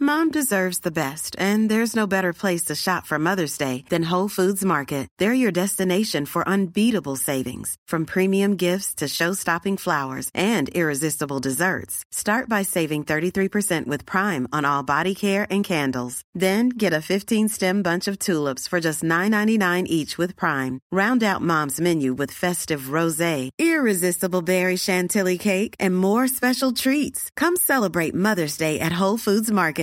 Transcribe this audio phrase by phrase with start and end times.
[0.00, 4.26] Best and there is no better place shop for Mother's Day than how
[4.66, 6.42] market there your destination for
[9.82, 15.04] flowers and gifts desserts start by saving prime on our
[15.68, 16.68] candles then
[18.24, 19.34] tulips for just nine
[19.88, 20.16] each
[20.98, 21.90] round
[25.42, 26.72] cake and more special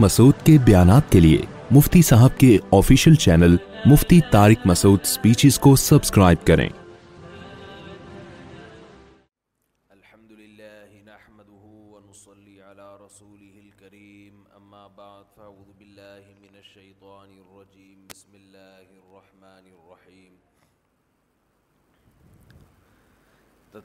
[0.00, 1.38] Masood کے بیانات کے لیے
[1.76, 3.56] مفتی صاحب کے official channel
[3.86, 6.68] مفتی Tariq Masood speeches کو subscribe کریں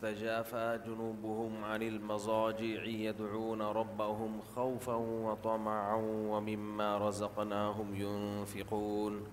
[0.06, 9.24] تتجافى جنوبهم عن المضاجع يدعون ربهم خوفا وطمعا ومما رزقناهم ينفقون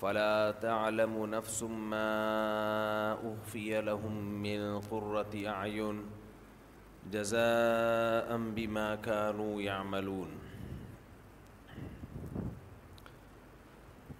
[0.00, 6.02] فلا تعلم نفس ما أخفي لهم من قرة أعين
[7.12, 10.28] جزاء بما كانوا يعملون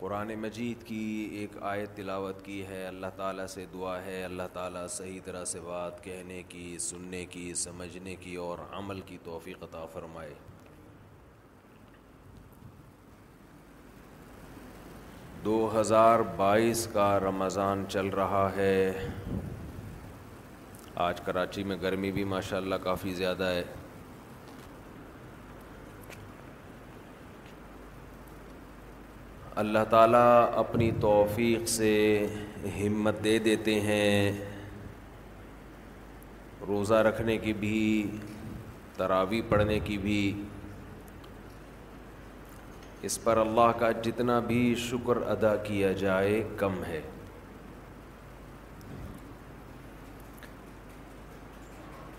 [0.07, 0.99] قرآن مجید کی
[1.41, 5.61] ایک آیت تلاوت کی ہے اللہ تعالیٰ سے دعا ہے اللہ تعالیٰ صحیح طرح سے
[5.61, 10.33] بات کہنے کی سننے کی سمجھنے کی اور عمل کی توفیق عطا فرمائے
[15.45, 18.77] دو ہزار بائیس کا رمضان چل رہا ہے
[21.09, 23.63] آج کراچی میں گرمی بھی ماشاءاللہ کافی زیادہ ہے
[29.61, 30.25] اللہ تعالیٰ
[30.59, 31.91] اپنی توفیق سے
[32.81, 34.33] ہمت دے دیتے ہیں
[36.69, 37.79] روزہ رکھنے کی بھی
[38.97, 40.21] تراوی پڑھنے کی بھی
[43.09, 47.01] اس پر اللہ کا جتنا بھی شکر ادا کیا جائے کم ہے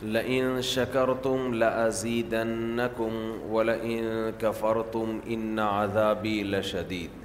[0.02, 3.16] لئن شکرتم لازیدنکم
[3.54, 4.04] ولئن
[4.40, 7.17] کفرتم ان عذابی لشدید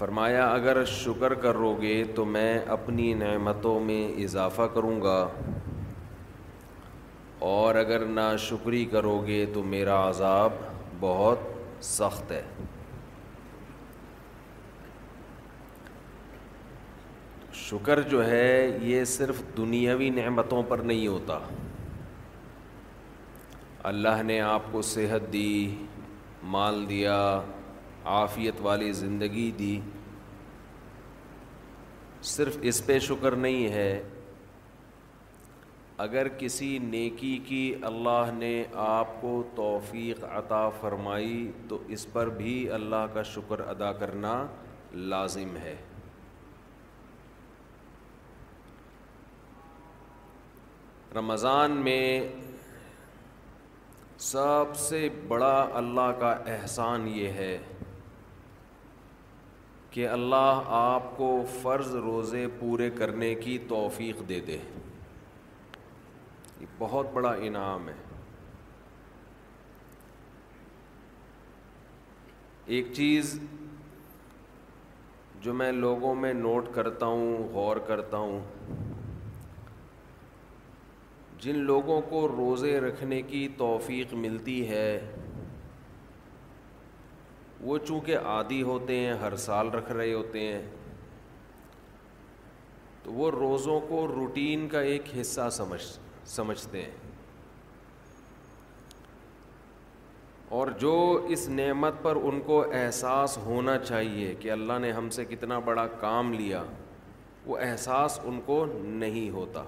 [0.00, 5.16] فرمایا اگر شکر کرو گے تو میں اپنی نعمتوں میں اضافہ کروں گا
[7.48, 10.52] اور اگر نا شکری کرو گے تو میرا عذاب
[11.00, 11.38] بہت
[11.90, 12.42] سخت ہے
[17.68, 18.50] شکر جو ہے
[18.92, 21.38] یہ صرف دنیاوی نعمتوں پر نہیں ہوتا
[23.94, 25.50] اللہ نے آپ کو صحت دی
[26.56, 27.18] مال دیا
[28.12, 29.78] آفیت والی زندگی دی
[32.30, 33.92] صرف اس پہ شکر نہیں ہے
[36.04, 38.52] اگر کسی نیکی کی اللہ نے
[38.86, 44.32] آپ کو توفیق عطا فرمائی تو اس پر بھی اللہ کا شکر ادا کرنا
[45.12, 45.74] لازم ہے
[51.16, 52.02] رمضان میں
[54.32, 57.58] سب سے بڑا اللہ کا احسان یہ ہے
[59.90, 61.28] کہ اللہ آپ کو
[61.62, 64.58] فرض روزے پورے کرنے کی توفیق دے دے
[66.60, 67.94] یہ بہت بڑا انعام ہے
[72.74, 73.38] ایک چیز
[75.42, 78.38] جو میں لوگوں میں نوٹ کرتا ہوں غور کرتا ہوں
[81.42, 84.98] جن لوگوں کو روزے رکھنے کی توفیق ملتی ہے
[87.68, 90.62] وہ چونکہ عادی ہوتے ہیں ہر سال رکھ رہے ہوتے ہیں
[93.02, 95.82] تو وہ روزوں کو روٹین کا ایک حصہ سمجھ
[96.36, 96.98] سمجھتے ہیں
[100.58, 100.94] اور جو
[101.34, 105.86] اس نعمت پر ان کو احساس ہونا چاہیے کہ اللہ نے ہم سے کتنا بڑا
[106.00, 106.62] کام لیا
[107.46, 109.62] وہ احساس ان کو نہیں ہوتا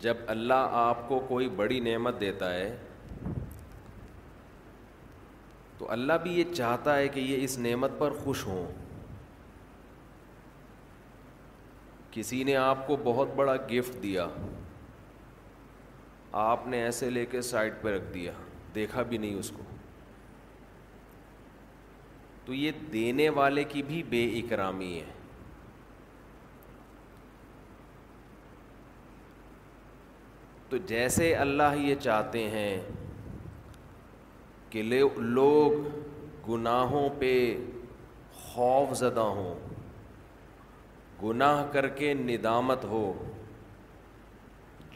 [0.00, 2.70] جب اللہ آپ کو کوئی بڑی نعمت دیتا ہے
[5.82, 8.66] تو اللہ بھی یہ چاہتا ہے کہ یہ اس نعمت پر خوش ہوں
[12.10, 14.26] کسی نے آپ کو بہت بڑا گفٹ دیا
[16.42, 18.32] آپ نے ایسے لے کے سائڈ پہ رکھ دیا
[18.74, 19.62] دیکھا بھی نہیں اس کو
[22.44, 25.12] تو یہ دینے والے کی بھی بے اکرامی ہے
[30.68, 32.74] تو جیسے اللہ یہ چاہتے ہیں
[34.72, 34.82] کہ
[35.16, 35.72] لوگ
[36.48, 37.32] گناہوں پہ
[38.44, 39.54] خوف زدہ ہوں
[41.22, 43.02] گناہ کر کے ندامت ہو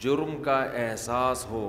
[0.03, 1.63] جرم کا احساس ہو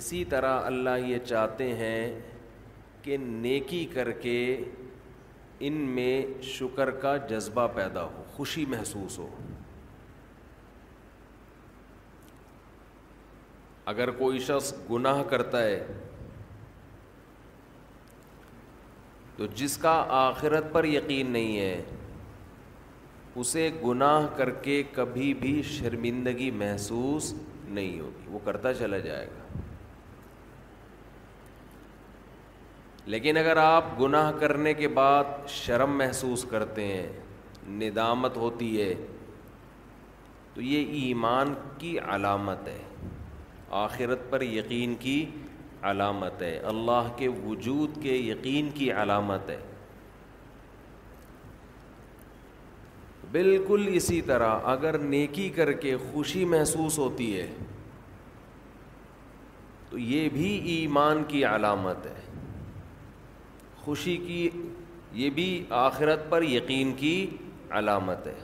[0.00, 2.00] اسی طرح اللہ یہ چاہتے ہیں
[3.02, 4.38] کہ نیکی کر کے
[5.68, 6.12] ان میں
[6.56, 9.28] شکر کا جذبہ پیدا ہو خوشی محسوس ہو
[13.92, 15.82] اگر کوئی شخص گناہ کرتا ہے
[19.36, 21.82] تو جس کا آخرت پر یقین نہیں ہے
[23.42, 27.32] اسے گناہ کر کے کبھی بھی شرمندگی محسوس
[27.66, 29.58] نہیں ہوگی وہ کرتا چلا جائے گا
[33.14, 37.06] لیکن اگر آپ گناہ کرنے کے بعد شرم محسوس کرتے ہیں
[37.80, 38.92] ندامت ہوتی ہے
[40.54, 42.78] تو یہ ایمان کی علامت ہے
[43.76, 45.16] آخرت پر یقین کی
[45.88, 49.58] علامت ہے اللہ کے وجود کے یقین کی علامت ہے
[53.32, 57.46] بالکل اسی طرح اگر نیکی کر کے خوشی محسوس ہوتی ہے
[59.90, 62.20] تو یہ بھی ایمان کی علامت ہے
[63.84, 64.48] خوشی کی
[65.22, 65.48] یہ بھی
[65.82, 67.14] آخرت پر یقین کی
[67.82, 68.38] علامت ہے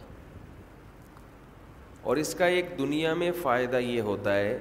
[2.10, 4.52] اور اس کا ایک دنیا میں فائدہ یہ ہوتا ہے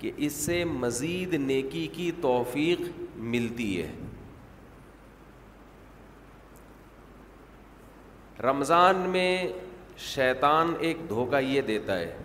[0.00, 2.80] کہ اس سے مزید نیکی کی توفیق
[3.32, 3.90] ملتی ہے
[8.42, 9.30] رمضان میں
[10.14, 12.16] شیطان ایک دھوکہ یہ دیتا ہے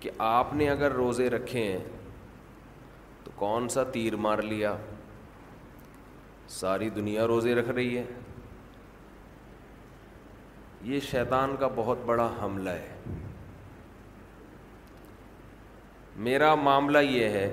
[0.00, 1.84] کہ آپ نے اگر روزے رکھے ہیں
[3.24, 4.76] تو کون سا تیر مار لیا
[6.60, 8.04] ساری دنیا روزے رکھ رہی ہے
[10.92, 13.22] یہ شیطان کا بہت بڑا حملہ ہے
[16.16, 17.46] میرا معاملہ یہ ہے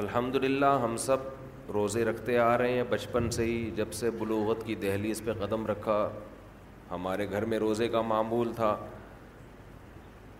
[0.00, 4.64] الحمد للہ ہم سب روزے رکھتے آ رہے ہیں بچپن سے ہی جب سے بلوغت
[4.66, 5.96] کی دہلی اس پہ قدم رکھا
[6.90, 8.74] ہمارے گھر میں روزے کا معمول تھا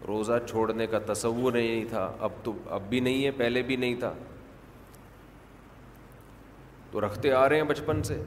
[0.08, 3.94] روزہ چھوڑنے کا تصور نہیں تھا اب تو اب بھی نہیں ہے پہلے بھی نہیں
[4.00, 4.12] تھا
[6.90, 8.22] تو رکھتے آ رہے ہیں بچپن سے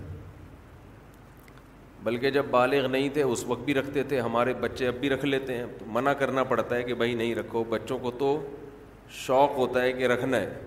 [2.06, 5.24] بلکہ جب بالغ نہیں تھے اس وقت بھی رکھتے تھے ہمارے بچے اب بھی رکھ
[5.26, 8.28] لیتے ہیں تو منع کرنا پڑتا ہے کہ بھائی نہیں رکھو بچوں کو تو
[9.26, 10.60] شوق ہوتا ہے کہ رکھنا ہے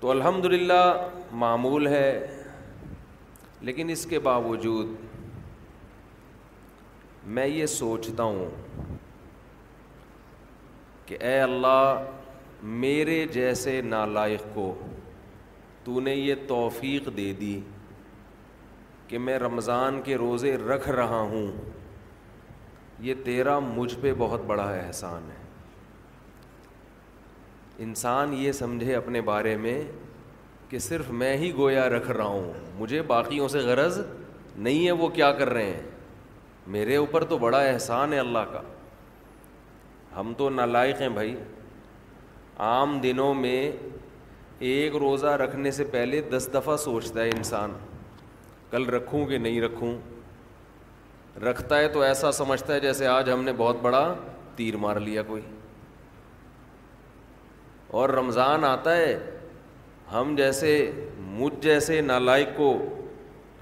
[0.00, 0.82] تو الحمد للہ
[1.44, 2.10] معمول ہے
[3.70, 4.88] لیکن اس کے باوجود
[7.36, 8.94] میں یہ سوچتا ہوں
[11.06, 12.04] کہ اے اللہ
[12.86, 14.72] میرے جیسے نالائق کو
[15.88, 17.58] تو نے یہ توفیق دے دی
[19.08, 21.46] کہ میں رمضان کے روزے رکھ رہا ہوں
[23.06, 25.36] یہ تیرا مجھ پہ بہت بڑا احسان ہے
[27.84, 29.80] انسان یہ سمجھے اپنے بارے میں
[30.68, 34.00] کہ صرف میں ہی گویا رکھ رہا ہوں مجھے باقیوں سے غرض
[34.56, 35.86] نہیں ہے وہ کیا کر رہے ہیں
[36.76, 38.60] میرے اوپر تو بڑا احسان ہے اللہ کا
[40.18, 41.34] ہم تو نالائق ہیں بھائی
[42.70, 43.60] عام دنوں میں
[44.66, 47.72] ایک روزہ رکھنے سے پہلے دس دفعہ سوچتا ہے انسان
[48.70, 49.92] کل رکھوں کہ نہیں رکھوں
[51.44, 54.00] رکھتا ہے تو ایسا سمجھتا ہے جیسے آج ہم نے بہت بڑا
[54.56, 55.42] تیر مار لیا کوئی
[58.00, 59.16] اور رمضان آتا ہے
[60.12, 60.72] ہم جیسے
[61.36, 62.72] مجھ جیسے نالائق کو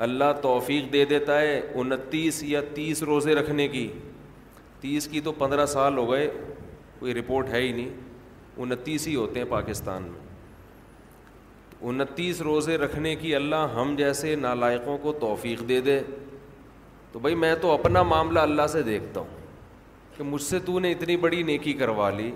[0.08, 3.88] اللہ توفیق دے دیتا ہے انتیس یا تیس روزے رکھنے کی
[4.80, 6.30] تیس کی تو پندرہ سال ہو گئے
[6.98, 7.90] کوئی رپورٹ ہے ہی نہیں
[8.62, 10.24] انتیس ہی ہوتے ہیں پاکستان میں
[11.82, 15.98] انتیس روزے رکھنے کی اللہ ہم جیسے نالائقوں کو توفیق دے دے
[17.12, 19.44] تو بھائی میں تو اپنا معاملہ اللہ سے دیکھتا ہوں
[20.16, 22.30] کہ مجھ سے تو نے اتنی بڑی نیکی کروا لی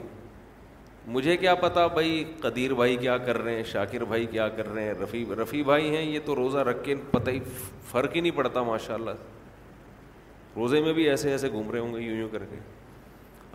[1.09, 4.83] مجھے کیا پتا بھائی قدیر بھائی کیا کر رہے ہیں شاکر بھائی کیا کر رہے
[4.85, 7.39] ہیں رفیع رفیع بھائی ہیں یہ تو روزہ رکھ کے پتہ ہی
[7.91, 12.01] فرق ہی نہیں پڑتا ماشاء اللہ روزے میں بھی ایسے ایسے گھوم رہے ہوں گے
[12.03, 12.57] یوں یوں کر کے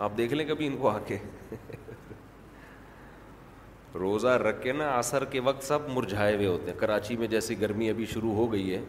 [0.04, 1.18] آپ دیکھ لیں کبھی ان کو آ کے
[4.00, 7.60] روزہ رکھ کے نا عصر کے وقت سب مرجھائے ہوئے ہوتے ہیں کراچی میں جیسی
[7.62, 8.82] گرمی ابھی شروع ہو گئی ہے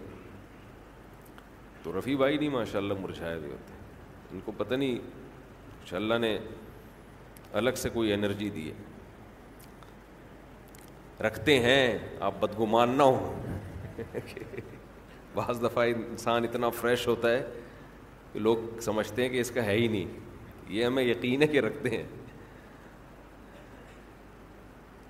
[1.82, 3.80] تو رفیع بھائی نہیں ماشاء اللہ مرجھائے ہوئے ہوتے ہیں
[4.32, 4.94] ان کو پتہ نہیں
[5.78, 6.36] ماشاء اللہ نے
[7.60, 8.74] الگ سے کوئی انرجی دی ہے
[11.26, 11.98] رکھتے ہیں
[12.28, 13.34] آپ بدگمان نہ ہو
[15.34, 17.42] بعض دفعہ انسان اتنا فریش ہوتا ہے
[18.32, 18.56] کہ لوگ
[18.88, 20.06] سمجھتے ہیں کہ اس کا ہے ہی نہیں
[20.74, 22.04] یہ ہمیں یقین ہے کہ رکھتے ہیں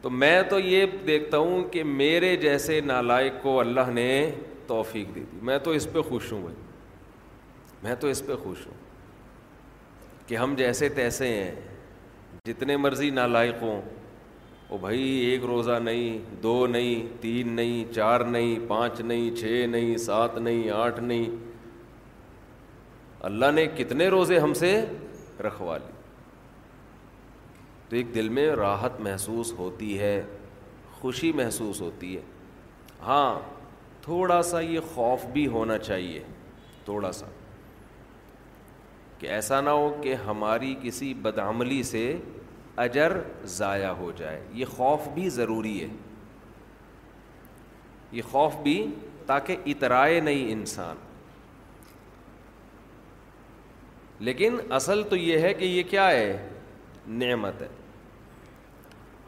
[0.03, 4.09] تو میں تو یہ دیکھتا ہوں کہ میرے جیسے نالائق کو اللہ نے
[4.67, 6.57] توفیق دی تھی میں تو اس پہ خوش ہوں بھائی
[7.83, 8.85] میں تو اس پہ خوش ہوں
[10.29, 11.55] کہ ہم جیسے تیسے ہیں
[12.47, 13.81] جتنے مرضی نالائق ہوں
[14.71, 19.97] وہ بھائی ایک روزہ نہیں دو نہیں تین نہیں چار نہیں پانچ نہیں چھ نہیں
[20.07, 21.29] سات نہیں آٹھ نہیں
[23.31, 24.75] اللہ نے کتنے روزے ہم سے
[25.47, 25.96] رکھوا لی
[27.91, 30.23] تو ایک دل میں راحت محسوس ہوتی ہے
[31.01, 32.23] خوشی محسوس ہوتی ہے
[33.07, 33.35] ہاں
[34.03, 36.23] تھوڑا سا یہ خوف بھی ہونا چاہیے
[36.85, 37.27] تھوڑا سا
[39.19, 42.03] کہ ایسا نہ ہو کہ ہماری کسی بدعملی سے
[42.85, 43.13] اجر
[43.59, 45.89] ضائع ہو جائے یہ خوف بھی ضروری ہے
[48.13, 48.77] یہ خوف بھی
[49.27, 50.97] تاکہ اترائے نہیں انسان
[54.25, 56.37] لیکن اصل تو یہ ہے کہ یہ کیا ہے
[57.19, 57.69] نعمت ہے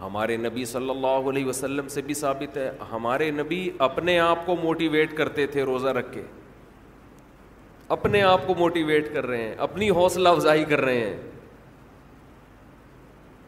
[0.01, 4.57] ہمارے نبی صلی اللہ علیہ وسلم سے بھی ثابت ہے ہمارے نبی اپنے آپ کو
[4.63, 6.23] موٹیویٹ کرتے تھے روزہ رکھ کے
[7.97, 11.17] اپنے آپ کو موٹیویٹ کر رہے ہیں اپنی حوصلہ افزائی کر رہے ہیں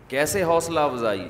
[0.09, 1.29] کیسے حوصلہ افزائی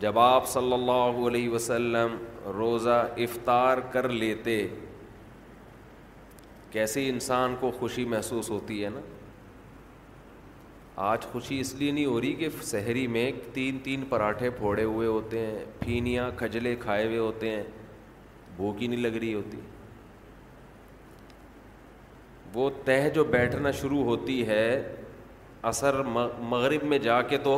[0.00, 2.16] جب آپ صلی اللہ علیہ وسلم
[2.56, 4.60] روزہ افطار کر لیتے
[6.70, 9.00] کیسے انسان کو خوشی محسوس ہوتی ہے نا
[11.06, 15.06] آج خوشی اس لیے نہیں ہو رہی کہ شہری میں تین تین پراٹھے پھوڑے ہوئے
[15.08, 17.62] ہوتے ہیں پھینیاں کھجلے کھائے ہوئے ہوتے ہیں
[18.56, 19.60] بھوک ہی نہیں لگ رہی ہوتی
[22.54, 24.64] وہ تہ جو بیٹھنا شروع ہوتی ہے
[25.70, 27.54] اثر مغرب میں جا کے تو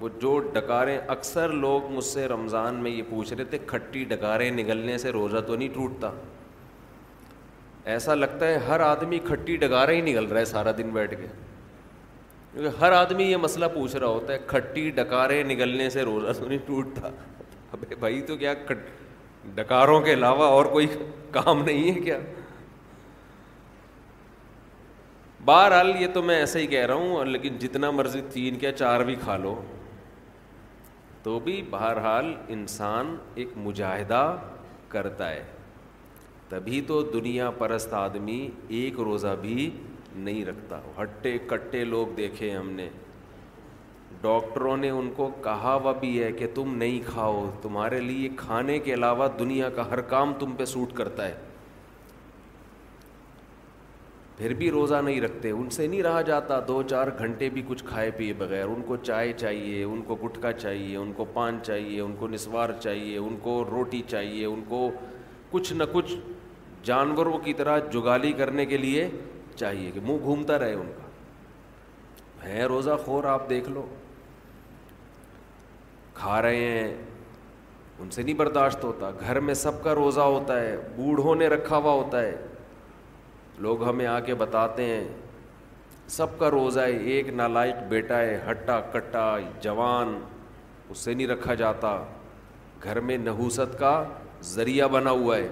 [0.00, 4.50] وہ جو ڈکاریں اکثر لوگ مجھ سے رمضان میں یہ پوچھ رہے تھے کھٹی ڈکاریں
[4.58, 6.10] نگلنے سے روزہ تو نہیں ٹوٹتا
[7.94, 11.26] ایسا لگتا ہے ہر آدمی کھٹی ڈکاریں ہی نگل رہا ہے سارا دن بیٹھ کے
[12.52, 16.46] کیونکہ ہر آدمی یہ مسئلہ پوچھ رہا ہوتا ہے کھٹی ڈکارے نگلنے سے روزہ تو
[16.46, 17.08] نہیں ٹوٹتا
[17.72, 18.52] ابھی بھائی تو کیا
[19.54, 20.86] ڈکاروں کے علاوہ اور کوئی
[21.32, 22.18] کام نہیں ہے کیا
[25.44, 29.00] بہرحال یہ تو میں ایسے ہی کہہ رہا ہوں لیکن جتنا مرضی تین کیا چار
[29.04, 29.54] بھی کھا لو
[31.22, 34.22] تو بھی بہرحال انسان ایک مجاہدہ
[34.88, 35.42] کرتا ہے
[36.48, 38.48] تبھی تو دنیا پرست آدمی
[38.80, 39.70] ایک روزہ بھی
[40.16, 42.88] نہیں رکھتا ہٹے کٹے لوگ دیکھے ہم نے
[44.20, 48.78] ڈاکٹروں نے ان کو کہا ہوا بھی ہے کہ تم نہیں کھاؤ تمہارے لیے کھانے
[48.84, 51.34] کے علاوہ دنیا کا ہر کام تم پہ سوٹ کرتا ہے
[54.36, 57.84] پھر بھی روزہ نہیں رکھتے ان سے نہیں رہا جاتا دو چار گھنٹے بھی کچھ
[57.88, 62.00] کھائے پیے بغیر ان کو چائے چاہیے ان کو گٹکا چاہیے ان کو پان چاہیے
[62.00, 64.90] ان کو نسوار چاہیے ان کو روٹی چاہیے ان کو
[65.50, 66.14] کچھ نہ کچھ
[66.84, 69.08] جانوروں کی طرح جگالی کرنے کے لیے
[69.56, 73.86] چاہیے کہ منہ گھومتا رہے ان کا ہے روزہ خور آپ دیکھ لو
[76.14, 76.92] کھا رہے ہیں
[77.98, 81.76] ان سے نہیں برداشت ہوتا گھر میں سب کا روزہ ہوتا ہے بوڑھوں نے رکھا
[81.76, 82.36] ہوا ہوتا ہے
[83.64, 85.04] لوگ ہمیں آ کے بتاتے ہیں
[86.16, 89.26] سب کا روزہ ہے ایک نالائق بیٹا ہے ہٹا کٹا
[89.62, 90.18] جوان
[90.90, 91.96] اس سے نہیں رکھا جاتا
[92.84, 94.02] گھر میں نحوست کا
[94.44, 95.48] ذریعہ بنا ہوا ہے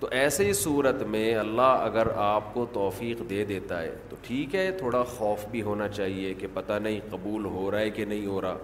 [0.00, 4.54] تو ایسے ہی صورت میں اللہ اگر آپ کو توفیق دے دیتا ہے تو ٹھیک
[4.54, 8.26] ہے تھوڑا خوف بھی ہونا چاہیے کہ پتہ نہیں قبول ہو رہا ہے کہ نہیں
[8.26, 8.58] ہو رہا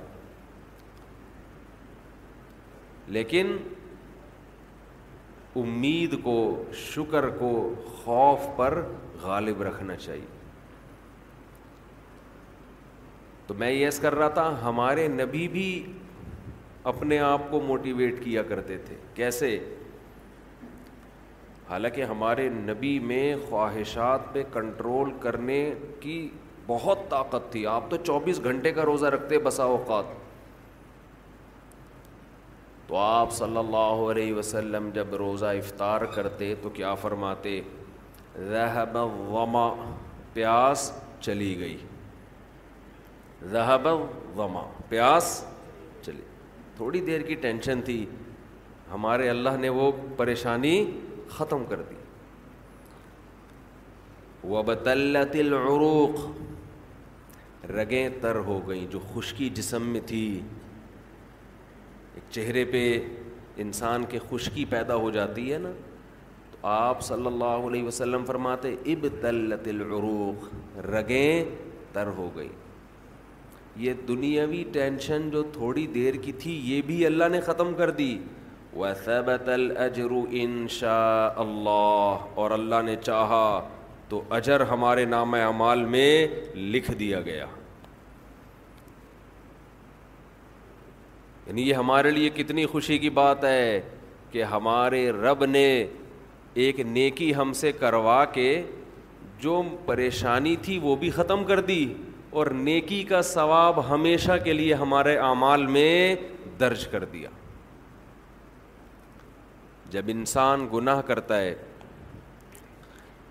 [3.16, 3.56] لیکن
[5.62, 6.36] امید کو
[6.84, 7.50] شکر کو
[8.04, 8.80] خوف پر
[9.22, 10.26] غالب رکھنا چاہیے
[13.46, 15.68] تو میں یس کر رہا تھا ہمارے نبی بھی
[16.92, 19.58] اپنے آپ کو موٹیویٹ کیا کرتے تھے کیسے
[21.68, 25.58] حالانکہ ہمارے نبی میں خواہشات پہ کنٹرول کرنے
[26.00, 26.16] کی
[26.66, 30.04] بہت طاقت تھی آپ تو چوبیس گھنٹے کا روزہ رکھتے بسا اوقات
[32.86, 37.60] تو آپ صلی اللہ علیہ وسلم جب روزہ افطار کرتے تو کیا فرماتے
[38.48, 38.96] ذہب
[39.34, 39.68] وما
[40.32, 40.90] پیاس
[41.20, 41.76] چلی گئی
[43.50, 43.86] ذہب
[44.38, 45.44] وما پیاس
[46.02, 46.22] چلی
[46.76, 48.04] تھوڑی دیر کی ٹینشن تھی
[48.92, 50.76] ہمارے اللہ نے وہ پریشانی
[51.36, 51.96] ختم کر دی
[55.40, 56.20] العروق
[57.70, 60.22] رگیں تر ہو گئیں جو خشکی جسم میں تھی
[62.14, 62.82] ایک چہرے پہ
[63.62, 65.70] انسان کے خشکی پیدا ہو جاتی ہے نا
[66.50, 69.52] تو آپ صلی اللہ علیہ وسلم فرماتے اب تل
[70.94, 71.44] رگیں
[71.92, 72.48] تر ہو گئی
[73.84, 78.16] یہ دنیاوی ٹینشن جو تھوڑی دیر کی تھی یہ بھی اللہ نے ختم کر دی
[78.76, 83.60] الاجر ان شاء اللہ اور اللہ نے چاہا
[84.08, 87.44] تو اجر ہمارے نام اعمال میں لکھ دیا گیا
[91.46, 93.80] یعنی یہ ہمارے لیے کتنی خوشی کی بات ہے
[94.30, 95.66] کہ ہمارے رب نے
[96.66, 98.50] ایک نیکی ہم سے کروا کے
[99.40, 101.84] جو پریشانی تھی وہ بھی ختم کر دی
[102.38, 106.14] اور نیکی کا ثواب ہمیشہ کے لیے ہمارے اعمال میں
[106.60, 107.28] درج کر دیا
[109.94, 111.54] جب انسان گناہ کرتا ہے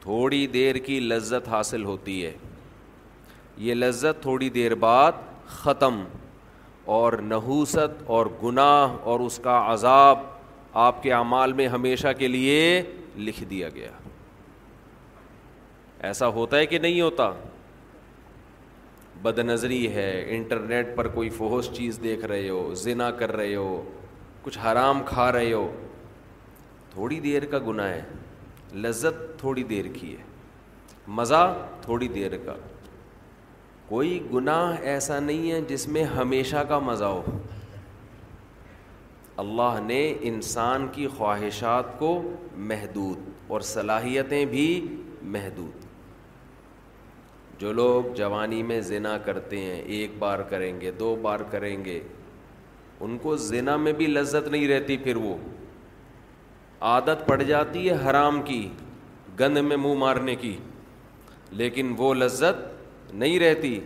[0.01, 2.31] تھوڑی دیر کی لذت حاصل ہوتی ہے
[3.67, 5.19] یہ لذت تھوڑی دیر بعد
[5.61, 6.03] ختم
[6.99, 10.19] اور نحوست اور گناہ اور اس کا عذاب
[10.87, 12.57] آپ کے اعمال میں ہمیشہ کے لیے
[13.25, 13.91] لکھ دیا گیا
[16.07, 17.29] ایسا ہوتا ہے کہ نہیں ہوتا
[19.21, 23.69] بد نظری ہے انٹرنیٹ پر کوئی فحوش چیز دیکھ رہے ہو زنا کر رہے ہو
[24.45, 25.67] کچھ حرام کھا رہے ہو
[26.93, 28.01] تھوڑی دیر کا گناہ ہے
[28.81, 30.23] لذت تھوڑی دیر کی ہے
[31.19, 31.41] مزہ
[31.81, 32.53] تھوڑی دیر کا
[33.87, 37.23] کوئی گناہ ایسا نہیں ہے جس میں ہمیشہ کا مزہ ہو
[39.43, 42.11] اللہ نے انسان کی خواہشات کو
[42.71, 44.67] محدود اور صلاحیتیں بھی
[45.35, 45.85] محدود
[47.61, 51.99] جو لوگ جوانی میں زنا کرتے ہیں ایک بار کریں گے دو بار کریں گے
[53.05, 55.35] ان کو زنا میں بھی لذت نہیں رہتی پھر وہ
[56.91, 58.61] عادت پڑ جاتی ہے حرام کی
[59.39, 60.55] گند میں منہ مارنے کی
[61.59, 63.79] لیکن وہ لذت نہیں رہتی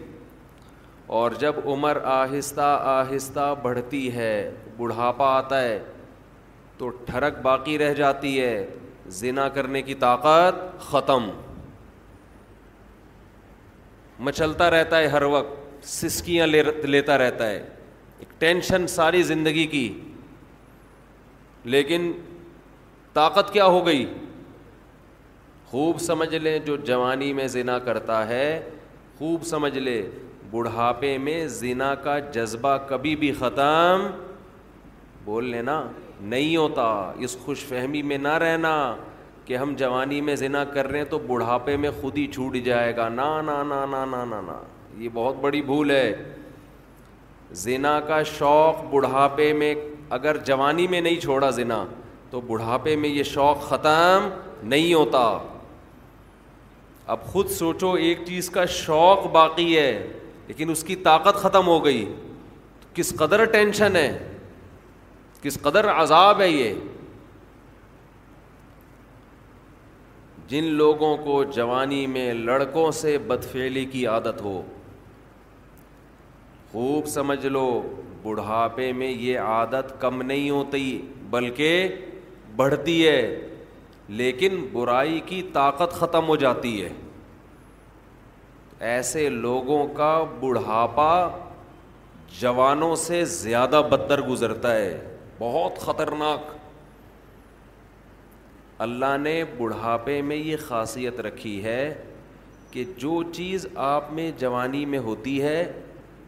[1.18, 4.32] اور جب عمر آہستہ آہستہ بڑھتی ہے
[4.78, 5.78] بڑھاپا آتا ہے
[6.78, 8.54] تو ٹھڑک باقی رہ جاتی ہے
[9.20, 10.58] زنا کرنے کی طاقت
[10.92, 11.30] ختم
[14.28, 17.58] مچلتا رہتا ہے ہر وقت سسکیاں لیتا رہتا ہے
[18.20, 19.88] ایک ٹینشن ساری زندگی کی
[21.76, 22.12] لیکن
[23.18, 24.06] طاقت کیا ہو گئی
[25.70, 28.50] خوب سمجھ لیں جو جوانی میں زنا کرتا ہے
[29.18, 30.02] خوب سمجھ لے
[30.52, 34.06] بڑھاپے میں زنا کا جذبہ کبھی بھی ختم
[35.26, 35.82] بول لینا
[36.34, 36.86] نہیں ہوتا
[37.26, 38.76] اس خوش فہمی میں نہ رہنا
[39.46, 42.96] کہ ہم جوانی میں زنا کر رہے ہیں تو بڑھاپے میں خود ہی چھوٹ جائے
[42.98, 44.62] گا نا نا نا نا نا نا نا
[45.04, 46.10] یہ بہت بڑی بھول ہے
[47.66, 49.74] زنا کا شوق بڑھاپے میں
[50.18, 51.86] اگر جوانی میں نہیں چھوڑا زنا
[52.32, 54.28] تو بڑھاپے میں یہ شوق ختم
[54.72, 55.22] نہیں ہوتا
[57.14, 59.92] اب خود سوچو ایک چیز کا شوق باقی ہے
[60.48, 62.04] لیکن اس کی طاقت ختم ہو گئی
[62.80, 64.10] تو کس قدر ٹینشن ہے
[65.42, 66.74] کس قدر عذاب ہے یہ
[70.48, 74.62] جن لوگوں کو جوانی میں لڑکوں سے بدفیلی کی عادت ہو
[76.72, 77.66] خوب سمجھ لو
[78.24, 80.88] بڑھاپے میں یہ عادت کم نہیں ہوتی
[81.30, 81.88] بلکہ
[82.58, 83.22] بڑھتی ہے
[84.20, 86.90] لیکن برائی کی طاقت ختم ہو جاتی ہے
[88.92, 91.12] ایسے لوگوں کا بڑھاپا
[92.40, 94.90] جوانوں سے زیادہ بدتر گزرتا ہے
[95.40, 96.52] بہت خطرناک
[98.88, 101.80] اللہ نے بڑھاپے میں یہ خاصیت رکھی ہے
[102.72, 105.64] کہ جو چیز آپ میں جوانی میں ہوتی ہے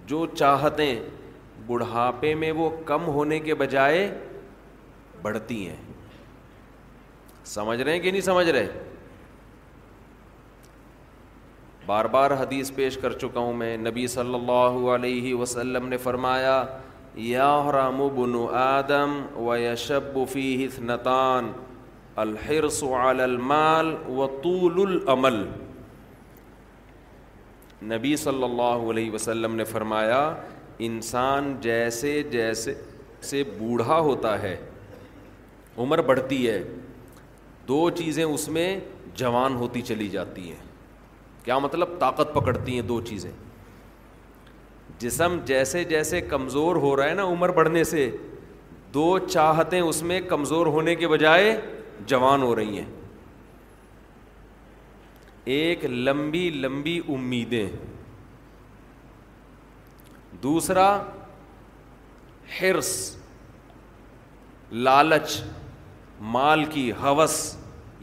[0.07, 0.95] جو چاہتیں
[1.67, 4.09] بڑھاپے میں وہ کم ہونے کے بجائے
[5.21, 5.77] بڑھتی ہیں
[7.49, 8.67] سمجھ رہے ہیں کہ نہیں سمجھ رہے
[11.85, 16.61] بار بار حدیث پیش کر چکا ہوں میں نبی صلی اللہ علیہ وسلم نے فرمایا
[18.15, 19.13] بن آدم
[19.45, 20.19] و یشب
[22.95, 25.41] المال و طول العمل
[27.93, 30.21] نبی صلی اللہ علیہ وسلم نے فرمایا
[30.89, 32.73] انسان جیسے جیسے
[33.29, 34.55] سے بوڑھا ہوتا ہے
[35.85, 36.61] عمر بڑھتی ہے
[37.69, 38.67] دو چیزیں اس میں
[39.15, 40.63] جوان ہوتی چلی جاتی ہیں
[41.43, 43.31] کیا مطلب طاقت پکڑتی ہیں دو چیزیں
[44.99, 48.09] جسم جیسے جیسے کمزور ہو رہا ہے نا عمر بڑھنے سے
[48.93, 51.51] دو چاہتیں اس میں کمزور ہونے کے بجائے
[52.13, 52.89] جوان ہو رہی ہیں
[55.59, 57.67] ایک لمبی لمبی امیدیں
[60.43, 60.89] دوسرا
[62.59, 62.91] ہرس
[64.89, 65.41] لالچ
[66.35, 67.37] مال کی حوث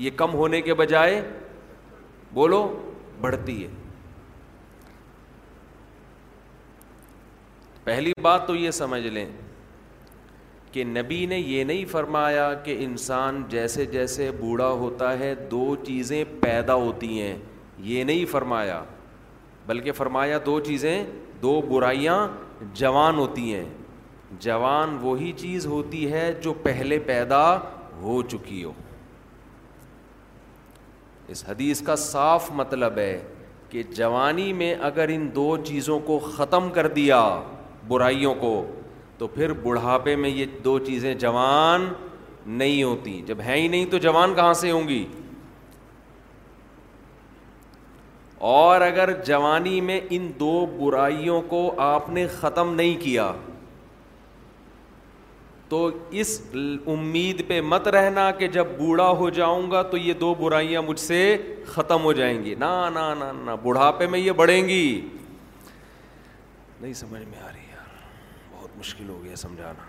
[0.04, 1.20] یہ کم ہونے کے بجائے
[2.34, 2.62] بولو
[3.20, 3.68] بڑھتی ہے
[7.84, 9.26] پہلی بات تو یہ سمجھ لیں
[10.72, 16.22] کہ نبی نے یہ نہیں فرمایا کہ انسان جیسے جیسے بوڑھا ہوتا ہے دو چیزیں
[16.40, 17.36] پیدا ہوتی ہیں
[17.90, 18.82] یہ نہیں فرمایا
[19.66, 21.04] بلکہ فرمایا دو چیزیں
[21.42, 22.26] دو برائیاں
[22.74, 23.64] جوان ہوتی ہیں
[24.40, 27.44] جوان وہی چیز ہوتی ہے جو پہلے پیدا
[28.00, 28.72] ہو چکی ہو
[31.32, 33.18] اس حدیث کا صاف مطلب ہے
[33.70, 37.20] کہ جوانی میں اگر ان دو چیزوں کو ختم کر دیا
[37.88, 38.52] برائیوں کو
[39.18, 41.86] تو پھر بڑھاپے میں یہ دو چیزیں جوان
[42.58, 45.04] نہیں ہوتی جب ہیں ہی نہیں تو جوان کہاں سے ہوں گی
[48.50, 53.30] اور اگر جوانی میں ان دو برائیوں کو آپ نے ختم نہیں کیا
[55.68, 55.88] تو
[56.22, 56.30] اس
[56.92, 60.98] امید پہ مت رہنا کہ جب بوڑھا ہو جاؤں گا تو یہ دو برائیاں مجھ
[61.00, 61.18] سے
[61.66, 64.84] ختم ہو جائیں گی نہ بڑھاپے میں یہ بڑھیں گی
[66.80, 67.90] نہیں سمجھ میں آ رہی یار
[68.56, 69.82] بہت مشکل ہو گیا سمجھانا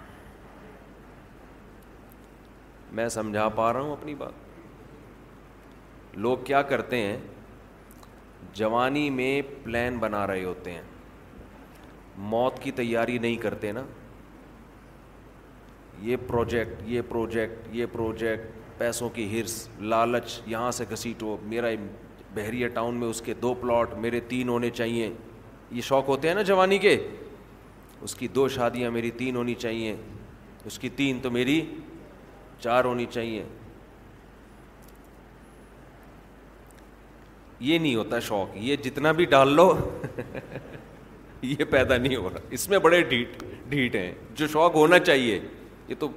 [2.97, 4.33] میں سمجھا پا رہا ہوں اپنی بات
[6.25, 7.17] لوگ کیا کرتے ہیں
[8.55, 10.81] جوانی میں پلان بنا رہے ہوتے ہیں
[12.33, 13.81] موت کی تیاری نہیں کرتے نا
[16.01, 21.67] یہ پروجیکٹ یہ پروجیکٹ یہ پروجیکٹ پیسوں کی ہرس لالچ یہاں سے گھسیٹو میرا
[22.35, 25.11] بحریہ ٹاؤن میں اس کے دو پلاٹ میرے تین ہونے چاہیے
[25.71, 26.97] یہ شوق ہوتے ہیں نا جوانی کے
[28.03, 29.95] اس کی دو شادیاں میری تین ہونی چاہیے
[30.65, 31.59] اس کی تین تو میری
[32.61, 33.43] چار ہونی چاہیے
[37.59, 39.71] یہ نہیں ہوتا شوق یہ جتنا بھی ڈال لو
[41.41, 45.39] یہ پیدا نہیں ہو رہا اس میں بڑے ڈھیٹ ڈھیٹ ہیں جو شوق ہونا چاہیے
[45.87, 46.07] یہ تو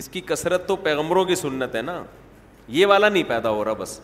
[0.00, 2.02] اس کی کثرت تو پیغمبروں کی سنت ہے نا
[2.78, 4.00] یہ والا نہیں پیدا ہو رہا بس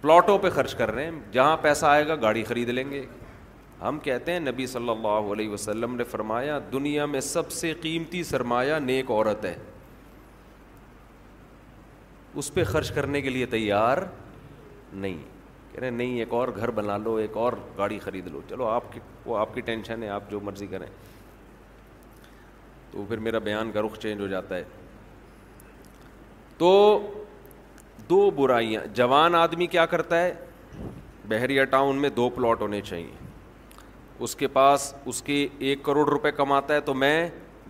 [0.00, 3.04] پلاٹوں پہ خرچ کر رہے ہیں جہاں پیسہ آئے گا گاڑی خرید لیں گے
[3.80, 8.22] ہم کہتے ہیں نبی صلی اللہ علیہ وسلم نے فرمایا دنیا میں سب سے قیمتی
[8.24, 9.54] سرمایہ نیک عورت ہے
[12.40, 13.98] اس پہ خرچ کرنے کے لیے تیار
[14.92, 15.18] نہیں
[15.72, 18.92] کہہ رہے نہیں ایک اور گھر بنا لو ایک اور گاڑی خرید لو چلو آپ
[18.92, 20.86] کی وہ آپ کی ٹینشن ہے آپ جو مرضی کریں
[22.96, 24.62] تو پھر میرا بیان کا رخ چینج ہو جاتا ہے
[26.58, 26.68] تو
[28.10, 30.32] دو برائیاں جوان آدمی کیا کرتا ہے
[31.28, 33.12] بحریہ ٹاؤن میں دو پلاٹ ہونے چاہیے
[34.26, 37.16] اس کے پاس اس کے ایک کروڑ روپے کماتا ہے تو میں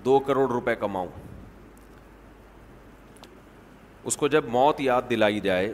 [0.04, 1.08] دو کروڑ روپے کماؤں
[4.10, 5.72] اس کو جب موت یاد دلائی جائے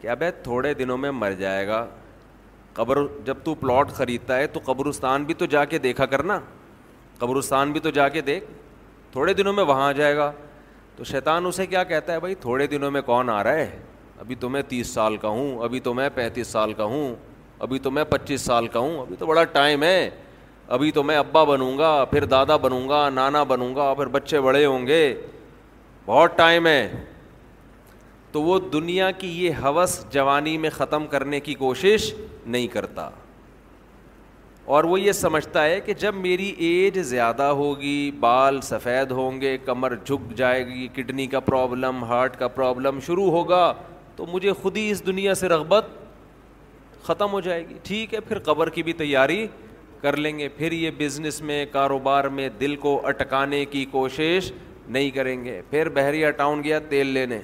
[0.00, 1.84] کہ ابے تھوڑے دنوں میں مر جائے گا
[2.74, 6.38] قبر جب تو پلاٹ خریدتا ہے تو قبرستان بھی تو جا کے دیکھا کرنا
[7.18, 8.44] قبرستان بھی تو جا کے دیکھ
[9.14, 10.30] تھوڑے دنوں میں وہاں آ جائے گا
[10.96, 13.78] تو شیطان اسے کیا کہتا ہے بھائی تھوڑے دنوں میں کون آ رہا ہے
[14.20, 17.14] ابھی تو میں تیس سال کا ہوں ابھی تو میں پینتیس سال کا ہوں
[17.66, 20.10] ابھی تو میں پچیس سال کا ہوں ابھی تو بڑا ٹائم ہے
[20.74, 24.40] ابھی تو میں ابا بنوں گا پھر دادا بنوں گا نانا بنوں گا پھر بچے
[24.46, 25.02] بڑے ہوں گے
[26.06, 26.80] بہت ٹائم ہے
[28.32, 32.12] تو وہ دنیا کی یہ حوث جوانی میں ختم کرنے کی کوشش
[32.46, 33.08] نہیں کرتا
[34.72, 39.56] اور وہ یہ سمجھتا ہے کہ جب میری ایج زیادہ ہوگی بال سفید ہوں گے
[39.64, 43.72] کمر جھک جائے گی کڈنی کا پرابلم ہارٹ کا پرابلم شروع ہوگا
[44.16, 45.86] تو مجھے خود ہی اس دنیا سے رغبت
[47.06, 49.46] ختم ہو جائے گی ٹھیک ہے پھر قبر کی بھی تیاری
[50.02, 54.50] کر لیں گے پھر یہ بزنس میں کاروبار میں دل کو اٹکانے کی کوشش
[54.88, 57.38] نہیں کریں گے پھر بحریہ ٹاؤن گیا تیل لینے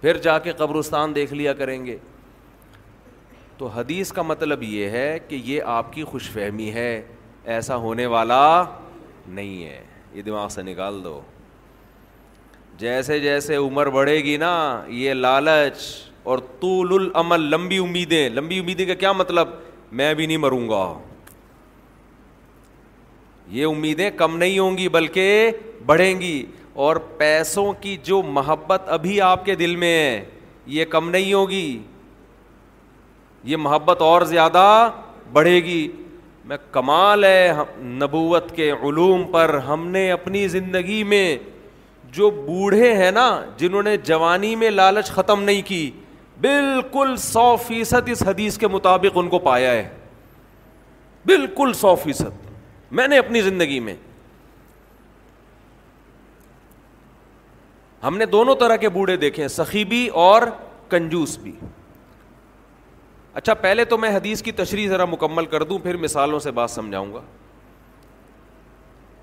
[0.00, 1.96] پھر جا کے قبرستان دیکھ لیا کریں گے
[3.58, 6.90] تو حدیث کا مطلب یہ ہے کہ یہ آپ کی خوش فہمی ہے
[7.54, 8.40] ایسا ہونے والا
[9.26, 9.82] نہیں ہے
[10.14, 11.20] یہ دماغ سے نکال دو
[12.82, 14.52] جیسے جیسے عمر بڑھے گی نا
[15.00, 15.78] یہ لالچ
[16.30, 19.48] اور طول العمل لمبی امیدیں لمبی امیدیں کا کیا مطلب
[20.00, 20.84] میں بھی نہیں مروں گا
[23.56, 25.50] یہ امیدیں کم نہیں ہوں گی بلکہ
[25.86, 26.42] بڑھیں گی
[26.86, 30.24] اور پیسوں کی جو محبت ابھی آپ کے دل میں ہے
[30.76, 31.78] یہ کم نہیں ہوگی
[33.44, 34.64] یہ محبت اور زیادہ
[35.32, 35.86] بڑھے گی
[36.48, 37.52] میں کمال ہے
[38.00, 41.36] نبوت کے علوم پر ہم نے اپنی زندگی میں
[42.12, 45.90] جو بوڑھے ہیں نا جنہوں نے جوانی میں لالچ ختم نہیں کی
[46.40, 49.88] بالکل سو فیصد اس حدیث کے مطابق ان کو پایا ہے
[51.26, 52.46] بالکل سو فیصد
[52.98, 53.94] میں نے اپنی زندگی میں
[58.04, 60.42] ہم نے دونوں طرح کے بوڑھے دیکھے ہیں سخی بھی اور
[60.90, 61.52] کنجوس بھی
[63.34, 66.70] اچھا پہلے تو میں حدیث کی تشریح ذرا مکمل کر دوں پھر مثالوں سے بات
[66.70, 67.20] سمجھاؤں گا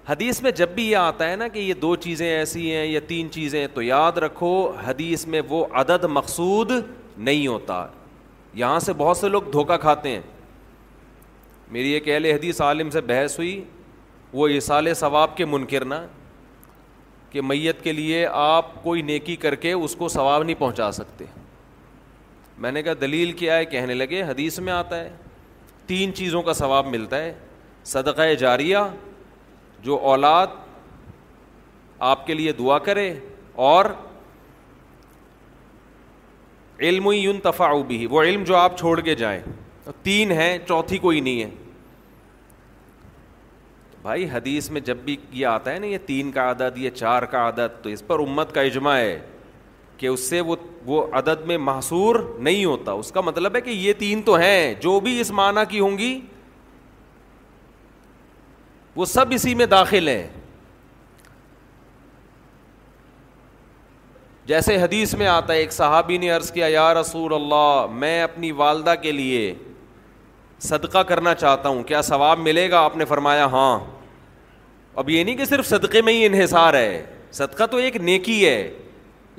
[0.10, 3.00] حدیث میں جب بھی یہ آتا ہے نا کہ یہ دو چیزیں ایسی ہیں یا
[3.08, 4.52] تین چیزیں ہیں تو یاد رکھو
[4.88, 6.72] حدیث میں وہ عدد مقصود
[7.18, 7.86] نہیں ہوتا
[8.54, 10.22] یہاں سے بہت سے لوگ دھوکہ کھاتے ہیں
[11.72, 13.64] میری ایک اہل حدیث عالم سے بحث ہوئی
[14.34, 16.06] وہ اصال ثواب کے منکر نا
[17.30, 21.26] کہ میت کے لیے آپ کوئی نیکی کر کے اس کو ثواب نہیں پہنچا سکتے
[22.62, 25.10] میں نے کہا دلیل کیا ہے کہنے لگے حدیث میں آتا ہے
[25.88, 27.34] تین چیزوں کا ثواب ملتا ہے
[27.86, 28.78] صدقہ جاریہ
[29.84, 30.48] جو اولاد
[32.12, 33.14] آپ کے لیے دعا کرے
[33.66, 33.86] اور
[36.88, 39.40] علم یون تفاعبی وہ علم جو آپ چھوڑ کے جائیں
[40.04, 41.50] تین ہیں چوتھی کوئی نہیں ہے
[44.02, 47.24] بھائی حدیث میں جب بھی یہ آتا ہے نا یہ تین کا عدد یہ چار
[47.30, 49.18] کا عدد تو اس پر امت کا اجماع ہے
[49.98, 50.56] کہ اس سے وہ
[50.86, 52.16] وہ عدد میں محصور
[52.48, 55.62] نہیں ہوتا اس کا مطلب ہے کہ یہ تین تو ہیں جو بھی اس معنی
[55.70, 56.20] کی ہوں گی
[58.96, 60.28] وہ سب اسی میں داخل ہیں
[64.48, 68.52] جیسے حدیث میں آتا ہے ایک صحابی نے عرض کیا یا رسول اللہ میں اپنی
[68.62, 69.54] والدہ کے لیے
[70.68, 73.80] صدقہ کرنا چاہتا ہوں کیا ثواب ملے گا آپ نے فرمایا ہاں
[75.02, 78.56] اب یہ نہیں کہ صرف صدقے میں ہی انحصار ہے صدقہ تو ایک نیکی ہے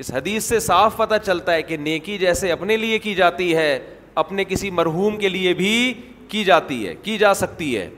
[0.01, 3.79] اس حدیث سے صاف پتہ چلتا ہے کہ نیکی جیسے اپنے لیے کی جاتی ہے
[4.23, 5.93] اپنے کسی مرحوم کے لیے بھی
[6.29, 7.89] کی جاتی ہے کی جا سکتی ہے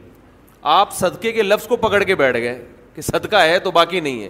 [0.74, 2.58] آپ صدقے کے لفظ کو پکڑ کے بیٹھ گئے
[2.94, 4.28] کہ صدقہ ہے تو باقی نہیں ہے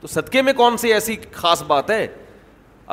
[0.00, 2.06] تو صدقے میں کون سی ایسی خاص بات ہے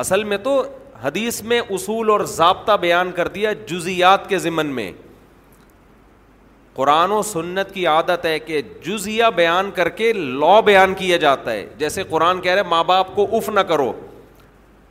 [0.04, 0.62] اصل میں تو
[1.04, 4.92] حدیث میں اصول اور ضابطہ بیان کر دیا جزیات کے ذمن میں
[6.76, 11.52] قرآن و سنت کی عادت ہے کہ جزیہ بیان کر کے لا بیان کیا جاتا
[11.52, 13.92] ہے جیسے قرآن کہہ رہے ماں باپ کو اف نہ کرو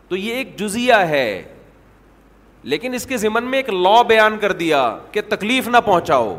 [0.08, 1.26] تو یہ ایک جزیہ ہے
[2.72, 4.80] لیکن اس کے ذمن میں ایک لا بیان کر دیا
[5.12, 6.36] کہ تکلیف نہ پہنچاؤ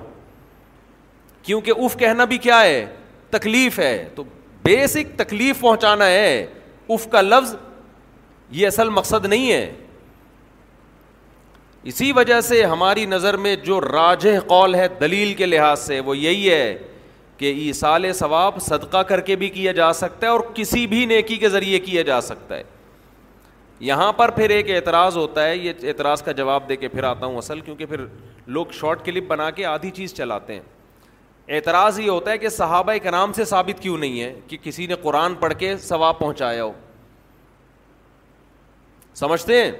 [1.43, 2.85] کیونکہ اف کہنا بھی کیا ہے
[3.31, 4.23] تکلیف ہے تو
[4.63, 6.45] بیسک تکلیف پہنچانا ہے
[6.93, 7.55] اف کا لفظ
[8.59, 9.71] یہ اصل مقصد نہیں ہے
[11.89, 16.17] اسی وجہ سے ہماری نظر میں جو راجہ قول ہے دلیل کے لحاظ سے وہ
[16.17, 16.77] یہی ہے
[17.37, 21.35] کہ ایسال ثواب صدقہ کر کے بھی کیا جا سکتا ہے اور کسی بھی نیکی
[21.43, 22.63] کے ذریعے کیا جا سکتا ہے
[23.79, 27.25] یہاں پر پھر ایک اعتراض ہوتا ہے یہ اعتراض کا جواب دے کے پھر آتا
[27.25, 28.05] ہوں اصل کیونکہ پھر
[28.55, 32.93] لوگ شارٹ کلپ بنا کے آدھی چیز چلاتے ہیں اعتراض یہ ہوتا ہے کہ صحابہ
[33.03, 36.63] کے نام سے ثابت کیوں نہیں ہے کہ کسی نے قرآن پڑھ کے ثواب پہنچایا
[36.63, 36.71] ہو
[39.15, 39.71] سمجھتے ہیں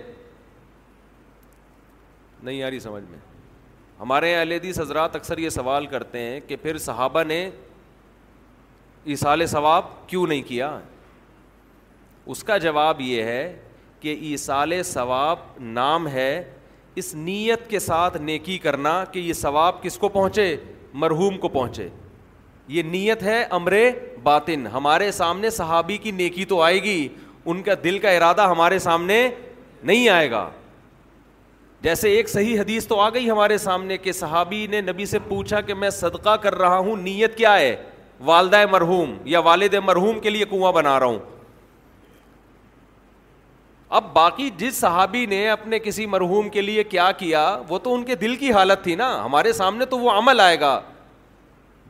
[2.43, 3.17] نہیں یاری سمجھ میں
[3.99, 7.49] ہمارے عہلحدیث حضرات اکثر یہ سوال کرتے ہیں کہ پھر صحابہ نے
[9.13, 10.77] اصال ثواب کیوں نہیں کیا
[12.33, 13.55] اس کا جواب یہ ہے
[13.99, 15.37] کہ ایصال ثواب
[15.77, 16.43] نام ہے
[16.99, 20.55] اس نیت کے ساتھ نیکی کرنا کہ یہ ثواب کس کو پہنچے
[21.03, 21.87] مرحوم کو پہنچے
[22.75, 23.73] یہ نیت ہے امر
[24.23, 27.07] باطن ہمارے سامنے صحابی کی نیکی تو آئے گی
[27.49, 29.27] ان کا دل کا ارادہ ہمارے سامنے
[29.83, 30.49] نہیں آئے گا
[31.81, 35.61] جیسے ایک صحیح حدیث تو آ گئی ہمارے سامنے کہ صحابی نے نبی سے پوچھا
[35.61, 37.75] کہ میں صدقہ کر رہا ہوں نیت کیا ہے
[38.25, 41.19] والدہ مرحوم یا والد مرحوم کے لیے کنواں بنا رہا ہوں
[43.95, 48.03] اب باقی جس صحابی نے اپنے کسی مرحوم کے لیے کیا کیا وہ تو ان
[48.05, 50.79] کے دل کی حالت تھی نا ہمارے سامنے تو وہ عمل آئے گا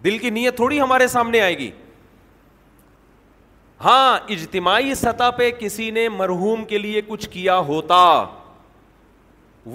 [0.04, 1.70] دل کی نیت تھوڑی ہمارے سامنے آئے گی
[3.84, 8.04] ہاں اجتماعی سطح پہ کسی نے مرحوم کے لیے کچھ کیا ہوتا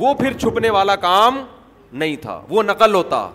[0.02, 1.42] وہ پھر چھپنے والا کام
[2.02, 3.28] نہیں تھا وہ نقل ہوتا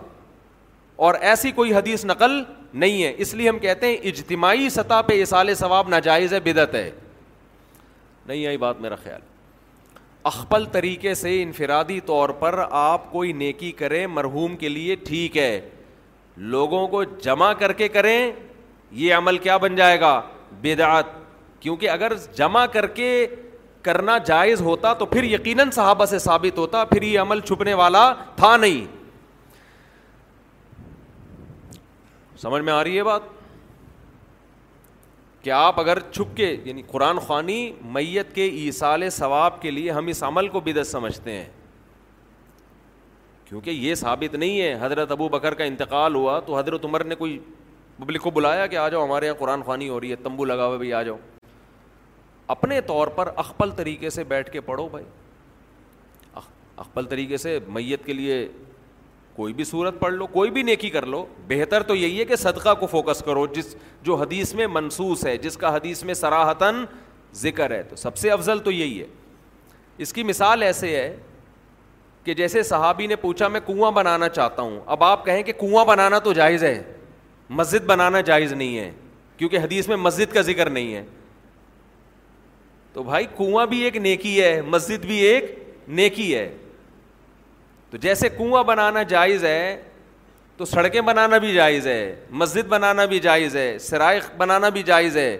[1.06, 2.42] اور ایسی کوئی حدیث نقل
[2.74, 6.74] نہیں ہے اس لیے ہم کہتے ہیں اجتماعی سطح پہ اصال ثواب ناجائز ہے بدت
[6.74, 6.90] ہے
[8.28, 9.20] نہیں آئی بات میرا خیال
[10.30, 15.52] اخپل طریقے سے انفرادی طور پر آپ کوئی نیکی کریں مرحوم کے لیے ٹھیک ہے
[16.54, 18.18] لوگوں کو جمع کر کے کریں
[19.02, 20.20] یہ عمل کیا بن جائے گا
[20.62, 21.06] بدعت
[21.60, 23.08] کیونکہ اگر جمع کر کے
[23.82, 28.12] کرنا جائز ہوتا تو پھر یقیناً صحابہ سے ثابت ہوتا پھر یہ عمل چھپنے والا
[28.36, 28.84] تھا نہیں
[32.42, 33.36] سمجھ میں آ رہی ہے بات
[35.42, 40.06] کہ آپ اگر چھپ کے یعنی قرآن خوانی میت کے ایسال ثواب کے لیے ہم
[40.06, 41.46] اس عمل کو بدت سمجھتے ہیں
[43.48, 47.14] کیونکہ یہ ثابت نہیں ہے حضرت ابو بکر کا انتقال ہوا تو حضرت عمر نے
[47.14, 47.38] کوئی
[47.98, 50.66] پبلک کو بلایا کہ آ جاؤ ہمارے یہاں قرآن خوانی ہو رہی ہے تمبو لگا
[50.66, 51.16] ہوا بھائی آ جاؤ
[52.54, 55.04] اپنے طور پر اخپل طریقے سے بیٹھ کے پڑھو بھائی
[56.80, 58.46] اخپل طریقے سے میت کے لیے
[59.38, 62.36] کوئی بھی صورت پڑھ لو کوئی بھی نیکی کر لو بہتر تو یہی ہے کہ
[62.36, 63.74] صدقہ کو فوکس کرو جس
[64.04, 66.84] جو حدیث میں منسوس ہے جس کا حدیث میں سراہتاً
[67.42, 69.06] ذکر ہے تو سب سے افضل تو یہی ہے
[70.06, 71.14] اس کی مثال ایسے ہے
[72.24, 75.84] کہ جیسے صحابی نے پوچھا میں کنواں بنانا چاہتا ہوں اب آپ کہیں کہ کنواں
[75.94, 76.82] بنانا تو جائز ہے
[77.60, 78.90] مسجد بنانا جائز نہیں ہے
[79.36, 81.04] کیونکہ حدیث میں مسجد کا ذکر نہیں ہے
[82.92, 85.58] تو بھائی کنواں بھی ایک نیکی ہے مسجد بھی ایک
[86.00, 86.48] نیکی ہے
[87.90, 89.76] تو جیسے کنواں بنانا جائز ہے
[90.56, 92.00] تو سڑکیں بنانا بھی جائز ہے
[92.40, 95.36] مسجد بنانا بھی جائز ہے سرائق بنانا بھی جائز ہے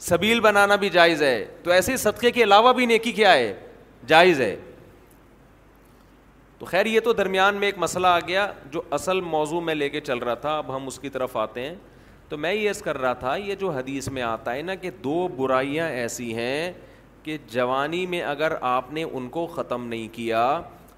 [0.00, 3.52] سبیل بنانا بھی جائز ہے تو ایسے صدقے کے علاوہ بھی نیکی کیا ہے
[4.06, 4.54] جائز ہے
[6.58, 9.88] تو خیر یہ تو درمیان میں ایک مسئلہ آ گیا جو اصل موضوع میں لے
[9.90, 11.74] کے چل رہا تھا اب ہم اس کی طرف آتے ہیں
[12.28, 15.26] تو میں یہ کر رہا تھا یہ جو حدیث میں آتا ہے نا کہ دو
[15.36, 16.72] برائیاں ایسی ہیں
[17.22, 20.42] کہ جوانی میں اگر آپ نے ان کو ختم نہیں کیا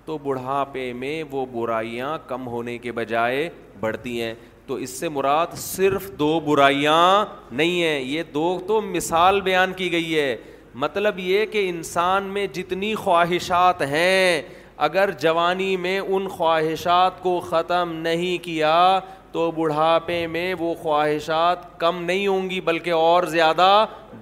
[0.06, 3.48] تو بڑھاپے میں وہ برائیاں کم ہونے کے بجائے
[3.80, 4.34] بڑھتی ہیں
[4.66, 9.90] تو اس سے مراد صرف دو برائیاں نہیں ہیں یہ دو تو مثال بیان کی
[9.92, 10.36] گئی ہے
[10.82, 14.40] مطلب یہ کہ انسان میں جتنی خواہشات ہیں
[14.86, 18.76] اگر جوانی میں ان خواہشات کو ختم نہیں کیا
[19.32, 23.68] تو بڑھاپے میں وہ خواہشات کم نہیں ہوں گی بلکہ اور زیادہ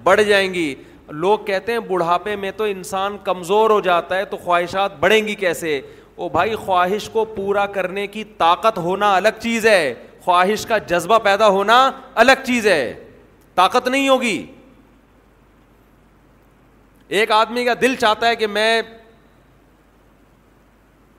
[0.03, 0.73] بڑھ جائیں گی
[1.11, 5.35] لوگ کہتے ہیں بڑھاپے میں تو انسان کمزور ہو جاتا ہے تو خواہشات بڑھیں گی
[5.35, 5.79] کیسے
[6.15, 9.93] او بھائی خواہش کو پورا کرنے کی طاقت ہونا الگ چیز ہے
[10.25, 11.89] خواہش کا جذبہ پیدا ہونا
[12.23, 12.93] الگ چیز ہے
[13.55, 14.45] طاقت نہیں ہوگی
[17.17, 18.81] ایک آدمی کا دل چاہتا ہے کہ میں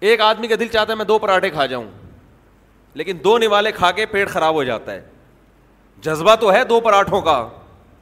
[0.07, 1.85] ایک آدمی کا دل چاہتا ہے میں دو پراٹھے کھا جاؤں
[2.95, 5.01] لیکن دو نوالے کھا کے پیٹ خراب ہو جاتا ہے
[6.03, 7.47] جذبہ تو ہے دو پراٹھوں کا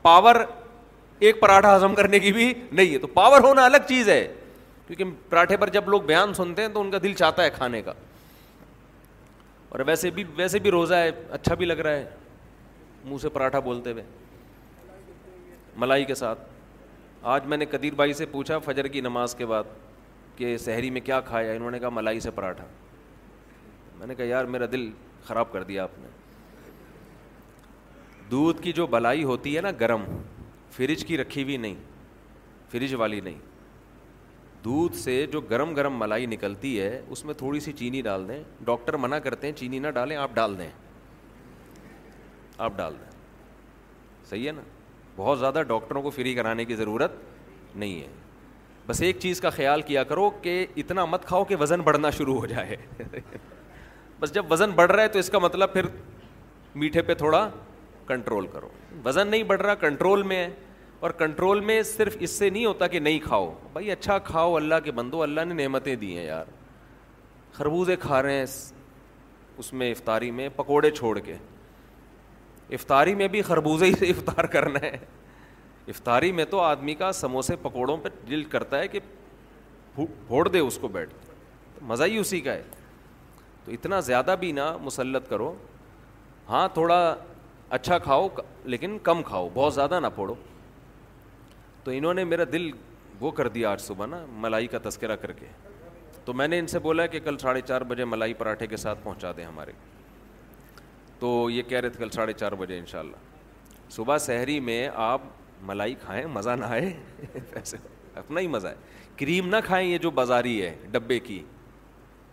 [0.03, 0.37] پاور
[1.27, 4.23] ایک پراٹھا ہضم کرنے کی بھی نہیں ہے تو پاور ہونا الگ چیز ہے
[4.87, 7.81] کیونکہ پراٹھے پر جب لوگ بیان سنتے ہیں تو ان کا دل چاہتا ہے کھانے
[7.83, 7.93] کا
[9.69, 12.01] اور ویسے ویسے بھی بھی بھی روزہ ہے ہے اچھا لگ رہا
[13.05, 14.03] منہ سے پراٹھا بولتے ہوئے
[15.85, 16.41] ملائی کے ساتھ
[17.35, 19.65] آج میں نے قدیر بھائی سے پوچھا فجر کی نماز کے بعد
[20.37, 22.65] کہ شہری میں کیا کھایا انہوں نے کہا ملائی سے پراٹھا
[23.99, 24.91] میں نے کہا یار میرا دل
[25.27, 26.09] خراب کر دیا آپ نے
[28.31, 30.05] دودھ کی جو بلائی ہوتی ہے نا گرم
[30.73, 31.75] فریج کی رکھی ہوئی نہیں
[32.71, 33.39] فریج والی نہیں
[34.65, 38.43] دودھ سے جو گرم گرم ملائی نکلتی ہے اس میں تھوڑی سی چینی ڈال دیں
[38.65, 40.69] ڈاکٹر منع کرتے ہیں چینی نہ ڈالیں آپ ڈال دیں
[42.67, 43.11] آپ ڈال دیں
[44.31, 44.63] صحیح ہے نا
[45.17, 47.13] بہت زیادہ ڈاکٹروں کو فری کرانے کی ضرورت
[47.75, 48.09] نہیں ہے
[48.87, 52.39] بس ایک چیز کا خیال کیا کرو کہ اتنا مت کھاؤ کہ وزن بڑھنا شروع
[52.39, 52.77] ہو جائے
[54.21, 55.87] بس جب وزن بڑھ رہا ہے تو اس کا مطلب پھر
[56.75, 57.49] میٹھے پہ تھوڑا
[58.07, 58.69] کنٹرول کرو
[59.05, 60.51] وزن نہیں بڑھ رہا کنٹرول میں ہے
[61.07, 64.75] اور کنٹرول میں صرف اس سے نہیں ہوتا کہ نہیں کھاؤ بھائی اچھا کھاؤ اللہ
[64.85, 66.45] کے بندو اللہ نے نعمتیں دی ہیں یار
[67.53, 68.45] خربوزے کھا رہے ہیں
[69.59, 71.35] اس میں افطاری میں پکوڑے چھوڑ کے
[72.75, 74.97] افطاری میں بھی خربوزے ہی سے افطار کرنا ہے
[75.89, 79.01] افطاری میں تو آدمی کا سموسے پکوڑوں پہ دل کرتا ہے کہ
[79.97, 81.11] بھوڑ دے اس کو بیٹھ
[81.75, 82.63] تو مزہ ہی اسی کا ہے
[83.65, 85.55] تو اتنا زیادہ بھی نہ مسلط کرو
[86.49, 86.99] ہاں تھوڑا
[87.77, 88.27] اچھا کھاؤ
[88.73, 90.35] لیکن کم کھاؤ بہت زیادہ نہ پوڑو
[91.85, 92.69] تو انہوں نے میرا دل
[93.21, 95.47] وہ کر دیا آج صبح نا ملائی کا تذکرہ کر کے
[96.25, 98.99] تو میں نے ان سے بولا کہ کل ساڑھے چار بجے ملائی پراٹھے کے ساتھ
[99.05, 99.73] پہنچا دیں ہمارے
[101.21, 104.89] تو یہ کہہ رہے تھے کل ساڑھے چار بجے ان شاء اللہ صبح سحری میں
[105.09, 105.21] آپ
[105.71, 106.93] ملائی کھائیں مزہ نہ آئے
[107.55, 107.77] ایسے
[108.15, 108.75] اپنا ہی مزہ ہے
[109.19, 111.43] کریم نہ کھائیں یہ جو بازاری ہے ڈبے کی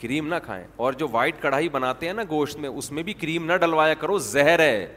[0.01, 3.13] کریم نہ کھائیں اور جو وائٹ کڑھائی بناتے ہیں نا گوشت میں اس میں بھی
[3.23, 4.87] کریم نہ ڈلوایا کرو زہر ہے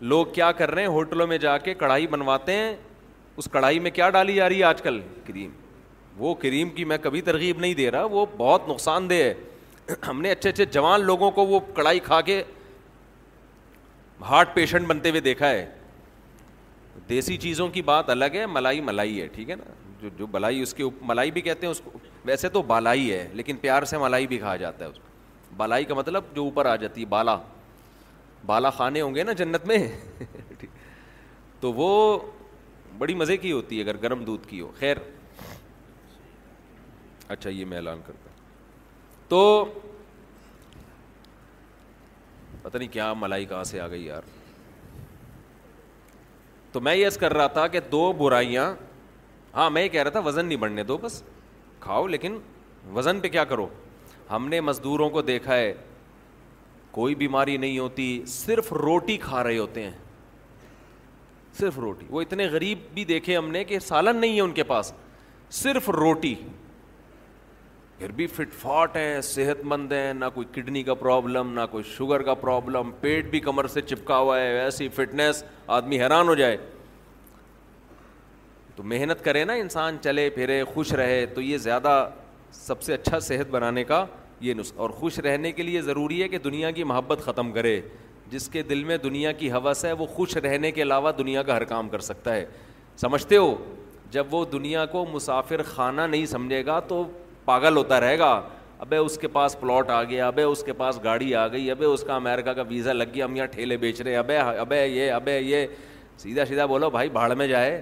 [0.00, 2.74] لوگ کیا کر رہے ہیں ہوٹلوں میں جا کے کڑھائی بنواتے ہیں
[3.36, 5.50] اس کڑھائی میں کیا ڈالی جا رہی ہے آج کل کریم
[6.16, 9.34] وہ کریم کی میں کبھی ترغیب نہیں دے رہا وہ بہت نقصان دہ ہے
[10.08, 12.42] ہم نے اچھے اچھے جوان لوگوں کو وہ کڑھائی کھا کے
[14.28, 15.64] ہارٹ پیشنٹ بنتے ہوئے دیکھا ہے
[17.08, 19.64] دیسی چیزوں کی بات الگ ہے ملائی ملائی ہے ٹھیک ہے نا
[20.00, 23.26] جو جو بلائی اس کے ملائی بھی کہتے ہیں اس کو ویسے تو بالائی ہے
[23.34, 26.66] لیکن پیار سے ملائی بھی کہا جاتا ہے اس کو بالائی کا مطلب جو اوپر
[26.66, 27.36] آ جاتی ہے بالا
[28.48, 29.76] بالا خانے ہوں گے نا جنت میں
[31.60, 31.88] تو وہ
[32.98, 34.96] بڑی مزے کی ہوتی ہے اگر گرم دودھ کی ہو خیر
[37.34, 38.30] اچھا یہ میں اعلان کرتا
[39.28, 39.40] تو
[42.62, 44.22] پتہ نہیں کیا ملائی کہاں سے آ گئی یار
[46.72, 48.74] تو میں یس کر رہا تھا کہ دو برائیاں
[49.54, 51.22] ہاں میں یہ کہہ رہا تھا وزن نہیں بڑھنے دو بس
[51.80, 52.38] کھاؤ لیکن
[52.94, 53.66] وزن پہ کیا کرو
[54.30, 55.72] ہم نے مزدوروں کو دیکھا ہے
[56.96, 59.90] کوئی بیماری نہیں ہوتی صرف روٹی کھا رہے ہوتے ہیں
[61.58, 64.62] صرف روٹی وہ اتنے غریب بھی دیکھے ہم نے کہ سالن نہیں ہے ان کے
[64.70, 64.92] پاس
[65.62, 66.34] صرف روٹی
[67.98, 71.84] پھر بھی فٹ فاٹ ہیں صحت مند ہیں نہ کوئی کڈنی کا پرابلم نہ کوئی
[71.96, 75.42] شوگر کا پرابلم پیٹ بھی کمر سے چپکا ہوا ہے ایسی فٹنس
[75.76, 76.56] آدمی حیران ہو جائے
[78.76, 81.94] تو محنت کرے نا انسان چلے پھرے خوش رہے تو یہ زیادہ
[82.66, 84.04] سب سے اچھا صحت بنانے کا
[84.40, 87.80] یہ نس اور خوش رہنے کے لیے ضروری ہے کہ دنیا کی محبت ختم کرے
[88.30, 91.56] جس کے دل میں دنیا کی حوث ہے وہ خوش رہنے کے علاوہ دنیا کا
[91.56, 92.44] ہر کام کر سکتا ہے
[93.00, 93.54] سمجھتے ہو
[94.10, 97.02] جب وہ دنیا کو مسافر خانہ نہیں سمجھے گا تو
[97.44, 98.40] پاگل ہوتا رہے گا
[98.84, 101.84] ابے اس کے پاس پلاٹ آ گیا ابے اس کے پاس گاڑی آ گئی ابے
[101.84, 105.12] اس کا امیرکا کا ویزا لگ گیا ہم یہاں ٹھیلے بیچ رہے ابے ابے یہ
[105.12, 105.66] ابے یہ
[106.18, 107.80] سیدھا سیدھا بولو بھائی بھاڑ میں جائے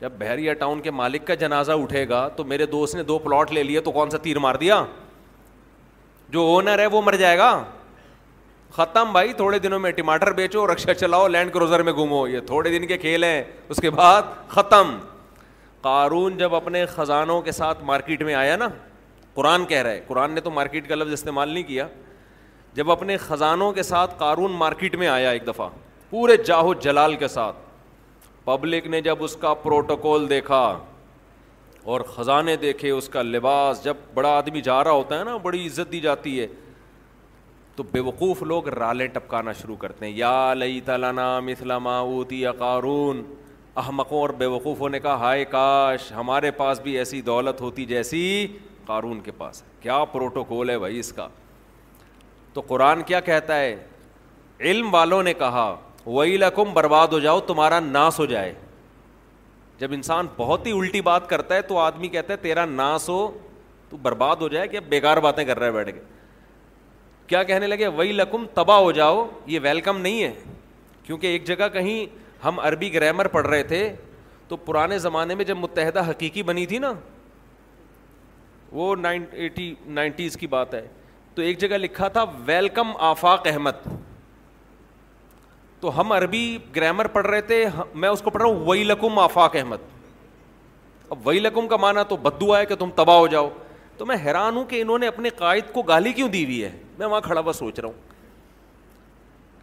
[0.00, 3.52] جب بحریہ ٹاؤن کے مالک کا جنازہ اٹھے گا تو میرے دوست نے دو پلاٹ
[3.52, 4.82] لے لیے تو کون سا تیر مار دیا
[6.32, 7.50] جو اونر ہے وہ مر جائے گا
[8.72, 12.70] ختم بھائی تھوڑے دنوں میں ٹماٹر بیچو رکشا چلاؤ لینڈ کروزر میں گھومو یہ تھوڑے
[12.78, 14.96] دن کے کھیل ہیں اس کے بعد ختم
[15.82, 18.68] قارون جب اپنے خزانوں کے ساتھ مارکیٹ میں آیا نا
[19.34, 21.86] قرآن کہہ رہا ہے قرآن نے تو مارکیٹ کا لفظ استعمال نہیں کیا
[22.74, 25.68] جب اپنے خزانوں کے ساتھ قارون مارکیٹ میں آیا ایک دفعہ
[26.10, 27.56] پورے جاہو جلال کے ساتھ
[28.44, 30.62] پبلک نے جب اس کا پروٹوکول دیکھا
[31.88, 35.66] اور خزانے دیکھے اس کا لباس جب بڑا آدمی جا رہا ہوتا ہے نا بڑی
[35.66, 36.46] عزت دی جاتی ہے
[37.76, 42.52] تو بے وقوف لوگ رالے ٹپکانا شروع کرتے ہیں یا لئی تلانا مثلا اوتی یا
[42.58, 43.22] قارون
[43.80, 48.46] احمقوں اور بے وقوفوں نے کہا ہائے کاش ہمارے پاس بھی ایسی دولت ہوتی جیسی
[48.86, 51.28] قارون کے پاس ہے کیا پروٹوکول ہے بھائی اس کا
[52.52, 53.74] تو قرآن کیا کہتا ہے
[54.70, 55.74] علم والوں نے کہا
[56.06, 58.52] وہی لقم برباد ہو جاؤ تمہارا ناس ہو جائے
[59.80, 63.20] جب انسان بہت ہی الٹی بات کرتا ہے تو آدمی کہتا ہے تیرا ناس ہو
[63.90, 66.00] تو برباد ہو جائے کہ بیکار باتیں کر رہے بیٹھ کے
[67.26, 70.32] کیا کہنے لگے وہی لقم تباہ ہو جاؤ یہ ویلکم نہیں ہے
[71.04, 72.06] کیونکہ ایک جگہ کہیں
[72.44, 73.80] ہم عربی گرامر پڑھ رہے تھے
[74.48, 76.92] تو پرانے زمانے میں جب متحدہ حقیقی بنی تھی نا
[78.72, 80.86] وہ نائن ایٹی نائنٹیز کی بات ہے
[81.34, 83.86] تو ایک جگہ لکھا تھا ویلکم آفاق احمد
[85.80, 86.42] تو ہم عربی
[86.76, 87.64] گرامر پڑھ رہے تھے
[88.04, 89.88] میں اس کو پڑھ رہا ہوں وئی لکم آفاق احمد
[91.10, 93.48] اب وئی لکم کا معنی تو بدو آئے کہ تم تباہ ہو جاؤ
[93.98, 96.70] تو میں حیران ہوں کہ انہوں نے اپنے قائد کو گالی کیوں دی ہوئی ہے
[96.98, 98.08] میں وہاں کھڑا ہوا سوچ رہا ہوں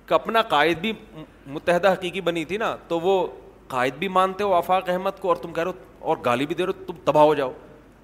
[0.08, 0.92] کہ اپنا قائد بھی
[1.58, 3.26] متحدہ حقیقی بنی تھی نا تو وہ
[3.68, 6.56] قائد بھی مانتے ہو آفاق احمد کو اور تم کہہ رہے ہو اور گالی بھی
[6.56, 7.52] دے رہے ہو تم تباہ ہو جاؤ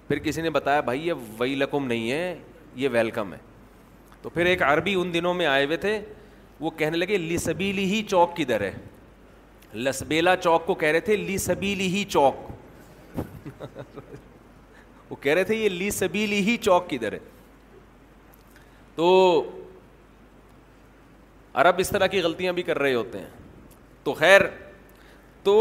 [0.07, 2.35] پھر کسی نے بتایا بھائی یہ وئی لکم نہیں ہے
[2.75, 3.37] یہ ویلکم ہے
[4.21, 5.99] تو پھر ایک عربی ان دنوں میں آئے ہوئے تھے
[6.63, 8.71] وہ کہنے لگے لی سبیلی ہی چوک کدھر ہے
[9.87, 13.17] لسبیلا چوک کو کہہ رہے تھے لی سبیلی ہی چوک
[15.09, 17.19] وہ کہہ رہے تھے یہ لی سبیلی ہی چوک کدھر ہے
[18.95, 19.07] تو
[21.61, 23.29] عرب اس طرح کی غلطیاں بھی کر رہے ہوتے ہیں
[24.03, 24.41] تو خیر
[25.43, 25.55] تو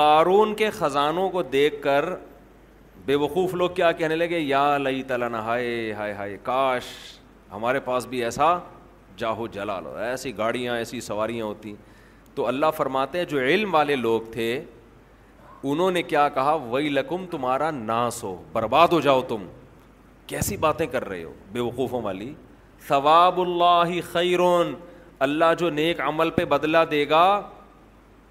[0.00, 2.08] قارون کے خزانوں کو دیکھ کر
[3.06, 6.84] بے وقوف لوگ کیا کہنے لگے یا لئی تعالیٰ ہائے ہائے ہائے کاش
[7.52, 8.56] ہمارے پاس بھی ایسا
[9.18, 11.74] جاہو جلال ایسی گاڑیاں ایسی سواریاں ہوتی
[12.34, 14.48] تو اللہ فرماتے ہیں جو علم والے لوگ تھے
[15.70, 19.46] انہوں نے کیا کہا وہی لکم تمہارا ناس ہو برباد ہو جاؤ تم
[20.32, 22.32] کیسی باتیں کر رہے ہو بے وقوفوں والی
[22.88, 24.74] ثواب اللہ خیرون
[25.26, 27.24] اللہ جو نیک عمل پہ بدلہ دے گا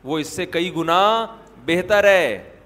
[0.10, 1.02] وہ اس سے کئی گنا
[1.66, 2.57] بہتر ہے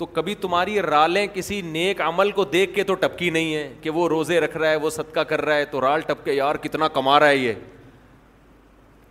[0.00, 3.90] تو کبھی تمہاری رالیں کسی نیک عمل کو دیکھ کے تو ٹپکی نہیں ہے کہ
[3.96, 6.54] وہ روزے رکھ رہا ہے وہ صدقہ کر رہا ہے تو رال ٹپ کے یار
[6.62, 7.52] کتنا کما رہا ہے یہ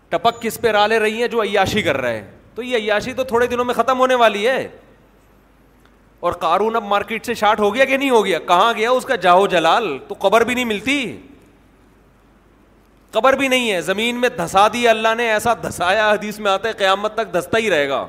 [0.10, 2.26] ٹپک کس پہ رالے رہی ہیں جو عیاشی کر رہا ہے
[2.56, 4.68] تو یہ عیاشی تو تھوڑے دنوں میں ختم ہونے والی ہے
[6.28, 9.06] اور قارون اب مارکیٹ سے شارٹ ہو گیا کہ نہیں ہو گیا کہاں گیا اس
[9.06, 11.18] کا جاؤ جلال تو قبر بھی نہیں ملتی
[13.12, 16.68] قبر بھی نہیں ہے زمین میں دھسا دی اللہ نے ایسا دھسایا حدیث میں آتا
[16.70, 18.06] ہے قیامت تک دھستا ہی رہے گا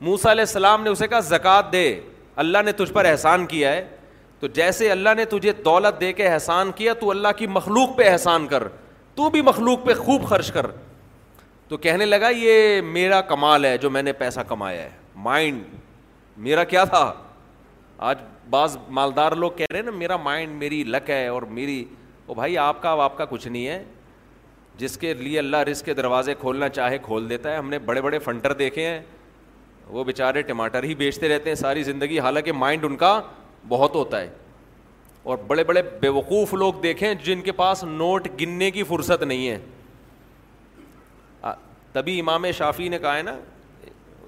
[0.00, 2.00] موسا علیہ السلام نے اسے کہا زکوٰۃ دے
[2.42, 3.84] اللہ نے تجھ پر احسان کیا ہے
[4.40, 8.08] تو جیسے اللہ نے تجھے دولت دے کے احسان کیا تو اللہ کی مخلوق پہ
[8.10, 8.66] احسان کر
[9.14, 10.66] تو بھی مخلوق پہ خوب خرچ کر
[11.68, 14.88] تو کہنے لگا یہ میرا کمال ہے جو میں نے پیسہ کمایا ہے
[15.26, 15.62] مائنڈ
[16.46, 17.12] میرا کیا تھا
[18.10, 18.18] آج
[18.50, 21.84] بعض مالدار لوگ کہہ رہے ہیں نا میرا مائنڈ میری لک ہے اور میری
[22.26, 23.82] وہ بھائی آپ کا آپ کا کچھ نہیں ہے
[24.78, 28.00] جس کے لیے اللہ رزق کے دروازے کھولنا چاہے کھول دیتا ہے ہم نے بڑے
[28.02, 29.00] بڑے فنٹر دیکھے ہیں
[29.92, 33.20] وہ بےچارے ٹماٹر ہی بیچتے رہتے ہیں ساری زندگی حالانکہ مائنڈ ان کا
[33.68, 34.28] بہت ہوتا ہے
[35.22, 39.48] اور بڑے بڑے بے وقوف لوگ دیکھیں جن کے پاس نوٹ گننے کی فرصت نہیں
[39.48, 39.58] ہے
[41.92, 43.36] تبھی امام شافی نے کہا ہے نا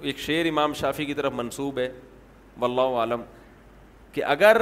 [0.01, 1.89] ایک شعر امام شافی کی طرف منسوب ہے
[2.59, 3.21] واللہ عالم
[4.13, 4.57] کہ اگر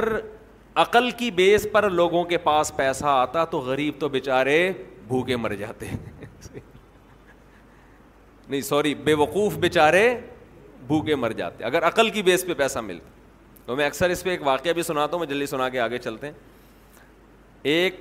[0.82, 4.56] عقل کی بیس پر لوگوں کے پاس پیسہ آتا تو غریب تو بیچارے
[5.08, 5.86] بھوکے مر جاتے
[8.48, 10.08] نہیں سوری بے وقوف بیچارے
[10.86, 13.10] بھوکے مر جاتے اگر عقل کی بیس پہ پیسہ ملتا
[13.66, 15.98] تو میں اکثر اس پہ ایک واقعہ بھی سناتا ہوں میں جلدی سنا کے آگے
[15.98, 16.34] چلتے ہیں
[17.72, 18.00] ایک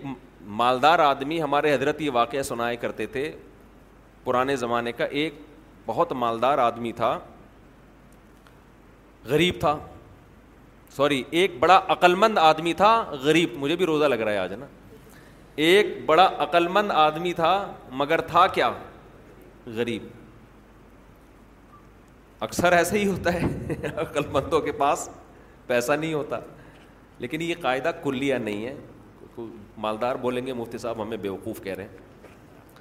[0.61, 3.31] مالدار آدمی ہمارے حضرت یہ واقعہ سنائے کرتے تھے
[4.23, 5.39] پرانے زمانے کا ایک
[5.85, 7.17] بہت مالدار آدمی تھا
[9.25, 9.77] غریب تھا
[10.95, 14.65] سوری ایک بڑا عقلمند آدمی تھا غریب مجھے بھی روزہ لگ رہا ہے آج نا
[15.65, 17.51] ایک بڑا عقلمند آدمی تھا
[18.01, 18.71] مگر تھا کیا
[19.75, 20.07] غریب
[22.45, 25.09] اکثر ایسے ہی ہوتا ہے عقل مندوں کے پاس
[25.67, 26.39] پیسہ نہیں ہوتا
[27.19, 29.43] لیکن یہ قاعدہ کلیہ نہیں ہے
[29.83, 32.79] مالدار بولیں گے مفتی صاحب ہمیں بیوقوف کہہ رہے ہیں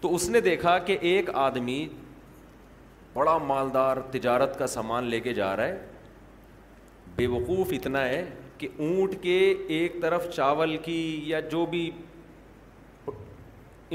[0.00, 1.86] تو اس نے دیکھا کہ ایک آدمی
[3.14, 5.86] بڑا مالدار تجارت کا سامان لے کے جا رہا ہے
[7.16, 8.24] بے وقوف اتنا ہے
[8.58, 9.38] کہ اونٹ کے
[9.78, 11.88] ایک طرف چاول کی یا جو بھی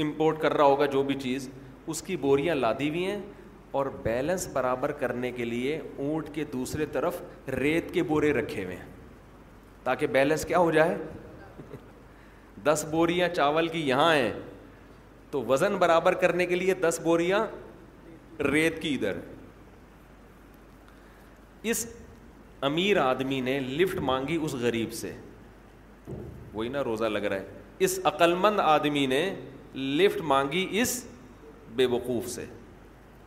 [0.06, 1.48] امپورٹ کر رہا ہوگا جو بھی چیز
[1.94, 3.20] اس کی بوریاں لادی ہوئی ہیں
[3.78, 7.20] اور بیلنس برابر کرنے کے لیے اونٹ کے دوسرے طرف
[7.58, 8.84] ریت کے بورے رکھے ہوئے ہیں
[9.84, 10.96] تاکہ بیلنس کیا ہو جائے
[12.64, 14.32] دس بوریاں چاول کی یہاں ہیں
[15.30, 17.44] تو وزن برابر کرنے کے لیے دس بوریاں
[18.50, 19.18] ریت کی ادھر
[21.72, 21.86] اس
[22.70, 25.12] امیر آدمی نے لفٹ مانگی اس غریب سے
[26.54, 29.24] وہی نا روزہ لگ رہا ہے اس عقلمند آدمی نے
[30.00, 31.02] لفٹ مانگی اس
[31.76, 32.44] بے وقوف سے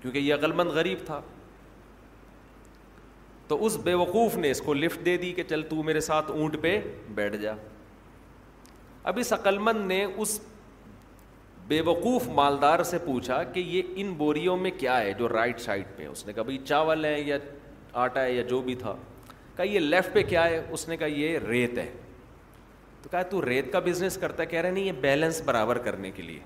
[0.01, 1.19] کیونکہ یہ عقلمند غریب تھا
[3.47, 6.31] تو اس بے وقوف نے اس کو لفٹ دے دی کہ چل تو میرے ساتھ
[6.31, 6.79] اونٹ پہ
[7.15, 7.53] بیٹھ جا
[9.09, 10.39] اب اس عقلمند نے اس
[11.67, 15.85] بے وقوف مالدار سے پوچھا کہ یہ ان بوریوں میں کیا ہے جو رائٹ سائڈ
[15.97, 17.37] پہ اس نے کہا بھائی چاول ہے یا
[18.03, 18.95] آٹا ہے یا جو بھی تھا
[19.57, 21.89] کہا یہ لیفٹ پہ کیا ہے اس نے کہا یہ ریت ہے
[23.03, 26.11] تو کہا تو ریت کا بزنس کرتا ہے کہہ رہے نہیں یہ بیلنس برابر کرنے
[26.15, 26.39] کے لیے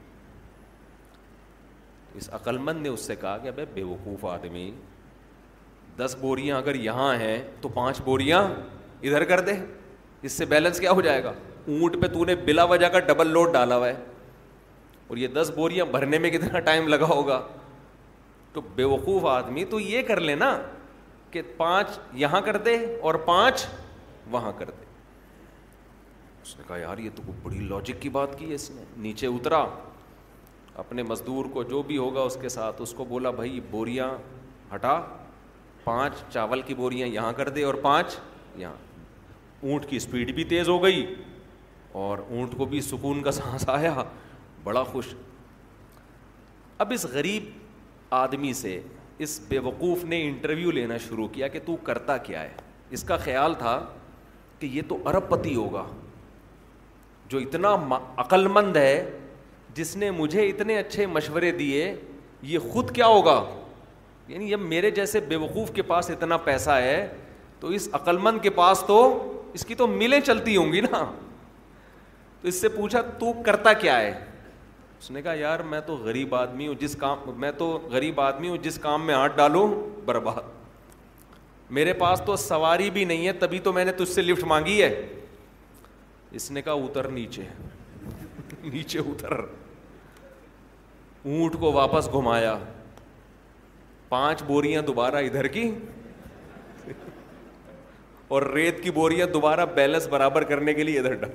[2.17, 4.69] اس عقل مند نے اس سے کہا کہ اب وقوف آدمی
[5.97, 8.41] دس بوریاں اگر یہاں ہیں تو پانچ بوریاں
[9.03, 9.51] ادھر کر دے
[10.27, 11.33] اس سے بیلنس کیا ہو جائے گا
[11.67, 13.93] اونٹ پہ تو نے بلا وجہ کا ڈبل لوڈ ڈالا ہوا ہے
[15.07, 17.41] اور یہ دس بوریاں بھرنے میں کتنا ٹائم لگا ہوگا
[18.53, 20.57] تو بے وقوف آدمی تو یہ کر لینا
[21.31, 22.75] کہ پانچ یہاں کر دے
[23.07, 23.65] اور پانچ
[24.31, 24.87] وہاں کر دے
[26.43, 29.27] اس نے کہا یار یہ تو بڑی لاجک کی بات کی ہے اس نے نیچے
[29.27, 29.63] اترا
[30.79, 34.07] اپنے مزدور کو جو بھی ہوگا اس کے ساتھ اس کو بولا بھائی بوریاں
[34.73, 34.99] ہٹا
[35.83, 38.15] پانچ چاول کی بوریاں یہاں کر دے اور پانچ
[38.61, 38.73] یہاں
[39.69, 41.03] اونٹ کی اسپیڈ بھی تیز ہو گئی
[42.03, 43.93] اور اونٹ کو بھی سکون کا سانس آیا
[44.63, 45.13] بڑا خوش
[46.83, 47.49] اب اس غریب
[48.23, 48.79] آدمی سے
[49.25, 52.53] اس بے وقوف نے انٹرویو لینا شروع کیا کہ تو کرتا کیا ہے
[52.97, 53.73] اس کا خیال تھا
[54.59, 55.83] کہ یہ تو ارب پتی ہوگا
[57.33, 57.75] جو اتنا
[58.23, 58.93] عقل مند ہے
[59.79, 61.81] جس نے مجھے اتنے اچھے مشورے دیے
[62.51, 63.35] یہ خود کیا ہوگا
[64.27, 66.97] یعنی میرے جیسے بے وقوف کے پاس اتنا پیسہ ہے
[67.59, 68.97] تو اس عقلمند کے پاس تو
[69.57, 70.99] اس کی تو ملیں چلتی ہوں گی نا
[72.41, 76.35] تو اس سے پوچھا تو کرتا کیا ہے اس نے کہا یار میں تو غریب
[76.41, 79.67] آدمی ہوں جس کام میں تو غریب آدمی ہوں جس کام میں ہاتھ ڈالوں
[80.05, 80.41] برباد
[81.79, 84.81] میرے پاس تو سواری بھی نہیں ہے تبھی تو میں نے تجھ سے لفٹ مانگی
[84.81, 84.91] ہے
[86.41, 87.43] اس نے کہا اتر نیچے
[88.63, 89.39] نیچے اتر
[91.25, 92.55] اونٹ کو واپس گھمایا
[94.09, 95.69] پانچ بوریاں دوبارہ ادھر کی
[98.35, 101.31] اور ریت کی بوریاں دوبارہ بیلنس برابر کرنے کے لیے ادھر ڈال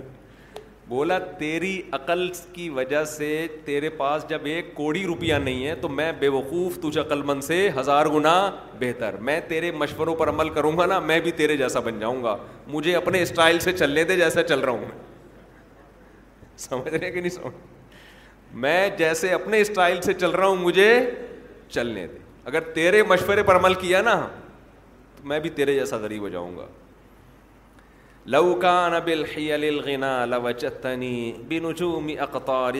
[0.88, 5.88] بولا تیری عقل کی وجہ سے تیرے پاس جب ایک کوڑی روپیہ نہیں ہے تو
[5.88, 8.32] میں بے وقوف تجھ عقل مند سے ہزار گنا
[8.80, 12.22] بہتر میں تیرے مشوروں پر عمل کروں گا نا میں بھی تیرے جیسا بن جاؤں
[12.24, 12.36] گا
[12.68, 14.86] مجھے اپنے اسٹائل سے چلنے دے جیسا چل رہا ہوں
[16.84, 17.40] میں
[18.62, 20.88] میں جیسے اپنے اسٹائل سے چل رہا ہوں مجھے
[21.70, 24.14] چلنے دے اگر تیرے مشورے پر عمل کیا نا
[25.16, 26.66] تو میں بھی تیرے جیسا غریب ہو جاؤں گا
[31.48, 32.74] بنجوم اقطار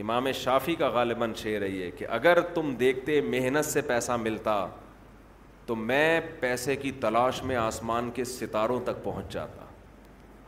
[0.00, 4.64] امام شافی کا غالباً شعر ہی ہے کہ اگر تم دیکھتے محنت سے پیسہ ملتا
[5.66, 9.64] تو میں پیسے کی تلاش میں آسمان کے ستاروں تک پہنچ جاتا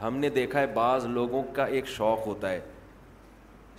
[0.02, 2.60] ہم نے دیکھا ہے بعض لوگوں کا ایک شوق ہوتا ہے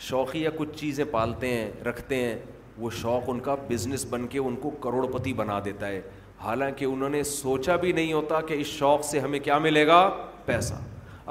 [0.10, 2.36] شوقی یا کچھ چیزیں پالتے ہیں رکھتے ہیں
[2.78, 6.00] وہ شوق ان کا بزنس بن کے ان کو کروڑ پتی بنا دیتا ہے
[6.44, 10.00] حالانکہ انہوں نے سوچا بھی نہیں ہوتا کہ اس شوق سے ہمیں کیا ملے گا
[10.46, 10.74] پیسہ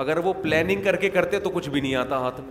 [0.03, 2.51] اگر وہ پلاننگ کر کے کرتے تو کچھ بھی نہیں آتا ہاتھ میں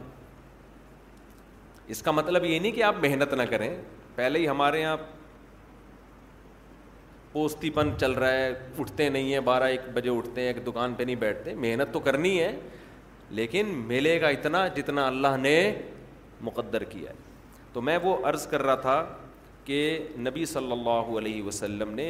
[1.93, 3.69] اس کا مطلب یہ نہیں کہ آپ محنت نہ کریں
[4.15, 4.97] پہلے ہی ہمارے یہاں
[7.31, 10.93] پوستی پن چل رہا ہے اٹھتے نہیں ہیں بارہ ایک بجے اٹھتے ہیں ایک دکان
[10.93, 12.51] پہ نہیں بیٹھتے محنت تو کرنی ہے
[13.39, 15.55] لیکن ملے گا اتنا جتنا اللہ نے
[16.47, 17.15] مقدر کیا ہے
[17.73, 18.95] تو میں وہ عرض کر رہا تھا
[19.65, 19.79] کہ
[20.27, 22.09] نبی صلی اللہ علیہ وسلم نے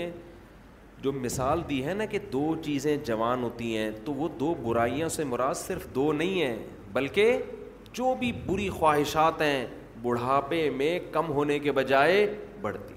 [1.01, 5.09] جو مثال دی ہے نا کہ دو چیزیں جوان ہوتی ہیں تو وہ دو برائیوں
[5.09, 6.57] سے مراد صرف دو نہیں ہیں
[6.93, 7.37] بلکہ
[7.93, 9.65] جو بھی بری خواہشات ہیں
[10.01, 12.25] بڑھاپے میں کم ہونے کے بجائے
[12.61, 12.93] بڑھتی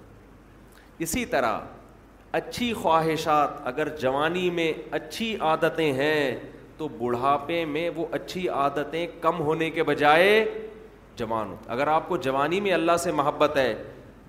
[1.05, 1.59] اسی طرح
[2.37, 6.35] اچھی خواہشات اگر جوانی میں اچھی عادتیں ہیں
[6.77, 10.31] تو بڑھاپے میں وہ اچھی عادتیں کم ہونے کے بجائے
[11.17, 13.69] جوان اگر آپ کو جوانی میں اللہ سے محبت ہے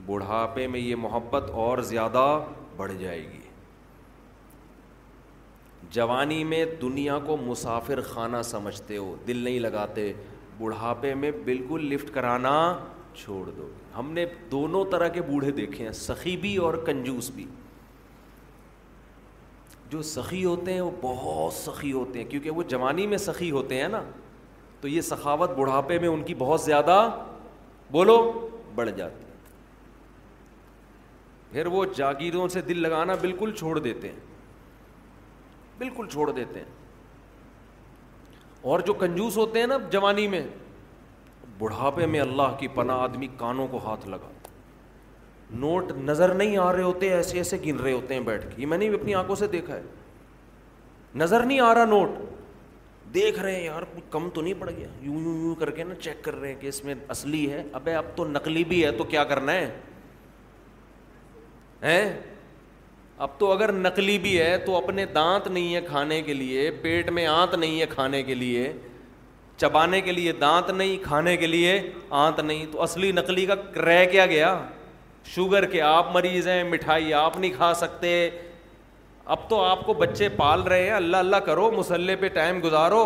[0.06, 2.24] بڑھاپے میں یہ محبت اور زیادہ
[2.78, 3.42] بڑھ جائے گی
[5.98, 10.12] جوانی میں دنیا کو مسافر خانہ سمجھتے ہو دل نہیں لگاتے
[10.62, 12.56] بڑھاپے میں بالکل لفٹ کرانا
[13.24, 17.46] چھوڑ دو ہم نے دونوں طرح کے بوڑھے دیکھے ہیں سخی بھی اور کنجوس بھی
[19.90, 23.82] جو سخی ہوتے ہیں وہ بہت سخی ہوتے ہیں کیونکہ وہ جوانی میں سخی ہوتے
[23.82, 24.02] ہیں نا
[24.82, 27.02] تو یہ سخاوت بڑھاپے میں ان کی بہت زیادہ
[27.92, 28.18] بولو
[28.76, 29.34] بڑھ جاتی ہے
[31.52, 34.20] پھر وہ جاگیروں سے دل لگانا بالکل چھوڑ دیتے ہیں
[35.78, 36.74] بالکل چھوڑ دیتے ہیں
[38.72, 40.46] اور جو کنجوس ہوتے ہیں نا جوانی میں
[41.60, 44.30] بڑھاپے میں اللہ کی پناہ آدمی کانوں کو ہاتھ لگا
[45.62, 48.68] نوٹ نظر نہیں آ رہے ہوتے ایسے ایسے گن رہے ہوتے ہیں بیٹھ کے یہ
[48.68, 49.82] میں نے بھی اپنی آنکھوں سے دیکھا ہے
[51.16, 52.10] نظر نہیں آ رہا نوٹ
[53.14, 53.82] دیکھ رہے ہیں یار
[54.12, 56.60] کم تو نہیں پڑ گیا یوں یوں یوں کر کے نا چیک کر رہے ہیں
[56.62, 59.80] کہ اس میں اصلی ہے ابے اب تو نقلی بھی ہے تو کیا کرنا ہے
[63.18, 67.10] اب تو اگر نقلی بھی ہے تو اپنے دانت نہیں ہے کھانے کے لیے پیٹ
[67.18, 68.72] میں آنت نہیں ہے کھانے کے لیے
[69.58, 71.80] چبانے کے لیے دانت نہیں کھانے کے لیے
[72.22, 73.54] آنت نہیں تو اصلی نقلی کا
[73.86, 74.60] رہ کیا گیا
[75.34, 78.12] شوگر کے آپ مریض ہیں مٹھائی آپ نہیں کھا سکتے
[79.34, 83.06] اب تو آپ کو بچے پال رہے ہیں اللہ اللہ کرو مسلے پہ ٹائم گزارو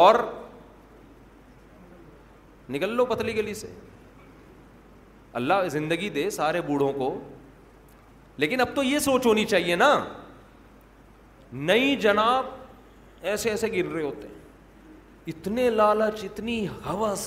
[0.00, 0.14] اور
[2.70, 3.70] نکل لو پتلی گلی سے
[5.40, 7.16] اللہ زندگی دے سارے بوڑھوں کو
[8.42, 9.92] لیکن اب تو یہ سوچ ہونی چاہیے نا
[11.70, 12.46] نئی جناب
[13.32, 14.42] ایسے ایسے گر رہے ہوتے ہیں
[15.32, 17.26] اتنے لالچ اتنی حوث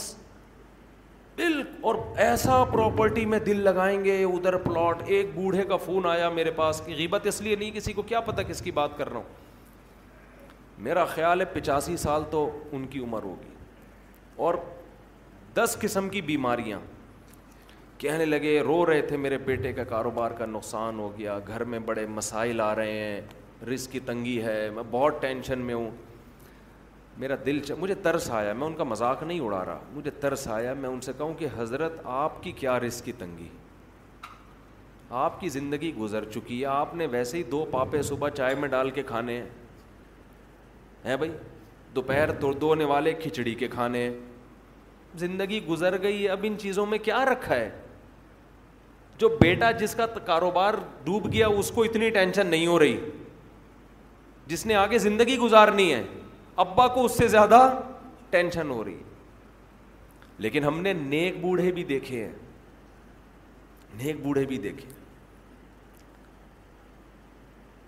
[1.38, 6.30] بالکل اور ایسا پراپرٹی میں دل لگائیں گے ادھر پلاٹ ایک بوڑھے کا فون آیا
[6.30, 9.18] میرے پاس غیبت اس لیے نہیں کسی کو کیا پتہ کس کی بات کر رہا
[9.18, 9.46] ہوں
[10.88, 13.54] میرا خیال ہے پچاسی سال تو ان کی عمر ہوگی
[14.46, 14.54] اور
[15.56, 16.80] دس قسم کی بیماریاں
[17.98, 21.80] کہنے لگے رو رہے تھے میرے بیٹے کا کاروبار کا نقصان ہو گیا گھر میں
[21.86, 23.22] بڑے مسائل آ رہے ہیں
[23.70, 25.90] رزق کی تنگی ہے میں بہت ٹینشن میں ہوں
[27.20, 30.48] میرا دل چاہ مجھے ترس آیا میں ان کا مذاق نہیں اڑا رہا مجھے ترس
[30.56, 33.48] آیا میں ان سے کہوں کہ حضرت آپ کی کیا رس کی تنگی
[35.24, 38.68] آپ کی زندگی گزر چکی ہے آپ نے ویسے ہی دو پاپے صبح چائے میں
[38.70, 39.42] ڈال کے کھانے
[41.06, 41.30] ہیں بھائی
[41.96, 44.14] دوپہر تو دونے والے کھچڑی کے کھانے ہیں
[45.20, 47.70] زندگی گزر گئی اب ان چیزوں میں کیا رکھا ہے
[49.20, 50.74] جو بیٹا جس کا کاروبار
[51.06, 53.00] ڈوب گیا اس کو اتنی ٹینشن نہیں ہو رہی
[54.48, 56.04] جس نے آگے زندگی گزارنی ہے
[56.64, 57.58] ابا کو اس سے زیادہ
[58.30, 59.02] ٹینشن ہو رہی
[60.46, 62.32] لیکن ہم نے نیک بوڑھے بھی دیکھے ہیں
[64.04, 64.90] نیک بوڑھے بھی دیکھے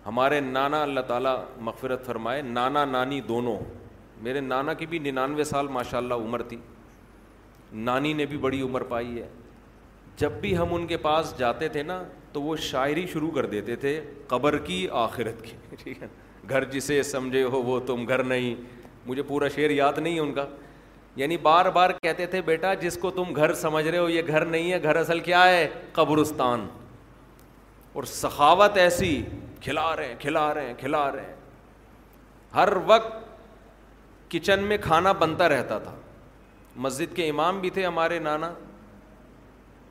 [0.05, 1.36] ہمارے نانا اللہ تعالیٰ
[1.70, 3.57] مغفرت فرمائے نانا نانی دونوں
[4.24, 6.57] میرے نانا کی بھی ننانوے سال ماشاء اللہ عمر تھی
[7.89, 9.28] نانی نے بھی بڑی عمر پائی ہے
[10.17, 12.01] جب بھی ہم ان کے پاس جاتے تھے نا
[12.34, 16.07] تو وہ شاعری شروع کر دیتے تھے قبر کی آخرت کی ٹھیک ہے
[16.50, 18.56] گھر جسے سمجھے ہو وہ تم گھر نہیں
[19.06, 20.45] مجھے پورا شعر یاد نہیں ہے ان کا
[21.16, 24.45] یعنی بار بار کہتے تھے بیٹا جس کو تم گھر سمجھ رہے ہو یہ گھر
[24.45, 26.68] نہیں ہے گھر اصل کیا ہے قبرستان
[27.93, 29.22] اور سخاوت ایسی
[29.62, 31.34] کھلا رہے ہیں کھلا رہے ہیں کھلا رہے ہیں
[32.56, 33.18] ہر وقت
[34.32, 35.95] کچن میں کھانا بنتا رہتا تھا
[36.86, 38.52] مسجد کے امام بھی تھے ہمارے نانا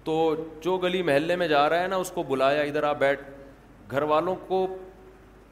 [0.04, 0.14] تو
[0.62, 3.22] جو گلی محلے میں جا رہا ہے نا اس کو بلایا ادھر آ بیٹھ
[3.90, 4.66] گھر والوں کو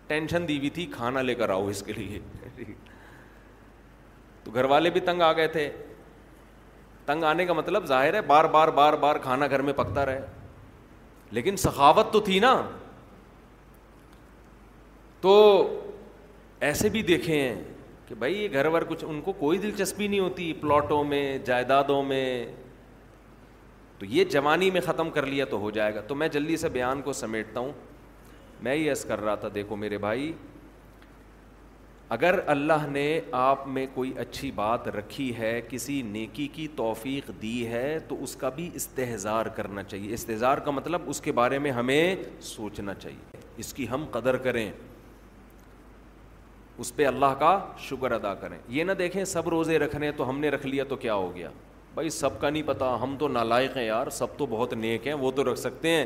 [0.08, 2.18] ٹینشن دی ہوئی تھی کھانا لے کر آؤ اس کے لیے
[4.44, 5.68] تو گھر والے بھی تنگ آ گئے تھے
[7.06, 10.26] تنگ آنے کا مطلب ظاہر ہے بار بار بار بار کھانا گھر میں پکتا رہے
[11.38, 12.60] لیکن سخاوت تو تھی نا
[15.20, 15.32] تو
[16.66, 17.62] ایسے بھی دیکھے ہیں
[18.08, 22.02] کہ بھائی یہ گھر ور کچھ ان کو کوئی دلچسپی نہیں ہوتی پلاٹوں میں جائیدادوں
[22.02, 22.26] میں
[23.98, 26.68] تو یہ جوانی میں ختم کر لیا تو ہو جائے گا تو میں جلدی سے
[26.68, 27.72] بیان کو سمیٹتا ہوں
[28.62, 30.32] میں یس کر رہا تھا دیکھو میرے بھائی
[32.14, 37.66] اگر اللہ نے آپ میں کوئی اچھی بات رکھی ہے کسی نیکی کی توفیق دی
[37.68, 41.70] ہے تو اس کا بھی استحظار کرنا چاہیے استحظار کا مطلب اس کے بارے میں
[41.70, 42.14] ہمیں
[42.54, 44.70] سوچنا چاہیے اس کی ہم قدر کریں
[46.78, 50.16] اس پہ اللہ کا شکر ادا کریں یہ نہ دیکھیں سب روزے رکھ رہے ہیں
[50.16, 51.50] تو ہم نے رکھ لیا تو کیا ہو گیا
[51.94, 55.14] بھائی سب کا نہیں پتا ہم تو نالائق ہیں یار سب تو بہت نیک ہیں
[55.20, 56.04] وہ تو رکھ سکتے ہیں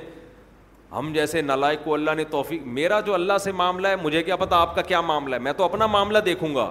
[0.97, 4.37] ہم جیسے نالائق کو اللہ نے توفیق میرا جو اللہ سے معاملہ ہے مجھے کیا
[4.37, 6.71] پتا آپ کا کیا معاملہ ہے میں تو اپنا معاملہ دیکھوں گا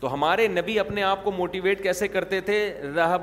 [0.00, 2.58] تو ہمارے نبی اپنے آپ کو موٹیویٹ کیسے کرتے تھے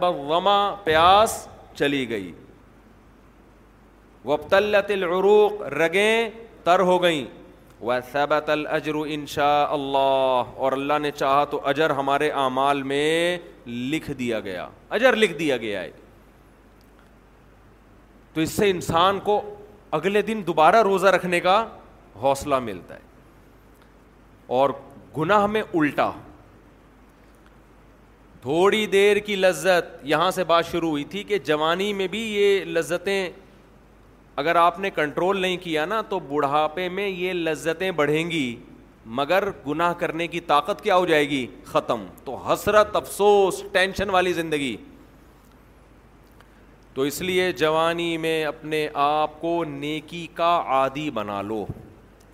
[0.02, 1.38] بما پیاس
[1.78, 2.32] چلی گئی
[4.26, 6.30] وب العروق رگیں
[6.64, 7.26] تر ہو گئیں
[9.14, 13.38] ان شاء اللہ اور اللہ نے چاہا تو اجر ہمارے اعمال میں
[13.68, 14.68] لکھ دیا گیا
[15.00, 15.92] اجر لکھ دیا گیا ہے
[18.34, 19.42] تو اس سے انسان کو
[19.98, 21.64] اگلے دن دوبارہ روزہ رکھنے کا
[22.22, 23.00] حوصلہ ملتا ہے
[24.60, 24.70] اور
[25.18, 26.10] گناہ میں الٹا
[28.42, 32.64] تھوڑی دیر کی لذت یہاں سے بات شروع ہوئی تھی کہ جوانی میں بھی یہ
[32.66, 33.30] لذتیں
[34.42, 38.56] اگر آپ نے کنٹرول نہیں کیا نا تو بڑھاپے میں یہ لذتیں بڑھیں گی
[39.20, 44.34] مگر گناہ کرنے کی طاقت کیا ہو جائے گی ختم تو حسرت افسوس ٹینشن والی
[44.34, 44.76] زندگی
[46.96, 51.66] تو اس لیے جوانی میں اپنے آپ کو نیکی کا عادی بنا لو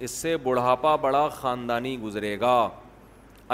[0.05, 2.57] اس سے بڑھاپا بڑا خاندانی گزرے گا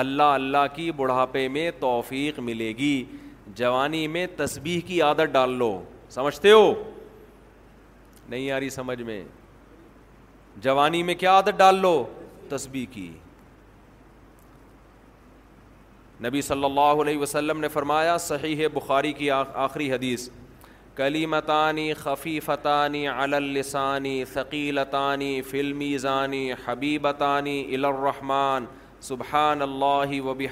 [0.01, 3.03] اللہ اللہ کی بڑھاپے میں توفیق ملے گی
[3.55, 5.71] جوانی میں تسبیح کی عادت ڈال لو
[6.11, 6.73] سمجھتے ہو
[8.29, 9.23] نہیں یاری سمجھ میں
[10.61, 11.93] جوانی میں کیا عادت ڈال لو
[12.49, 13.09] تسبیح کی
[16.25, 20.29] نبی صلی اللہ علیہ وسلم نے فرمایا صحیح بخاری کی آخری حدیث
[20.97, 28.65] کلیمتانی خفیفتانی اللسانی ثقیلتانی فلمی ضانی حبیبتانی الرحمٰن
[29.07, 30.45] سبحان اللہ و بھی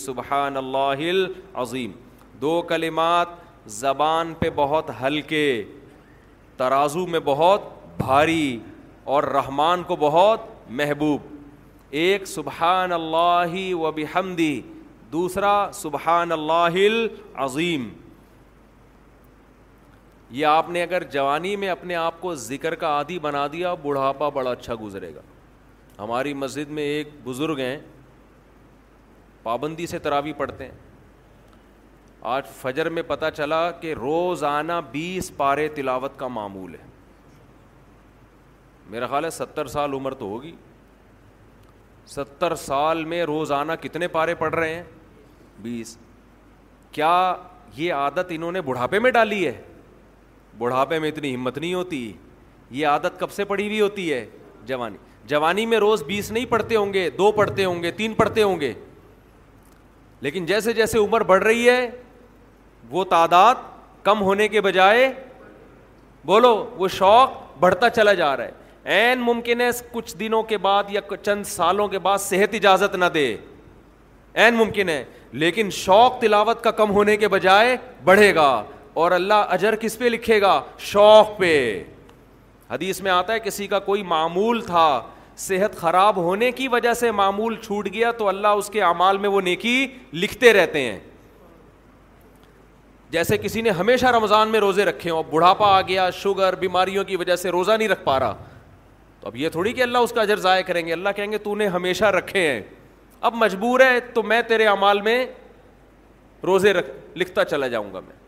[0.00, 1.90] سبحان اللہ العظیم
[2.40, 3.28] دو کلمات
[3.78, 5.48] زبان پہ بہت ہلکے
[6.56, 7.62] ترازو میں بہت
[7.98, 8.58] بھاری
[9.14, 10.46] اور رحمان کو بہت
[10.80, 11.22] محبوب
[12.04, 14.60] ایک سبحان اللہ و بھی
[15.12, 17.88] دوسرا سبحان اللہ العظیم
[20.30, 24.28] یہ آپ نے اگر جوانی میں اپنے آپ کو ذکر کا عادی بنا دیا بڑھاپا
[24.34, 25.20] بڑا اچھا گزرے گا
[25.98, 27.76] ہماری مسجد میں ایک بزرگ ہیں
[29.42, 30.72] پابندی سے تراوی پڑھتے ہیں
[32.36, 36.84] آج فجر میں پتہ چلا کہ روزانہ بیس پارے تلاوت کا معمول ہے
[38.90, 40.54] میرا خیال ہے ستر سال عمر تو ہوگی
[42.14, 44.82] ستر سال میں روزانہ کتنے پارے پڑھ رہے ہیں
[45.62, 45.96] بیس
[46.92, 47.34] کیا
[47.76, 49.60] یہ عادت انہوں نے بڑھاپے میں ڈالی ہے
[50.58, 52.10] بڑھاپے میں اتنی ہمت نہیں ہوتی
[52.70, 54.24] یہ عادت کب سے پڑی ہوئی ہوتی ہے
[54.66, 54.96] جوانی
[55.28, 58.60] جوانی میں روز بیس نہیں پڑھتے ہوں گے دو پڑھتے ہوں گے تین پڑھتے ہوں
[58.60, 58.72] گے
[60.22, 61.86] لیکن جیسے جیسے عمر بڑھ رہی ہے
[62.90, 63.54] وہ تعداد
[64.02, 65.08] کم ہونے کے بجائے
[66.26, 68.54] بولو وہ شوق بڑھتا چلا جا رہا ہے
[69.00, 73.04] این ممکن ہے کچھ دنوں کے بعد یا چند سالوں کے بعد صحت اجازت نہ
[73.14, 73.26] دے
[74.44, 75.02] این ممکن ہے
[75.44, 78.50] لیکن شوق تلاوت کا کم ہونے کے بجائے بڑھے گا
[79.04, 81.50] اور اللہ اجر کس پہ لکھے گا شوق پہ
[82.70, 84.86] حدیث میں آتا ہے کسی کا کوئی معمول تھا
[85.38, 89.28] صحت خراب ہونے کی وجہ سے معمول چھوٹ گیا تو اللہ اس کے اعمال میں
[89.30, 90.98] وہ نیکی لکھتے رہتے ہیں
[93.10, 97.16] جیسے کسی نے ہمیشہ رمضان میں روزے رکھے ہوں بڑھاپا آ گیا شوگر بیماریوں کی
[97.16, 98.36] وجہ سے روزہ نہیں رکھ پا رہا
[99.20, 101.38] تو اب یہ تھوڑی کہ اللہ اس کا اجر ضائع کریں گے اللہ کہیں گے
[101.44, 102.60] تو نے ہمیشہ رکھے ہیں
[103.28, 105.24] اب مجبور ہے تو میں تیرے اعمال میں
[106.46, 108.24] روزے رکھ لکھتا چلا جاؤں گا میں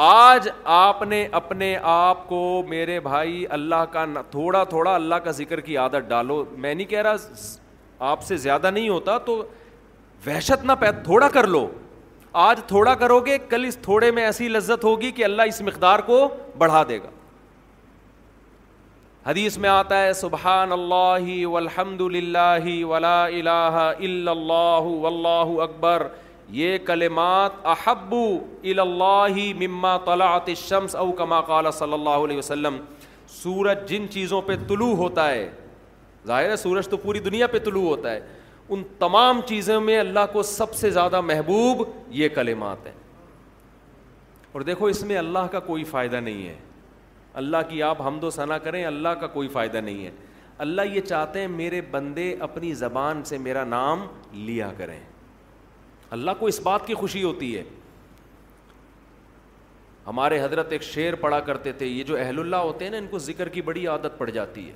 [0.00, 5.60] آج آپ نے اپنے آپ کو میرے بھائی اللہ کا تھوڑا تھوڑا اللہ کا ذکر
[5.60, 7.14] کی عادت ڈالو میں نہیں کہہ رہا
[8.10, 9.36] آپ سے زیادہ نہیں ہوتا تو
[10.26, 10.72] وحشت نہ
[11.04, 11.66] تھوڑا کر لو
[12.44, 15.98] آج تھوڑا کرو گے کل اس تھوڑے میں ایسی لذت ہوگی کہ اللہ اس مقدار
[16.06, 16.26] کو
[16.58, 17.10] بڑھا دے گا
[19.30, 26.06] حدیث میں آتا ہے سبحان اللہ ولا الہ اللہ اللہ واللہ اللہ اکبر
[26.56, 28.24] یہ کلمات احبو
[28.70, 28.84] الا
[29.58, 32.76] مما طلعت الشمس او کما قال صلی اللہ علیہ وسلم
[33.36, 35.48] سورج جن چیزوں پہ طلوع ہوتا ہے
[36.26, 38.20] ظاہر ہے سورج تو پوری دنیا پہ طلوع ہوتا ہے
[38.74, 41.82] ان تمام چیزوں میں اللہ کو سب سے زیادہ محبوب
[42.18, 42.92] یہ کلمات ہیں
[44.52, 46.58] اور دیکھو اس میں اللہ کا کوئی فائدہ نہیں ہے
[47.42, 50.10] اللہ کی آپ حمد و ثنا کریں اللہ کا کوئی فائدہ نہیں ہے
[50.66, 54.98] اللہ یہ چاہتے ہیں میرے بندے اپنی زبان سے میرا نام لیا کریں
[56.16, 57.62] اللہ کو اس بات کی خوشی ہوتی ہے
[60.06, 63.06] ہمارے حضرت ایک شعر پڑا کرتے تھے یہ جو اہل اللہ ہوتے ہیں نا ان
[63.10, 64.74] کو ذکر کی بڑی عادت پڑ جاتی ہے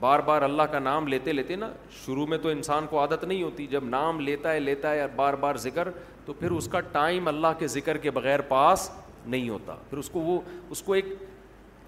[0.00, 1.70] بار بار اللہ کا نام لیتے لیتے نا
[2.04, 5.34] شروع میں تو انسان کو عادت نہیں ہوتی جب نام لیتا ہے لیتا ہے بار
[5.44, 5.88] بار ذکر
[6.26, 8.90] تو پھر اس کا ٹائم اللہ کے ذکر کے بغیر پاس
[9.26, 11.04] نہیں ہوتا پھر اس کو وہ اس کو ایک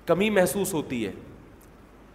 [0.07, 1.13] کمی محسوس ہوتی ہے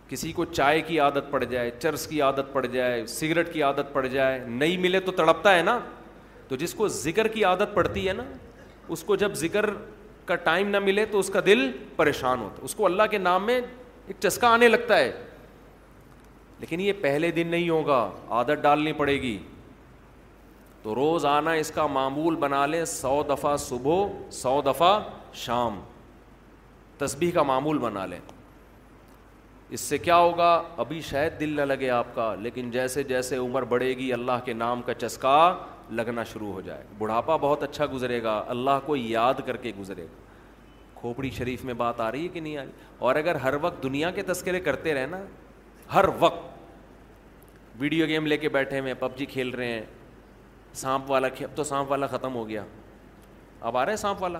[0.09, 3.93] کسی کو چائے کی عادت پڑ جائے چرس کی عادت پڑ جائے سگریٹ کی عادت
[3.93, 5.77] پڑ جائے نہیں ملے تو تڑپتا ہے نا
[6.47, 8.23] تو جس کو ذکر کی عادت پڑتی ہے نا
[8.93, 9.69] اس کو جب ذکر
[10.25, 13.45] کا ٹائم نہ ملے تو اس کا دل پریشان ہوتا اس کو اللہ کے نام
[13.45, 13.59] میں
[14.07, 15.11] ایک چسکا آنے لگتا ہے
[16.59, 19.37] لیکن یہ پہلے دن نہیں ہوگا عادت ڈالنی پڑے گی
[20.83, 24.07] تو روز آنا اس کا معمول بنا لیں سو دفعہ صبح
[24.41, 24.99] سو دفعہ
[25.45, 25.79] شام
[26.97, 28.19] تسبیح کا معمول بنا لیں
[29.74, 33.61] اس سے کیا ہوگا ابھی شاید دل نہ لگے آپ کا لیکن جیسے جیسے عمر
[33.72, 35.38] بڑھے گی اللہ کے نام کا چسکا
[35.91, 40.03] لگنا شروع ہو جائے بڑھاپا بہت اچھا گزرے گا اللہ کو یاد کر کے گزرے
[40.03, 40.24] گا
[40.99, 42.72] کھوپڑی شریف میں بات آ رہی ہے کہ نہیں آ رہی
[43.05, 45.22] اور اگر ہر وقت دنیا کے تذکرے کرتے رہے نا
[45.93, 46.53] ہر وقت
[47.82, 49.84] ویڈیو گیم لے کے بیٹھے ہوئے پب جی کھیل رہے ہیں
[50.74, 52.63] سانپ والا اب تو سانپ والا ختم ہو گیا
[53.61, 54.39] اب آ رہا ہے سانپ والا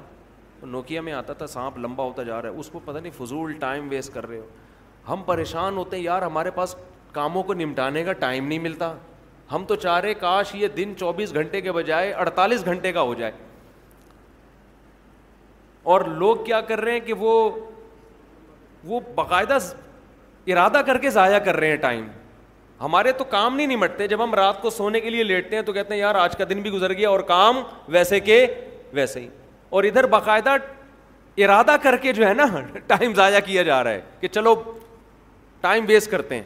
[0.68, 3.52] نوکیا میں آتا تھا سانپ لمبا ہوتا جا رہا ہے اس کو پتہ نہیں فضول
[3.60, 4.48] ٹائم ویسٹ کر رہے ہو
[5.10, 6.76] ہم پریشان ہوتے ہیں یار ہمارے پاس
[7.14, 8.94] کاموں کو نمٹانے کا ٹائم نہیں ملتا
[9.52, 13.14] ہم تو چاہ رہے کاش یہ دن چوبیس گھنٹے کے بجائے اڑتالیس گھنٹے کا ہو
[13.18, 13.32] جائے
[15.94, 17.32] اور لوگ کیا کر رہے ہیں کہ وہ
[18.86, 19.58] وہ باقاعدہ
[20.54, 22.08] ارادہ کر کے ضائع کر رہے ہیں ٹائم
[22.82, 25.74] ہمارے تو کام نہیں نمٹتے جب ہم رات کو سونے کے لیے لیٹتے ہیں تو
[25.74, 27.62] کہتے ہیں یار آج کا دن بھی گزر گیا اور کام
[27.96, 28.46] ویسے کہ
[28.94, 29.28] ویسے ہی
[29.70, 30.56] اور ادھر باقاعدہ
[31.44, 32.46] ارادہ کر کے جو ہے نا
[32.88, 34.56] ٹائم ضائع کیا جا رہا ہے کہ چلو
[35.66, 36.44] ٹائم ویسٹ کرتے ہیں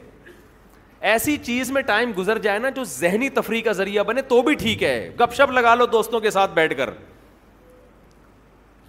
[1.13, 4.53] ایسی چیز میں ٹائم گزر جائے نا جو ذہنی تفریح کا ذریعہ بنے تو بھی
[4.61, 6.89] ٹھیک ہے گپ شپ لگا لو دوستوں کے ساتھ بیٹھ کر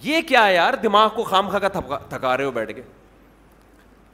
[0.02, 2.82] یہ کیا یار دماغ کو خام کا تھکا رہے ہو بیٹھ کے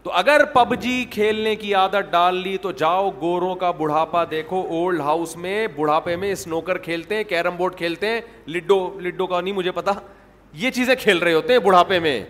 [0.03, 4.61] تو اگر پب جی کھیلنے کی عادت ڈال لی تو جاؤ گوروں کا بڑھاپا دیکھو
[4.77, 8.21] اولڈ ہاؤس میں بڑھاپے میں اسنوکر کھیلتے ہیں کیرم بورڈ کھیلتے ہیں
[8.57, 9.93] لڈو لڈو کا نہیں مجھے پتا
[10.65, 12.21] یہ چیزیں کھیل رہے ہوتے ہیں بڑھاپے میں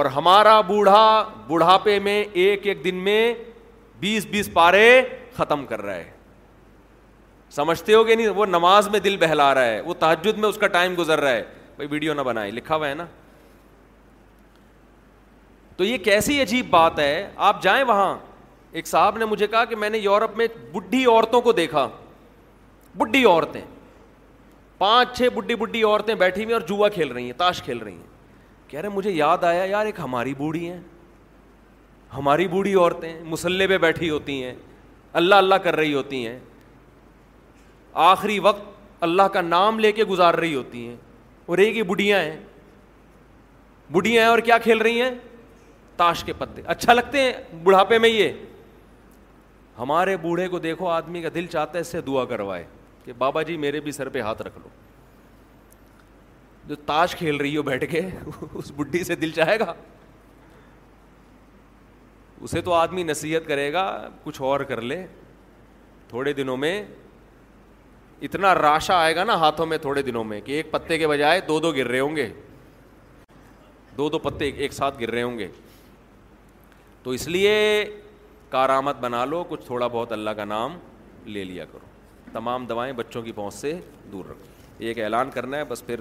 [0.00, 1.02] اور ہمارا بوڑھا
[1.46, 3.16] بڑھاپے میں ایک ایک دن میں
[4.00, 4.86] بیس بیس پارے
[5.36, 6.10] ختم کر رہا ہے
[7.56, 10.56] سمجھتے ہو گے نہیں وہ نماز میں دل بہلا رہا ہے وہ تحجد میں اس
[10.58, 11.42] کا ٹائم گزر رہا ہے
[11.76, 13.04] بھائی ویڈیو نہ بنائے لکھا ہوا ہے نا
[15.76, 18.14] تو یہ کیسی عجیب بات ہے آپ جائیں وہاں
[18.80, 21.86] ایک صاحب نے مجھے کہا کہ میں نے یورپ میں بڈھی عورتوں کو دیکھا
[22.98, 23.60] بڈھی عورتیں
[24.78, 27.94] پانچ چھ بڈھی بڈھی عورتیں بیٹھی ہوئی اور جوا کھیل رہی ہیں تاش کھیل رہی
[27.96, 28.10] ہیں
[28.72, 30.78] کہہ رہے مجھے یاد آیا یار ایک ہماری بوڑھی ہیں
[32.16, 34.54] ہماری بوڑھی عورتیں مسلح پہ بیٹھی ہوتی ہیں
[35.20, 36.38] اللہ اللہ کر رہی ہوتی ہیں
[38.04, 40.96] آخری وقت اللہ کا نام لے کے گزار رہی ہوتی ہیں
[41.46, 42.36] اور ایک ہی بڑھیاں ہیں
[43.92, 45.10] بڑھیاں ہیں اور کیا کھیل رہی ہیں
[45.96, 47.32] تاش کے پتے اچھا لگتے ہیں
[47.64, 48.32] بڑھاپے میں یہ
[49.78, 52.64] ہمارے بوڑھے کو دیکھو آدمی کا دل چاہتا ہے اس سے دعا کروائے
[53.04, 54.68] کہ بابا جی میرے بھی سر پہ ہاتھ رکھ لو
[56.66, 58.00] جو تاش کھیل رہی ہو بیٹھ کے
[58.54, 59.72] اس بڈھی سے دل چاہے گا
[62.40, 63.82] اسے تو آدمی نصیحت کرے گا
[64.24, 65.04] کچھ اور کر لے
[66.08, 66.82] تھوڑے دنوں میں
[68.26, 71.40] اتنا راشا آئے گا نا ہاتھوں میں تھوڑے دنوں میں کہ ایک پتے کے بجائے
[71.48, 72.28] دو دو گر رہے ہوں گے
[73.96, 75.48] دو دو پتے ایک ساتھ گر رہے ہوں گے
[77.02, 77.52] تو اس لیے
[78.50, 80.78] کارآمد بنا لو کچھ تھوڑا بہت اللہ کا نام
[81.34, 83.78] لے لیا کرو تمام دوائیں بچوں کی پہنچ سے
[84.12, 84.50] دور رکھو
[84.86, 86.00] ایک اعلان کرنا ہے بس پھر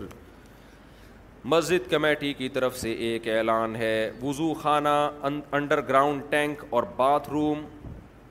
[1.49, 7.29] مسجد کمیٹی کی طرف سے ایک اعلان ہے وضو خانہ انڈر گراؤنڈ ٹینک اور باتھ
[7.29, 7.61] روم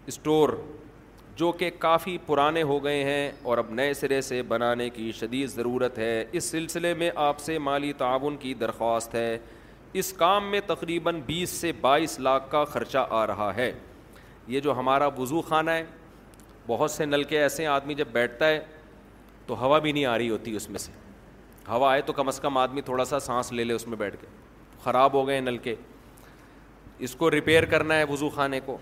[0.08, 0.48] اسٹور
[1.36, 5.48] جو کہ کافی پرانے ہو گئے ہیں اور اب نئے سرے سے بنانے کی شدید
[5.54, 9.38] ضرورت ہے اس سلسلے میں آپ سے مالی تعاون کی درخواست ہے
[10.00, 13.70] اس کام میں تقریباً بیس سے بائیس لاکھ کا خرچہ آ رہا ہے
[14.48, 15.84] یہ جو ہمارا وضو خانہ ہے
[16.66, 18.60] بہت سے نل کے ایسے ہیں آدمی جب بیٹھتا ہے
[19.46, 20.92] تو ہوا بھی نہیں آ رہی ہوتی اس میں سے
[21.70, 24.16] ہوا آئے تو کم از کم آدمی تھوڑا سا سانس لے لے اس میں بیٹھ
[24.20, 24.26] کے
[24.84, 25.74] خراب ہو گئے نل کے
[27.06, 28.76] اس کو ریپیئر کرنا ہے وضو خانے کو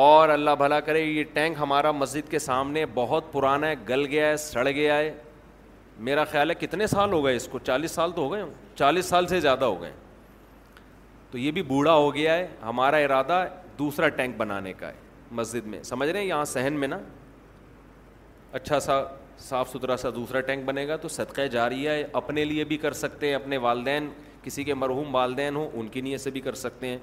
[0.00, 4.26] اور اللہ بھلا کرے یہ ٹینک ہمارا مسجد کے سامنے بہت پرانا ہے گل گیا
[4.28, 5.12] ہے سڑ گیا ہے
[6.08, 8.50] میرا خیال ہے کتنے سال ہو گئے اس کو چالیس سال تو ہو گئے ہوں
[8.78, 9.92] چالیس سال سے زیادہ ہو گئے
[11.30, 13.44] تو یہ بھی بوڑھا ہو گیا ہے ہمارا ارادہ
[13.78, 14.94] دوسرا ٹینک بنانے کا ہے
[15.40, 16.98] مسجد میں سمجھ رہے ہیں یہاں صحن میں نا
[18.60, 19.02] اچھا سا
[19.46, 22.92] صاف ستھرا سا دوسرا ٹینک بنے گا تو صدقہ جاریہ ہے اپنے لیے بھی کر
[22.92, 24.08] سکتے ہیں اپنے والدین
[24.42, 26.98] کسی کے مرحوم والدین ہوں ان کی نیت سے بھی کر سکتے ہیں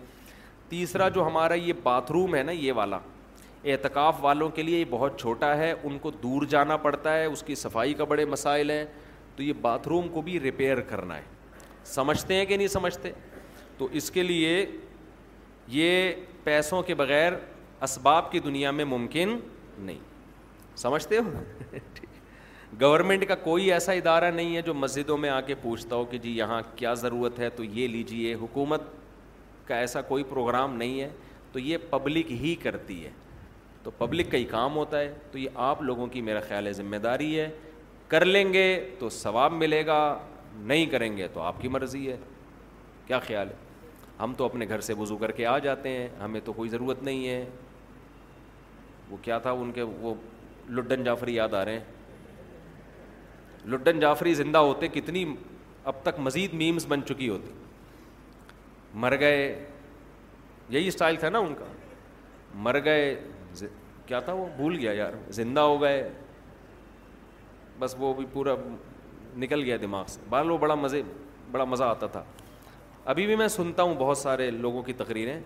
[0.69, 2.99] تیسرا جو ہمارا یہ باتھ روم ہے نا یہ والا
[3.65, 7.43] اعتکاف والوں کے لیے یہ بہت چھوٹا ہے ان کو دور جانا پڑتا ہے اس
[7.43, 8.85] کی صفائی کا بڑے مسائل ہیں
[9.35, 11.21] تو یہ باتھ روم کو بھی ریپیئر کرنا ہے
[11.93, 13.11] سمجھتے ہیں کہ نہیں سمجھتے
[13.77, 14.65] تو اس کے لیے
[15.67, 16.11] یہ
[16.43, 17.33] پیسوں کے بغیر
[17.83, 19.37] اسباب کی دنیا میں ممکن
[19.77, 19.99] نہیں
[20.77, 22.03] سمجھتے ہو
[22.81, 26.17] گورنمنٹ کا کوئی ایسا ادارہ نہیں ہے جو مسجدوں میں آ کے پوچھتا ہو کہ
[26.23, 28.81] جی یہاں کیا ضرورت ہے تو یہ لیجیے حکومت
[29.67, 31.09] کا ایسا کوئی پروگرام نہیں ہے
[31.51, 33.09] تو یہ پبلک ہی کرتی ہے
[33.83, 36.71] تو پبلک کا ہی کام ہوتا ہے تو یہ آپ لوگوں کی میرا خیال ہے
[36.73, 37.49] ذمہ داری ہے
[38.07, 38.65] کر لیں گے
[38.99, 39.99] تو ثواب ملے گا
[40.61, 42.17] نہیں کریں گے تو آپ کی مرضی ہے
[43.07, 43.53] کیا خیال ہے
[44.21, 47.03] ہم تو اپنے گھر سے وضو کر کے آ جاتے ہیں ہمیں تو کوئی ضرورت
[47.03, 47.43] نہیں ہے
[49.09, 50.13] وہ کیا تھا ان کے وہ
[50.75, 51.94] لڈن جعفری یاد آ رہے ہیں
[53.67, 55.23] لڈن جعفری زندہ ہوتے کتنی
[55.91, 57.51] اب تک مزید میمز بن چکی ہوتی
[59.03, 59.39] مر گئے
[60.69, 61.65] یہی اسٹائل تھا نا ان کا
[62.65, 63.15] مر گئے
[64.07, 66.09] کیا تھا وہ بھول گیا یار زندہ ہو گئے
[67.79, 68.55] بس وہ بھی پورا
[69.37, 71.01] نکل گیا دماغ سے بال وہ بڑا مزے
[71.51, 72.23] بڑا مزہ آتا تھا
[73.11, 75.39] ابھی بھی میں سنتا ہوں بہت سارے لوگوں کی تقریریں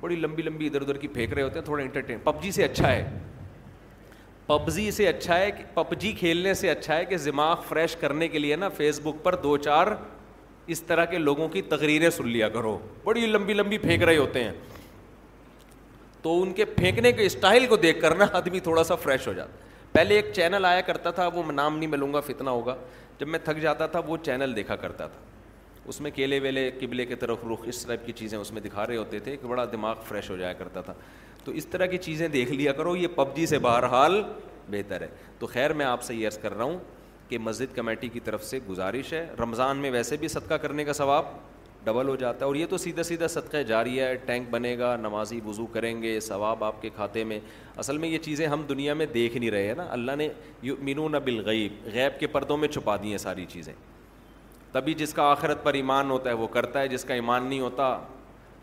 [0.00, 2.64] بڑی لمبی لمبی ادھر ادھر کی پھینک رہے ہوتے ہیں تھوڑا انٹرٹین پب جی سے
[2.64, 3.18] اچھا ہے
[4.50, 8.28] پبزی جی سے اچھا ہے پب جی کھیلنے سے اچھا ہے کہ دماغ فریش کرنے
[8.28, 9.86] کے لیے نا فیس بک پر دو چار
[10.74, 14.42] اس طرح کے لوگوں کی تقریریں سن لیا کرو بڑی لمبی لمبی پھینک رہے ہوتے
[14.44, 14.52] ہیں
[16.22, 19.32] تو ان کے پھینکنے کے اسٹائل کو دیکھ کر نا آدمی تھوڑا سا فریش ہو
[19.32, 22.74] جاتا پہلے ایک چینل آیا کرتا تھا وہ نام نہیں ملوں گا فتنا ہوگا
[23.20, 25.18] جب میں تھک جاتا تھا وہ چینل دیکھا کرتا تھا
[25.90, 28.86] اس میں کیلے ویلے قبلے کے طرف رخ اس ٹائپ کی چیزیں اس میں دکھا
[28.86, 30.94] رہے ہوتے تھے کہ بڑا دماغ فریش ہو جایا کرتا تھا
[31.44, 34.22] تو اس طرح کی چیزیں دیکھ لیا کرو یہ پب جی سے بہرحال
[34.70, 36.78] بہتر ہے تو خیر میں آپ سے یہ عرض کر رہا ہوں
[37.28, 40.92] کہ مسجد کمیٹی کی طرف سے گزارش ہے رمضان میں ویسے بھی صدقہ کرنے کا
[40.92, 41.24] ثواب
[41.84, 44.94] ڈبل ہو جاتا ہے اور یہ تو سیدھا سیدھا صدقہ جاری ہے ٹینک بنے گا
[45.00, 47.38] نمازی وضو کریں گے ثواب آپ کے کھاتے میں
[47.84, 50.28] اصل میں یہ چیزیں ہم دنیا میں دیکھ نہیں رہے ہیں نا اللہ نے
[50.62, 53.72] مینون بالغیب غیب کے پردوں میں چھپا دی ہیں ساری چیزیں
[54.72, 57.60] تبھی جس کا آخرت پر ایمان ہوتا ہے وہ کرتا ہے جس کا ایمان نہیں
[57.60, 57.92] ہوتا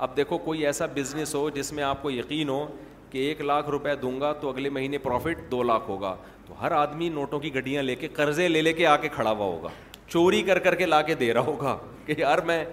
[0.05, 2.65] اب دیکھو کوئی ایسا بزنس ہو جس میں آپ کو یقین ہو
[3.09, 6.15] کہ ایک لاکھ روپے دوں گا تو اگلے مہینے پروفٹ دو لاکھ ہوگا
[6.47, 9.31] تو ہر آدمی نوٹوں کی گڈیاں لے کے قرضے لے لے کے آ کے کھڑا
[9.31, 9.69] ہوا ہوگا
[10.09, 12.63] چوری کر کر کے لا کے دے رہا ہوگا کہ یار میں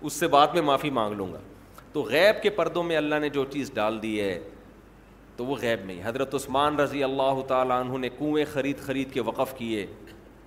[0.00, 1.38] اس سے بعد میں معافی مانگ لوں گا
[1.92, 4.38] تو غیب کے پردوں میں اللہ نے جو چیز ڈال دی ہے
[5.36, 9.20] تو وہ غیب نہیں حضرت عثمان رضی اللہ تعالیٰ عنہ نے کنویں خرید خرید کے
[9.22, 9.86] وقف کیے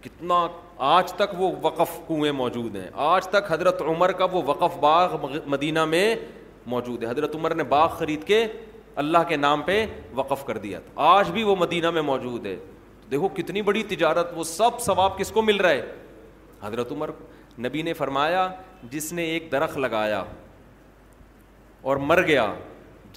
[0.03, 0.45] کتنا
[0.87, 5.15] آج تک وہ وقف کنویں موجود ہیں آج تک حضرت عمر کا وہ وقف باغ
[5.47, 6.15] مدینہ میں
[6.73, 8.45] موجود ہے حضرت عمر نے باغ خرید کے
[9.03, 12.55] اللہ کے نام پہ وقف کر دیا تھا آج بھی وہ مدینہ میں موجود ہے
[13.11, 15.81] دیکھو کتنی بڑی تجارت وہ سب ثواب کس کو مل رہا ہے
[16.61, 17.09] حضرت عمر
[17.65, 18.47] نبی نے فرمایا
[18.91, 20.23] جس نے ایک درخت لگایا
[21.89, 22.53] اور مر گیا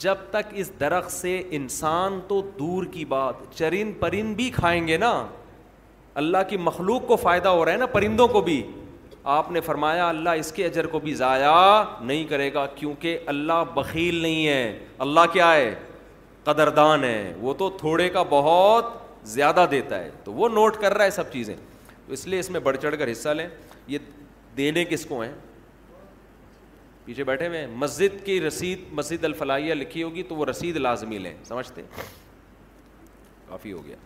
[0.02, 4.96] جب تک اس درخت سے انسان تو دور کی بات چرند پرند بھی کھائیں گے
[4.98, 5.12] نا
[6.20, 8.62] اللہ کی مخلوق کو فائدہ ہو رہا ہے نا پرندوں کو بھی
[9.34, 11.50] آپ نے فرمایا اللہ اس کے اجر کو بھی ضائع
[12.06, 15.74] نہیں کرے گا کیونکہ اللہ بخیل نہیں ہے اللہ کیا ہے
[16.44, 18.92] قدردان ہے وہ تو تھوڑے کا بہت
[19.34, 21.54] زیادہ دیتا ہے تو وہ نوٹ کر رہا ہے سب چیزیں
[22.06, 23.48] تو اس لیے اس میں بڑھ چڑھ کر حصہ لیں
[23.88, 23.98] یہ
[24.56, 25.32] دینے کس کو ہیں
[27.04, 31.34] پیچھے بیٹھے ہیں مسجد کی رسید مسجد الفلاحیہ لکھی ہوگی تو وہ رسید لازمی لیں
[31.48, 31.82] سمجھتے
[33.48, 33.96] کافی ہو گیا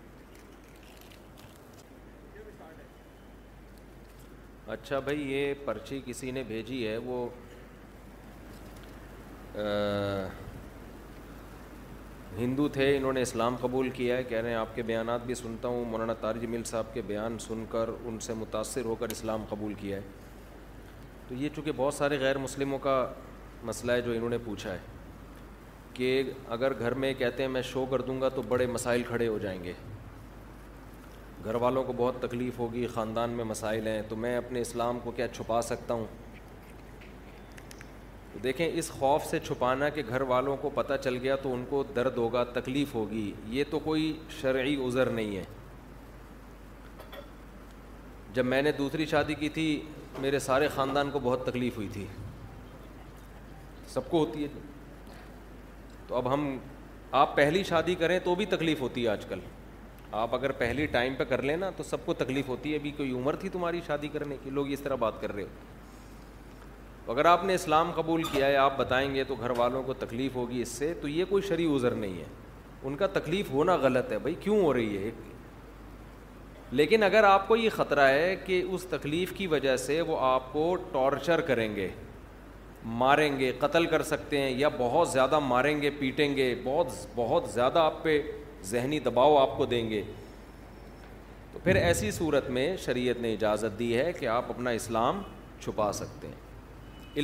[4.75, 7.27] اچھا بھائی یہ پرچی کسی نے بھیجی ہے وہ
[12.39, 15.35] ہندو تھے انہوں نے اسلام قبول کیا ہے کہہ رہے ہیں آپ کے بیانات بھی
[15.35, 19.11] سنتا ہوں مولانا تارج مل صاحب کے بیان سن کر ان سے متاثر ہو کر
[19.13, 20.03] اسلام قبول کیا ہے
[21.29, 22.97] تو یہ چونکہ بہت سارے غیر مسلموں کا
[23.65, 24.79] مسئلہ ہے جو انہوں نے پوچھا ہے
[25.95, 26.23] کہ
[26.57, 29.39] اگر گھر میں کہتے ہیں میں شو کر دوں گا تو بڑے مسائل کھڑے ہو
[29.43, 29.73] جائیں گے
[31.47, 35.11] گھر والوں کو بہت تکلیف ہوگی خاندان میں مسائل ہیں تو میں اپنے اسلام کو
[35.17, 36.05] کیا چھپا سکتا ہوں
[38.43, 41.83] دیکھیں اس خوف سے چھپانا کہ گھر والوں کو پتہ چل گیا تو ان کو
[41.97, 45.45] درد ہوگا تکلیف ہوگی یہ تو کوئی شرعی عذر نہیں ہے
[48.35, 49.67] جب میں نے دوسری شادی کی تھی
[50.23, 52.07] میرے سارے خاندان کو بہت تکلیف ہوئی تھی
[53.95, 54.49] سب کو ہوتی ہے
[56.07, 56.57] تو اب ہم
[57.23, 59.39] آپ پہلی شادی کریں تو بھی تکلیف ہوتی ہے آج کل
[60.15, 62.91] آپ اگر پہلی ٹائم پہ کر لیں نا تو سب کو تکلیف ہوتی ہے ابھی
[62.97, 67.25] کوئی عمر تھی تمہاری شادی کرنے کی لوگ اس طرح بات کر رہے ہو اگر
[67.27, 70.61] آپ نے اسلام قبول کیا ہے آپ بتائیں گے تو گھر والوں کو تکلیف ہوگی
[70.63, 72.25] اس سے تو یہ کوئی شرع عذر نہیں ہے
[72.87, 75.11] ان کا تکلیف ہونا غلط ہے بھائی کیوں ہو رہی ہے
[76.71, 80.53] لیکن اگر آپ کو یہ خطرہ ہے کہ اس تکلیف کی وجہ سے وہ آپ
[80.53, 81.89] کو ٹارچر کریں گے
[83.03, 87.49] ماریں گے قتل کر سکتے ہیں یا بہت زیادہ ماریں گے پیٹیں گے بہت بہت
[87.55, 88.21] زیادہ آپ پہ
[88.71, 90.03] ذہنی دباؤ آپ کو دیں گے
[91.53, 95.23] تو پھر ایسی صورت میں شریعت نے اجازت دی ہے کہ آپ اپنا اسلام
[95.65, 96.45] چھپا سکتے ہیں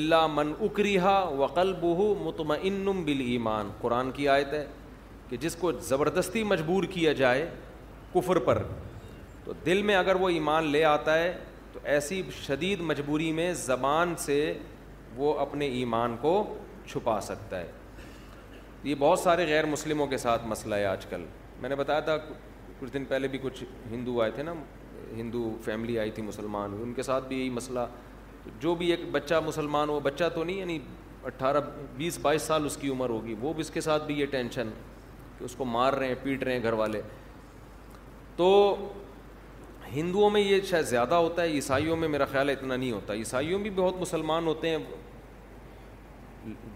[0.01, 4.65] اللہ من اکریحا وقل بہ متمن بل ایمان قرآن کی آیت ہے
[5.29, 7.49] کہ جس کو زبردستی مجبور کیا جائے
[8.15, 8.63] کفر پر
[9.45, 11.33] تو دل میں اگر وہ ایمان لے آتا ہے
[11.73, 14.41] تو ایسی شدید مجبوری میں زبان سے
[15.17, 16.33] وہ اپنے ایمان کو
[16.91, 17.71] چھپا سکتا ہے
[18.85, 21.25] یہ بہت سارے غیر مسلموں کے ساتھ مسئلہ ہے آج کل
[21.61, 22.17] میں نے بتایا تھا
[22.79, 24.53] کچھ دن پہلے بھی کچھ ہندو آئے تھے نا
[25.17, 27.81] ہندو فیملی آئی تھی مسلمان ان کے ساتھ بھی یہی مسئلہ
[28.61, 30.79] جو بھی ایک بچہ مسلمان ہو بچہ تو نہیں یعنی
[31.31, 31.61] اٹھارہ
[31.97, 34.69] بیس بائیس سال اس کی عمر ہوگی وہ بھی اس کے ساتھ بھی یہ ٹینشن
[35.39, 37.01] کہ اس کو مار رہے ہیں پیٹ رہے ہیں گھر والے
[38.37, 38.49] تو
[39.95, 43.15] ہندوؤں میں یہ شاید زیادہ ہوتا ہے عیسائیوں میں میرا خیال ہے اتنا نہیں ہوتا
[43.15, 44.77] عیسائیوں میں بھی بہت مسلمان ہوتے ہیں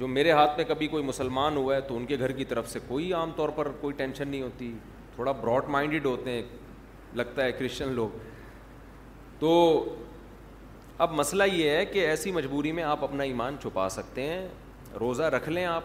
[0.00, 2.68] جو میرے ہاتھ میں کبھی کوئی مسلمان ہوا ہے تو ان کے گھر کی طرف
[2.70, 4.72] سے کوئی عام طور پر کوئی ٹینشن نہیں ہوتی
[5.14, 6.42] تھوڑا براڈ مائنڈڈ ہوتے ہیں
[7.16, 8.08] لگتا ہے کرسچن لوگ
[9.38, 9.52] تو
[11.04, 14.46] اب مسئلہ یہ ہے کہ ایسی مجبوری میں آپ اپنا ایمان چھپا سکتے ہیں
[15.00, 15.82] روزہ رکھ لیں آپ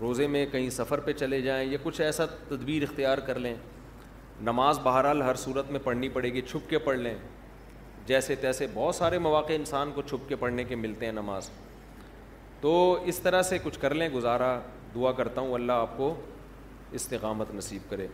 [0.00, 3.54] روزے میں کہیں سفر پہ چلے جائیں یا کچھ ایسا تدبیر اختیار کر لیں
[4.44, 7.14] نماز بہرحال ہر صورت میں پڑھنی پڑے گی چھپ کے پڑھ لیں
[8.06, 11.48] جیسے تیسے بہت سارے مواقع انسان کو چھپ کے پڑھنے کے ملتے ہیں نماز
[12.60, 12.72] تو
[13.08, 14.58] اس طرح سے کچھ کر لیں گزارا
[14.94, 16.14] دعا کرتا ہوں اللہ آپ کو
[17.00, 18.06] استقامت نصیب کرے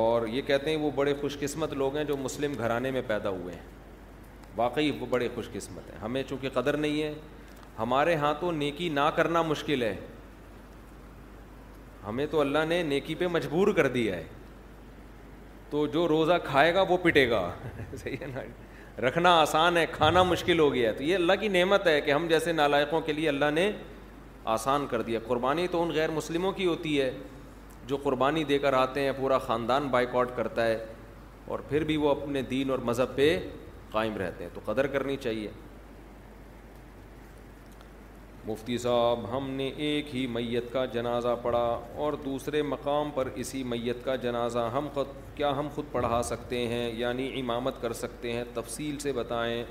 [0.00, 3.28] اور یہ کہتے ہیں وہ بڑے خوش قسمت لوگ ہیں جو مسلم گھرانے میں پیدا
[3.28, 3.62] ہوئے ہیں
[4.56, 7.12] واقعی وہ بڑے خوش قسمت ہیں ہمیں چونکہ قدر نہیں ہے
[7.78, 9.94] ہمارے ہاں تو نیکی نہ کرنا مشکل ہے
[12.06, 14.24] ہمیں تو اللہ نے نیکی پہ مجبور کر دیا ہے
[15.70, 17.48] تو جو روزہ کھائے گا وہ پٹے گا
[17.96, 18.40] صحیح ہے نا
[19.00, 22.10] رکھنا آسان ہے کھانا مشکل ہو گیا ہے تو یہ اللہ کی نعمت ہے کہ
[22.12, 23.70] ہم جیسے نالائقوں کے لیے اللہ نے
[24.54, 27.10] آسان کر دیا قربانی تو ان غیر مسلموں کی ہوتی ہے
[27.86, 30.76] جو قربانی دے کر آتے ہیں پورا خاندان بائیکاٹ کرتا ہے
[31.50, 33.36] اور پھر بھی وہ اپنے دین اور مذہب پہ
[33.92, 35.48] قائم رہتے ہیں تو قدر کرنی چاہیے
[38.46, 43.62] مفتی صاحب ہم نے ایک ہی میت کا جنازہ پڑھا اور دوسرے مقام پر اسی
[43.72, 48.32] میت کا جنازہ ہم خود کیا ہم خود پڑھا سکتے ہیں یعنی امامت کر سکتے
[48.32, 49.62] ہیں تفصیل سے بتائیں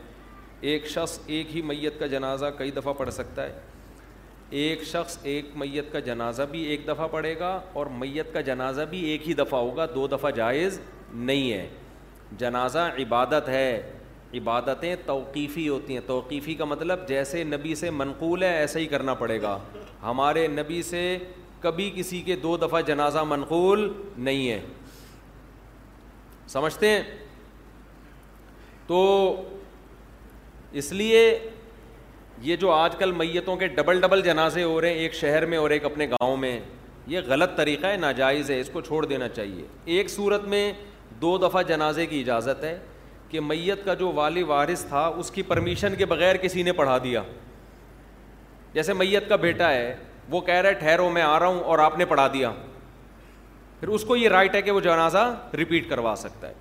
[0.72, 3.59] ایک شخص ایک ہی میت کا جنازہ کئی دفعہ پڑھ سکتا ہے
[4.61, 8.82] ایک شخص ایک میت کا جنازہ بھی ایک دفعہ پڑھے گا اور میت کا جنازہ
[8.89, 10.80] بھی ایک ہی دفعہ ہوگا دو دفعہ جائز
[11.13, 11.67] نہیں ہے
[12.39, 13.82] جنازہ عبادت ہے
[14.38, 19.13] عبادتیں توقیفی ہوتی ہیں توقیفی کا مطلب جیسے نبی سے منقول ہے ایسے ہی کرنا
[19.21, 19.57] پڑے گا
[20.03, 21.01] ہمارے نبی سے
[21.61, 24.59] کبھی کسی کے دو دفعہ جنازہ منقول نہیں ہے
[26.49, 27.01] سمجھتے ہیں
[28.88, 28.99] تو
[30.82, 31.27] اس لیے
[32.41, 35.57] یہ جو آج کل میتوں کے ڈبل ڈبل جنازے ہو رہے ہیں ایک شہر میں
[35.57, 36.59] اور ایک اپنے گاؤں میں
[37.07, 39.65] یہ غلط طریقہ ہے ناجائز ہے اس کو چھوڑ دینا چاہیے
[39.97, 40.71] ایک صورت میں
[41.21, 42.77] دو دفعہ جنازے کی اجازت ہے
[43.32, 46.97] کہ میت کا جو والی وارث تھا اس کی پرمیشن کے بغیر کسی نے پڑھا
[47.03, 47.21] دیا
[48.73, 49.95] جیسے میت کا بیٹا ہے
[50.29, 52.51] وہ کہہ رہا ہے ٹھہرو میں آ رہا ہوں اور آپ نے پڑھا دیا
[53.79, 55.23] پھر اس کو یہ رائٹ ہے کہ وہ جنازہ
[55.61, 56.53] رپیٹ کروا سکتا ہے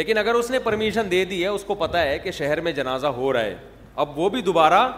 [0.00, 2.72] لیکن اگر اس نے پرمیشن دے دی ہے اس کو پتہ ہے کہ شہر میں
[2.72, 3.56] جنازہ ہو رہا ہے
[4.04, 4.88] اب وہ بھی دوبارہ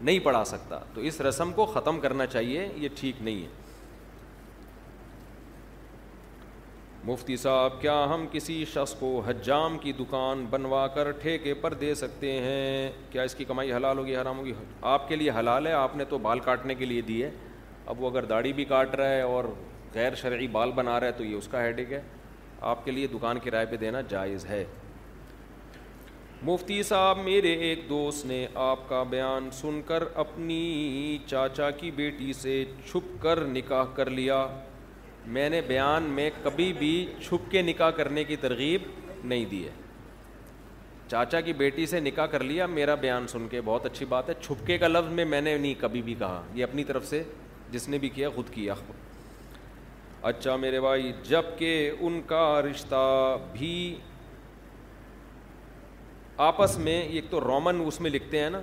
[0.00, 3.63] نہیں پڑھا سکتا تو اس رسم کو ختم کرنا چاہیے یہ ٹھیک نہیں ہے
[7.06, 11.94] مفتی صاحب کیا ہم کسی شخص کو حجام کی دکان بنوا کر ٹھیکے پر دے
[11.94, 14.52] سکتے ہیں کیا اس کی کمائی حلال ہوگی حرام ہوگی
[14.92, 17.30] آپ کے لیے حلال ہے آپ نے تو بال کاٹنے کے لیے دی ہے
[17.92, 19.44] اب وہ اگر داڑھی بھی کاٹ رہا ہے اور
[19.94, 22.00] غیر شرعی بال بنا رہا ہے تو یہ اس کا ہیڈ ہے
[22.72, 24.64] آپ کے لیے دکان کرائے پہ دینا جائز ہے
[26.46, 32.32] مفتی صاحب میرے ایک دوست نے آپ کا بیان سن کر اپنی چاچا کی بیٹی
[32.42, 34.46] سے چھپ کر نکاح کر لیا
[35.32, 36.90] میں نے بیان میں کبھی بھی
[37.22, 38.82] چھپ کے نکاح کرنے کی ترغیب
[39.24, 39.70] نہیں دی ہے
[41.10, 44.34] چاچا کی بیٹی سے نکاح کر لیا میرا بیان سن کے بہت اچھی بات ہے
[44.40, 47.22] چھپکے کا لفظ میں میں نے نہیں کبھی بھی کہا یہ اپنی طرف سے
[47.70, 49.02] جس نے بھی کیا خود کیا خود
[50.28, 51.70] اچھا میرے بھائی جب کہ
[52.00, 53.02] ان کا رشتہ
[53.52, 53.74] بھی
[56.50, 58.60] آپس میں ایک تو رومن اس میں لکھتے ہیں نا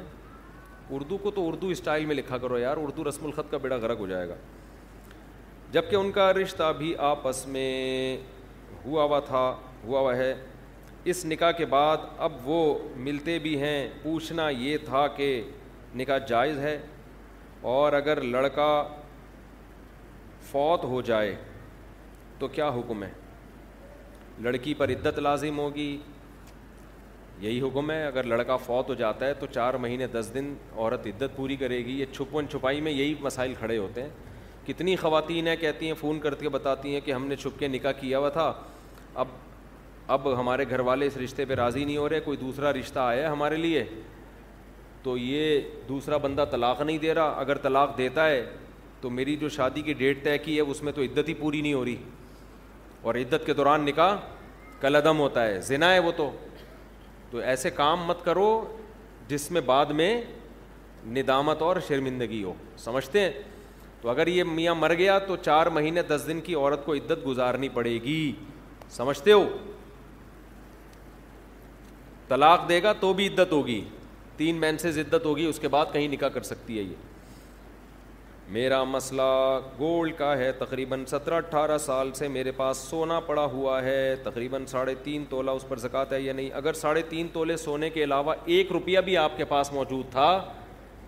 [0.96, 4.00] اردو کو تو اردو اسٹائل میں لکھا کرو یار اردو رسم الخط کا بیڑا غرق
[4.00, 4.36] ہو جائے گا
[5.74, 7.66] جب کہ ان کا رشتہ بھی آپس میں
[8.86, 9.44] ہوا ہوا تھا
[9.84, 10.34] ہوا ہوا ہے
[11.12, 12.58] اس نکاح کے بعد اب وہ
[13.06, 15.28] ملتے بھی ہیں پوچھنا یہ تھا کہ
[15.98, 16.78] نکاح جائز ہے
[17.76, 18.72] اور اگر لڑکا
[20.52, 21.34] فوت ہو جائے
[22.40, 23.10] تو کیا حکم ہے
[24.44, 25.90] لڑکی پر عدت لازم ہوگی
[27.40, 31.08] یہی حکم ہے اگر لڑکا فوت ہو جاتا ہے تو چار مہینے دس دن عورت
[31.08, 34.10] عدت پوری کرے گی یہ چھپون چھپائی میں یہی مسائل کھڑے ہوتے ہیں
[34.68, 37.68] کتنی خواتین ہیں کہتی ہیں فون کر کے بتاتی ہیں کہ ہم نے چھپ کے
[37.68, 38.52] نکاح کیا ہوا تھا
[39.22, 39.28] اب
[40.16, 43.22] اب ہمارے گھر والے اس رشتے پہ راضی نہیں ہو رہے کوئی دوسرا رشتہ آیا
[43.28, 43.84] ہے ہمارے لیے
[45.04, 48.46] تو یہ دوسرا بندہ طلاق نہیں دے رہا اگر طلاق دیتا ہے
[49.02, 51.62] تو میری جو شادی کی ڈیٹ طے کی ہے اس میں تو عدت ہی پوری
[51.62, 51.96] نہیں ہو رہی
[53.02, 54.16] اور عدت کے دوران نکاح
[54.82, 56.30] کل عدم ہوتا ہے ذنا ہے وہ تو
[57.32, 58.50] تو ایسے کام مت کرو
[59.28, 60.14] جس میں بعد میں
[61.16, 63.32] ندامت اور شرمندگی ہو سمجھتے ہیں
[64.02, 67.26] تو اگر یہ میاں مر گیا تو چار مہینے دس دن کی عورت کو عدت
[67.26, 68.32] گزارنی پڑے گی
[68.90, 69.48] سمجھتے ہو
[72.28, 73.84] طلاق دے گا تو بھی عدت ہوگی
[74.38, 77.10] تین مین عدت ہوگی اس کے بعد کہیں نکاح کر سکتی ہے یہ
[78.56, 79.22] میرا مسئلہ
[79.80, 84.66] گولڈ کا ہے تقریباً سترہ اٹھارہ سال سے میرے پاس سونا پڑا ہوا ہے تقریباً
[84.68, 88.04] ساڑھے تین تولہ اس پر زکات ہے یا نہیں اگر ساڑھے تین تولے سونے کے
[88.04, 90.28] علاوہ ایک روپیہ بھی آپ کے پاس موجود تھا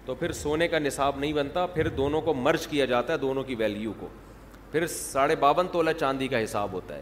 [0.06, 3.44] تو پھر سونے کا نصاب نہیں بنتا پھر دونوں کو مرج کیا جاتا ہے دونوں
[3.44, 4.08] کی ویلیو کو
[4.72, 7.02] پھر ساڑھے باون تولہ چاندی کا حساب ہوتا ہے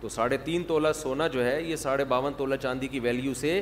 [0.00, 3.60] تو ساڑھے تین تولہ سونا جو ہے یہ ساڑھے باون تولا چاندی کی ویلیو سے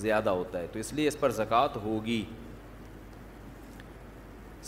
[0.00, 2.22] زیادہ ہوتا ہے تو اس لیے اس پر زکوٰۃ ہوگی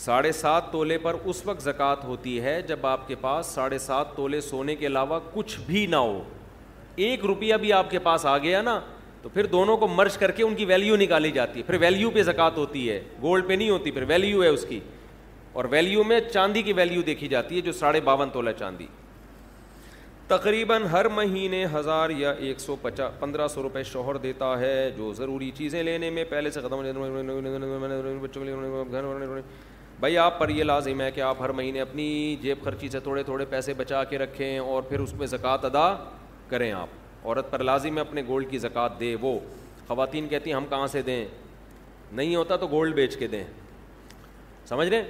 [0.05, 4.15] ساڑھے سات تولے پر اس وقت زکوٰۃ ہوتی ہے جب آپ کے پاس ساڑھے سات
[4.15, 6.21] تولے سونے کے علاوہ کچھ بھی نہ ہو
[7.05, 8.79] ایک روپیہ بھی آپ کے پاس آ گیا نا
[9.25, 12.09] تو پھر دونوں کو مرچ کر کے ان کی ویلیو نکالی جاتی ہے پھر ویلیو
[12.13, 14.79] پہ زکوٰۃ ہوتی ہے گولڈ پہ نہیں ہوتی پھر ویلیو ہے اس کی
[15.57, 18.85] اور ویلیو میں چاندی کی ویلیو دیکھی جاتی ہے جو ساڑھے باون تولہ چاندی
[20.27, 25.11] تقریباً ہر مہینے ہزار یا ایک سو پچاس پندرہ سو روپئے شوہر دیتا ہے جو
[25.17, 26.59] ضروری چیزیں لینے میں پہلے سے
[29.99, 32.05] بھائی آپ پر یہ لازم ہے کہ آپ ہر مہینے اپنی
[32.41, 35.87] جیب خرچی سے تھوڑے تھوڑے پیسے بچا کے رکھیں اور پھر اس میں زکوٰۃ ادا
[36.49, 36.87] کریں آپ
[37.25, 39.37] عورت پر لازم ہے اپنے گولڈ کی زکوٰۃ دے وہ
[39.87, 41.23] خواتین کہتی ہیں ہم کہاں سے دیں
[42.11, 43.43] نہیں ہوتا تو گولڈ بیچ کے دیں
[44.69, 45.03] سمجھ لیں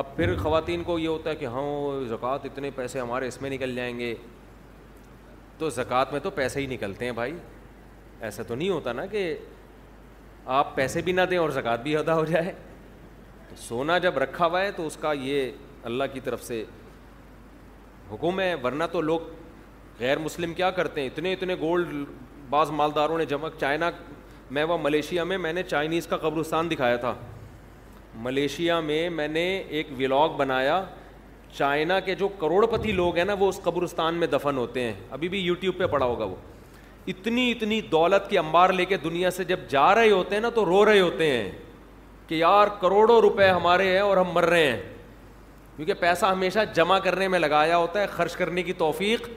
[0.00, 3.50] اب پھر خواتین کو یہ ہوتا ہے کہ ہاں زکوٰۃ اتنے پیسے ہمارے اس میں
[3.50, 4.14] نکل جائیں گے
[5.58, 7.36] تو زکوٰۃ میں تو پیسے ہی نکلتے ہیں بھائی
[8.28, 9.22] ایسا تو نہیں ہوتا نا کہ
[10.58, 12.52] آپ پیسے بھی نہ دیں اور زکوٰۃ بھی ادا ہو جائے
[13.48, 15.50] تو سونا جب رکھا ہوا ہے تو اس کا یہ
[15.90, 16.64] اللہ کی طرف سے
[18.12, 19.20] حکم ہے ورنہ تو لوگ
[20.00, 21.94] غیر مسلم کیا کرتے ہیں اتنے اتنے گولڈ
[22.50, 23.90] بعض مالداروں نے جمع چائنا
[24.56, 27.14] میں وہ ملیشیا میں میں نے چائنیز کا قبرستان دکھایا تھا
[28.26, 30.82] ملیشیا میں میں نے ایک ولاگ بنایا
[31.56, 34.92] چائنا کے جو کروڑ پتی لوگ ہیں نا وہ اس قبرستان میں دفن ہوتے ہیں
[35.18, 36.36] ابھی بھی یوٹیوب پہ پڑا ہوگا وہ
[37.12, 40.50] اتنی اتنی دولت کے انبار لے کے دنیا سے جب جا رہے ہوتے ہیں نا
[40.54, 41.50] تو رو رہے ہوتے ہیں
[42.26, 44.80] کہ یار کروڑوں روپے ہمارے ہیں اور ہم مر رہے ہیں
[45.76, 49.28] کیونکہ پیسہ ہمیشہ جمع کرنے میں لگایا ہوتا ہے خرچ کرنے کی توفیق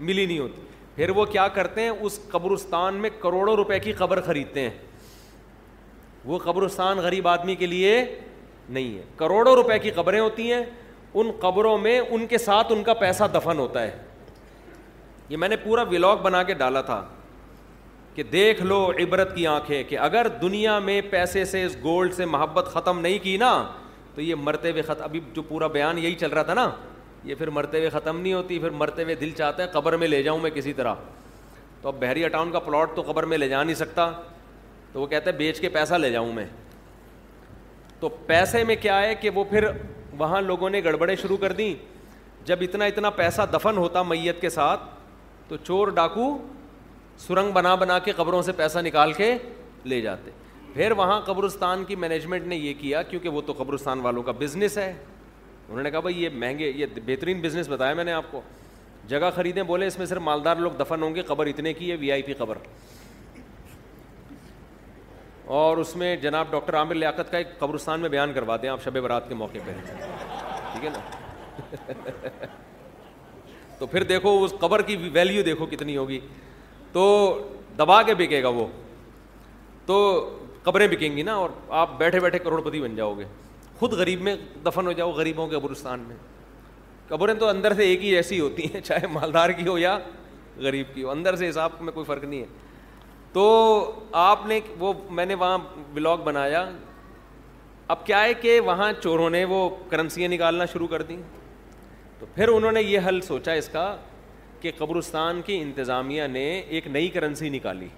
[0.00, 0.62] ملی نہیں ہوتی
[0.96, 4.78] پھر وہ کیا کرتے ہیں اس قبرستان میں کروڑوں روپے کی قبر خریدتے ہیں
[6.24, 8.02] وہ قبرستان غریب آدمی کے لیے
[8.68, 10.62] نہیں ہے کروڑوں روپے کی قبریں ہوتی ہیں
[11.14, 13.96] ان قبروں میں ان کے ساتھ ان کا پیسہ دفن ہوتا ہے
[15.28, 17.02] یہ میں نے پورا ولاگ بنا کے ڈالا تھا
[18.14, 22.24] کہ دیکھ لو عبرت کی آنکھیں کہ اگر دنیا میں پیسے سے اس گولڈ سے
[22.26, 23.52] محبت ختم نہیں کی نا
[24.14, 26.70] تو یہ مرتے ہوئے ختم ابھی جو پورا بیان یہی چل رہا تھا نا
[27.26, 30.08] یہ پھر مرتے ہوئے ختم نہیں ہوتی پھر مرتے ہوئے دل چاہتا ہے قبر میں
[30.08, 30.94] لے جاؤں میں کسی طرح
[31.82, 34.10] تو اب بحریہ ٹاؤن کا پلاٹ تو قبر میں لے جا نہیں سکتا
[34.92, 36.44] تو وہ کہتے ہیں بیچ کے پیسہ لے جاؤں میں
[38.00, 39.66] تو پیسے میں کیا ہے کہ وہ پھر
[40.18, 41.74] وہاں لوگوں نے گڑبڑیں شروع کر دیں
[42.48, 44.80] جب اتنا اتنا پیسہ دفن ہوتا میت کے ساتھ
[45.48, 46.36] تو چور ڈاکو
[47.26, 49.34] سرنگ بنا بنا کے قبروں سے پیسہ نکال کے
[49.84, 50.30] لے جاتے
[50.74, 54.76] پھر وہاں قبرستان کی مینجمنٹ نے یہ کیا کیونکہ وہ تو قبرستان والوں کا بزنس
[54.78, 54.92] ہے
[55.68, 58.40] انہوں نے کہا بھائی یہ مہنگے یہ بہترین بزنس بتایا میں نے آپ کو
[59.08, 61.96] جگہ خریدیں بولے اس میں صرف مالدار لوگ دفن ہوں گے قبر اتنے کی ہے
[62.00, 62.58] وی آئی پی قبر
[65.56, 68.82] اور اس میں جناب ڈاکٹر عامر لیاقت کا ایک قبرستان میں بیان کروا دیں آپ
[68.84, 69.72] شب برات کے موقع پہ
[70.72, 72.46] ٹھیک ہے نا
[73.78, 76.18] تو پھر دیکھو اس قبر کی ویلیو دیکھو کتنی ہوگی
[76.92, 77.04] تو
[77.78, 78.66] دبا کے بکے گا وہ
[79.86, 79.98] تو
[80.62, 83.24] قبریں بکیں گی نا اور آپ بیٹھے بیٹھے کروڑپتی بن جاؤ گے
[83.78, 84.34] خود غریب میں
[84.66, 86.16] دفن ہو جاؤ غریبوں کے قبرستان میں
[87.08, 89.98] قبریں تو اندر سے ایک ہی ایسی ہوتی ہیں چاہے مالدار کی ہو یا
[90.66, 92.46] غریب کی ہو اندر سے حساب میں کوئی فرق نہیں ہے
[93.32, 93.42] تو
[94.20, 95.58] آپ نے وہ میں نے وہاں
[95.94, 96.64] بلاگ بنایا
[97.94, 101.16] اب کیا ہے کہ وہاں چوروں نے وہ کرنسیاں نکالنا شروع کر دیں
[102.20, 103.84] تو پھر انہوں نے یہ حل سوچا اس کا
[104.60, 107.88] کہ قبرستان کی انتظامیہ نے ایک نئی کرنسی نکالی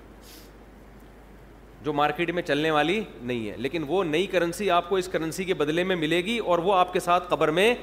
[1.85, 5.45] جو مارکیٹ میں چلنے والی نہیں ہے لیکن وہ نئی کرنسی آپ کو اس کرنسی
[5.45, 7.75] کے بدلے میں ملے گی اور وہ آپ کے ساتھ قبر میں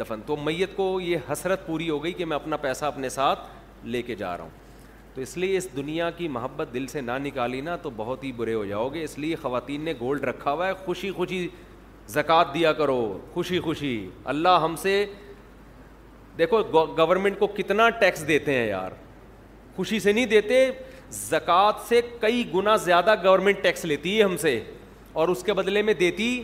[0.00, 3.40] دفن تو میت کو یہ حسرت پوری ہو گئی کہ میں اپنا پیسہ اپنے ساتھ
[3.84, 4.58] لے کے جا رہا ہوں
[5.14, 8.30] تو اس لیے اس دنیا کی محبت دل سے نہ نکالی نا تو بہت ہی
[8.36, 11.46] برے ہو جاؤ گے اس لیے خواتین نے گولڈ رکھا ہوا ہے خوشی خوشی
[12.08, 13.00] زکوٰۃ دیا کرو
[13.34, 13.92] خوشی خوشی
[14.34, 15.04] اللہ ہم سے
[16.38, 16.62] دیکھو
[16.98, 18.90] گورنمنٹ کو کتنا ٹیکس دیتے ہیں یار
[19.76, 20.64] خوشی سے نہیں دیتے
[21.12, 24.58] زکوٰۃ سے کئی گنا زیادہ گورنمنٹ ٹیکس لیتی ہے ہم سے
[25.12, 26.42] اور اس کے بدلے میں دیتی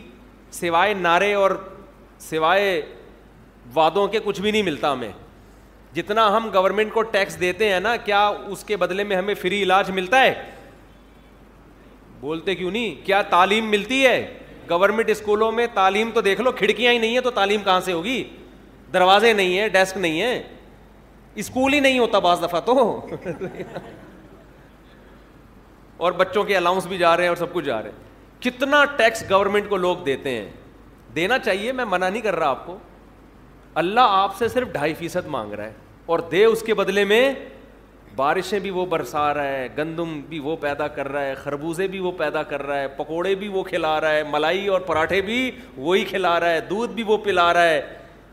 [0.51, 1.51] سوائے نعرے اور
[2.19, 2.81] سوائے
[3.73, 5.11] وادوں کے کچھ بھی نہیں ملتا ہمیں
[5.93, 9.61] جتنا ہم گورنمنٹ کو ٹیکس دیتے ہیں نا کیا اس کے بدلے میں ہمیں فری
[9.63, 10.33] علاج ملتا ہے
[12.19, 14.25] بولتے کیوں نہیں کیا تعلیم ملتی ہے
[14.69, 17.91] گورنمنٹ اسکولوں میں تعلیم تو دیکھ لو کھڑکیاں ہی نہیں ہیں تو تعلیم کہاں سے
[17.93, 18.23] ہوگی
[18.93, 20.41] دروازے نہیں ہیں ڈیسک نہیں ہیں
[21.43, 22.73] اسکول ہی نہیں ہوتا بعض دفعہ تو
[25.97, 28.05] اور بچوں کے الاؤنس بھی جا رہے ہیں اور سب کچھ جا رہے ہیں
[28.43, 30.47] کتنا ٹیکس گورنمنٹ کو لوگ دیتے ہیں
[31.15, 32.77] دینا چاہیے میں منع نہیں کر رہا آپ کو
[33.83, 35.71] اللہ آپ سے صرف ڈھائی فیصد مانگ رہا ہے
[36.13, 37.21] اور دے اس کے بدلے میں
[38.15, 41.99] بارشیں بھی وہ برسا رہا ہے گندم بھی وہ پیدا کر رہا ہے خربوزے بھی
[41.99, 45.49] وہ پیدا کر رہا ہے پکوڑے بھی وہ کھلا رہا ہے ملائی اور پراٹھے بھی
[45.77, 47.81] وہی کھلا رہا ہے دودھ بھی وہ پلا رہا ہے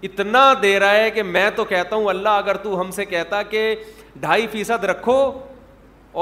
[0.09, 3.43] اتنا دے رہا ہے کہ میں تو کہتا ہوں اللہ اگر تو ہم سے کہتا
[3.51, 3.74] کہ
[4.20, 5.20] ڈھائی فیصد رکھو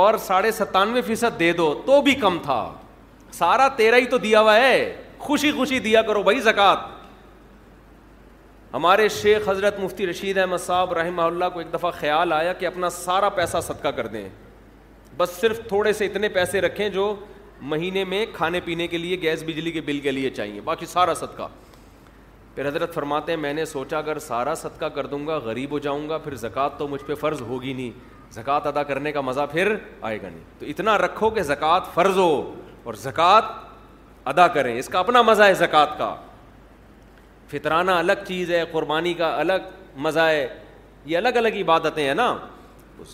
[0.01, 2.63] اور ساڑھے ستانوے فیصد دے دو تو بھی کم تھا
[3.33, 6.85] سارا تیرا ہی تو دیا ہوا ہے خوشی خوشی دیا کرو بھائی زکوٰۃ
[8.73, 12.67] ہمارے شیخ حضرت مفتی رشید احمد صاحب رحمہ اللہ کو ایک دفعہ خیال آیا کہ
[12.67, 14.29] اپنا سارا پیسہ صدقہ کر دیں
[15.17, 17.15] بس صرف تھوڑے سے اتنے پیسے رکھیں جو
[17.73, 21.15] مہینے میں کھانے پینے کے لیے گیس بجلی کے بل کے لیے چاہیے باقی سارا
[21.15, 21.49] صدقہ
[22.55, 25.79] پھر حضرت فرماتے ہیں میں نے سوچا اگر سارا صدقہ کر دوں گا غریب ہو
[25.87, 27.91] جاؤں گا پھر زکوٰۃ تو مجھ پہ فرض ہوگی نہیں
[28.35, 32.19] زکوٰۃ ادا کرنے کا مزہ پھر آئے گا نہیں تو اتنا رکھو کہ زکوٰۃ فرض
[32.19, 32.33] ہو
[32.85, 33.51] اور زکوٰۃ
[34.31, 36.15] ادا کریں اس کا اپنا مزہ ہے زکوٰۃ کا
[37.51, 39.63] فطرانہ الگ چیز ہے قربانی کا الگ
[40.07, 40.47] مزہ ہے
[41.05, 42.35] یہ الگ الگ عبادتیں ہیں نا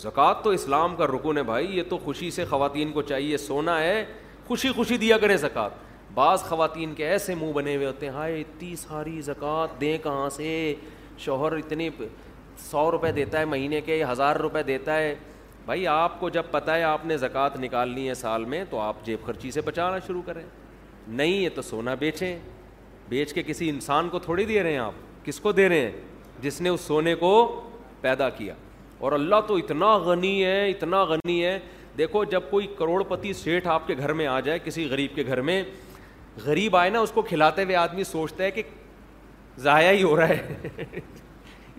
[0.01, 3.79] زکوٰۃ تو اسلام کا رکن ہے بھائی یہ تو خوشی سے خواتین کو چاہیے سونا
[3.79, 4.03] ہے
[4.47, 5.69] خوشی خوشی دیا کریں زکوٰۃ
[6.13, 10.29] بعض خواتین کے ایسے منہ بنے ہوئے ہوتے ہیں ہائے اتنی ساری زکوٰۃ دیں کہاں
[10.37, 10.73] سے
[11.25, 11.89] شوہر اتنے
[12.67, 15.13] سو روپے دیتا ہے مہینے کے ہزار روپے دیتا ہے
[15.65, 19.05] بھائی آپ کو جب پتہ ہے آپ نے زکوٰۃ نکالنی ہے سال میں تو آپ
[19.05, 20.43] جیب خرچی سے بچانا شروع کریں
[21.07, 22.35] نہیں یہ تو سونا بیچیں
[23.09, 25.91] بیچ کے کسی انسان کو تھوڑی دے رہے ہیں آپ کس کو دے رہے ہیں
[26.41, 27.31] جس نے اس سونے کو
[28.01, 28.53] پیدا کیا
[28.99, 31.57] اور اللہ تو اتنا غنی ہے اتنا غنی ہے
[31.97, 35.23] دیکھو جب کوئی کروڑ پتی سیٹھ آپ کے گھر میں آ جائے کسی غریب کے
[35.27, 35.61] گھر میں
[36.45, 38.61] غریب آئے نا اس کو کھلاتے ہوئے آدمی سوچتا ہے کہ
[39.63, 40.85] ضائع ہی ہو رہا ہے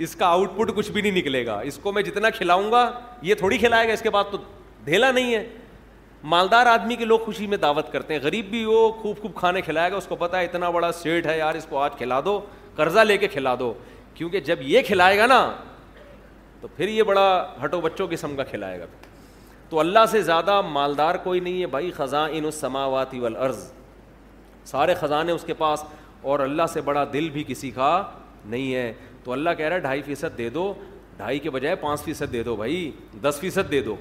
[0.05, 2.91] اس کا آؤٹ پٹ کچھ بھی نہیں نکلے گا اس کو میں جتنا کھلاؤں گا
[3.23, 4.39] یہ تھوڑی کھلائے گا اس کے بعد تو
[4.85, 5.43] دھیلا نہیں ہے
[6.35, 9.61] مالدار آدمی کے لوگ خوشی میں دعوت کرتے ہیں غریب بھی وہ خوب خوب کھانے
[9.63, 12.21] کھلائے گا اس کو پتا ہے اتنا بڑا سیٹ ہے یار اس کو آج کھلا
[12.25, 12.39] دو
[12.77, 13.73] قرضہ لے کے کھلا دو
[14.15, 15.41] کیونکہ جب یہ کھلائے گا نا
[16.61, 17.27] تو پھر یہ بڑا
[17.65, 18.87] ہٹو بچوں قسم کا کھلائے گا
[19.69, 22.47] تو اللہ سے زیادہ مالدار کوئی نہیں ہے بھائی خزاں ان
[22.93, 23.71] والارض
[24.73, 25.85] سارے خزانے اس کے پاس
[26.31, 27.91] اور اللہ سے بڑا دل بھی کسی کا
[28.45, 28.93] نہیں ہے
[29.25, 30.73] تو اللہ کہہ رہا ہے ڈھائی فیصد دے دو
[31.17, 32.91] ڈھائی کے بجائے پانچ فیصد دے دو بھائی
[33.23, 33.97] دس فیصد دے دو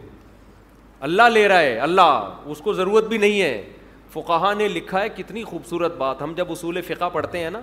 [1.08, 3.64] اللہ لے رہا ہے اللہ اس کو ضرورت بھی نہیں ہے
[4.14, 7.60] فقہ نے لکھا ہے کتنی خوبصورت بات ہم جب اصول فقہ پڑھتے ہیں نا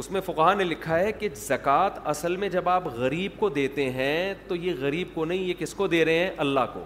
[0.00, 3.88] اس میں فقہ نے لکھا ہے کہ زکوٰۃ اصل میں جب آپ غریب کو دیتے
[3.92, 6.84] ہیں تو یہ غریب کو نہیں یہ کس کو دے رہے ہیں اللہ کو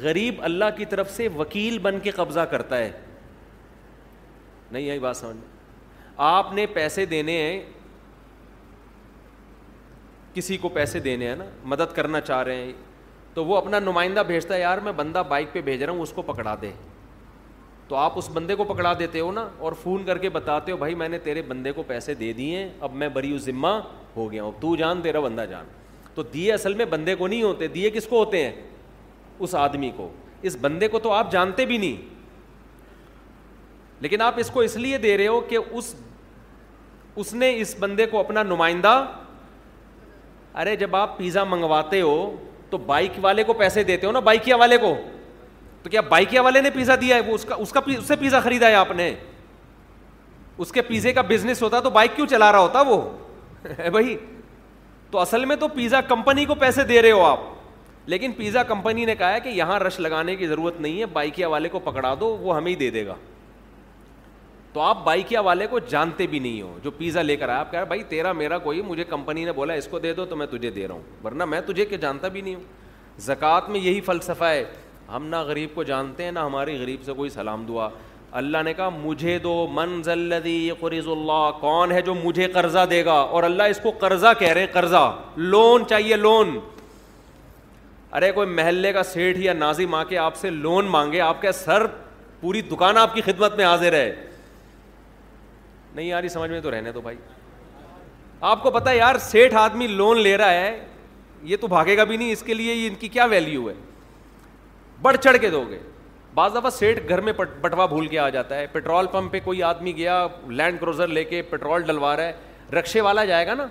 [0.00, 2.90] غریب اللہ کی طرف سے وکیل بن کے قبضہ کرتا ہے
[4.70, 5.36] نہیں آئی بات سمجھ
[6.26, 7.60] آپ نے پیسے دینے ہیں
[10.34, 12.72] کسی کو پیسے دینے ہیں نا مدد کرنا چاہ رہے ہیں
[13.34, 16.12] تو وہ اپنا نمائندہ بھیجتا ہے یار میں بندہ بائک پہ بھیج رہا ہوں اس
[16.14, 16.70] کو پکڑا دے
[17.88, 20.76] تو آپ اس بندے کو پکڑا دیتے ہو نا اور فون کر کے بتاتے ہو
[20.76, 23.68] بھائی میں نے تیرے بندے کو پیسے دے دیے ہیں اب میں بری ذمہ
[24.16, 25.64] ہو گیا ہوں تو جان تیرا بندہ جان
[26.14, 28.52] تو دیے اصل میں بندے کو نہیں ہوتے دیے کس کو ہوتے ہیں
[29.38, 30.10] اس آدمی کو
[30.42, 32.16] اس بندے کو تو آپ جانتے بھی نہیں
[34.00, 35.94] لیکن آپ اس کو اس لیے دے رہے ہو کہ اس
[37.20, 38.90] اس نے اس بندے کو اپنا نمائندہ
[40.62, 42.14] ارے جب آپ پیزا منگواتے ہو
[42.70, 44.94] تو بائک والے کو پیسے دیتے ہو نا بائکیا والے کو
[45.82, 48.16] تو کیا بائکیا والے نے پیزا دیا ہے وہ اس کا اس کا اس سے
[48.20, 49.12] پیزا خریدا ہے آپ نے
[50.58, 53.00] اس کے پیزے کا بزنس ہوتا تو بائک کیوں چلا رہا ہوتا وہ
[53.92, 54.16] بھائی
[55.10, 57.40] تو اصل میں تو پیزا کمپنی کو پیسے دے رہے ہو آپ
[58.14, 61.48] لیکن پیزا کمپنی نے کہا ہے کہ یہاں رش لگانے کی ضرورت نہیں ہے بائکیا
[61.54, 63.14] والے کو پکڑا دو وہ ہمیں ہی دے دے گا
[64.72, 67.70] تو آپ بائکیا والے کو جانتے بھی نہیں ہو جو پیزا لے کر آیا آپ
[67.70, 70.36] کہہ رہے بھائی تیرا میرا کوئی مجھے کمپنی نے بولا اس کو دے دو تو
[70.36, 72.62] میں تجھے دے رہا ہوں ورنہ میں تجھے کہ جانتا بھی نہیں ہوں
[73.26, 74.64] زکوٰۃ میں یہی فلسفہ ہے
[75.14, 77.88] ہم نہ غریب کو جانتے ہیں نہ ہماری غریب سے کوئی سلام دعا
[78.40, 80.34] اللہ نے کہا مجھے دو منزل
[80.80, 84.52] قریض اللہ کون ہے جو مجھے قرضہ دے گا اور اللہ اس کو قرضہ کہہ
[84.52, 86.58] رہے قرضہ لون چاہیے لون
[88.16, 91.52] ارے کوئی محلے کا سیٹھ یا نازم آ کے آپ سے لون مانگے آپ کے
[91.52, 91.86] سر
[92.40, 94.10] پوری دکان آپ کی خدمت میں حاضر ہے
[95.94, 97.16] نہیں آ رہی سمجھ میں تو رہنے تو بھائی
[98.48, 100.78] آپ کو پتا یار سیٹھ آدمی لون لے رہا ہے
[101.42, 103.74] یہ تو بھاگے گا بھی نہیں اس کے لیے ان کی کیا ویلیو ہے
[105.02, 105.78] بڑھ چڑھ کے دو گے
[106.34, 109.62] بعض دفعہ سیٹ گھر میں بٹوا بھول کے آ جاتا ہے پیٹرول پمپ پہ کوئی
[109.62, 113.66] آدمی گیا لینڈ کروزر لے کے پیٹرول ڈلوا رہا ہے رکشے والا جائے گا نا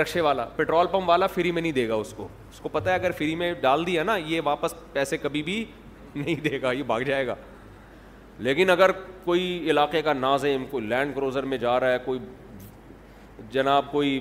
[0.00, 2.90] رکشے والا پیٹرول پمپ والا فری میں نہیں دے گا اس کو اس کو پتا
[2.90, 5.64] ہے اگر فری میں ڈال دیا نا یہ واپس پیسے کبھی بھی
[6.14, 7.34] نہیں دے گا یہ بھاگ جائے گا
[8.42, 8.90] لیکن اگر
[9.24, 12.18] کوئی علاقے کا ناظم کوئی لینڈ کروزر میں جا رہا ہے کوئی
[13.52, 14.18] جناب کوئی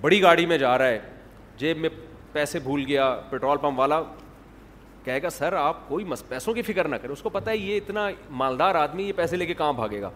[0.00, 0.98] بڑی گاڑی میں جا رہا ہے
[1.58, 1.88] جیب میں
[2.32, 4.00] پیسے بھول گیا پٹرول پمپ والا
[5.04, 7.56] کہے گا سر آپ کوئی مس پیسوں کی فکر نہ کریں اس کو پتہ ہے
[7.56, 8.08] یہ اتنا
[8.42, 10.10] مالدار آدمی یہ پیسے لے کے کہاں بھاگے گا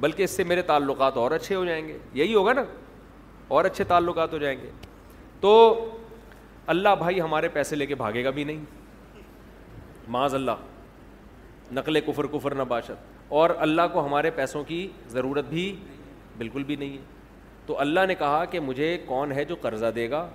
[0.00, 2.62] بلکہ اس سے میرے تعلقات اور اچھے ہو جائیں گے یہی ہوگا نا
[3.58, 4.70] اور اچھے تعلقات ہو جائیں گے
[5.40, 5.56] تو
[6.74, 8.64] اللہ بھائی ہمارے پیسے لے کے بھاگے گا بھی نہیں
[10.08, 10.69] معاذ اللہ
[11.72, 15.64] نقل کفر کفر نہ باشد اور اللہ کو ہمارے پیسوں کی ضرورت بھی
[16.38, 17.02] بالکل بھی نہیں ہے
[17.66, 20.28] تو اللہ نے کہا کہ مجھے کون ہے جو قرضہ دے گا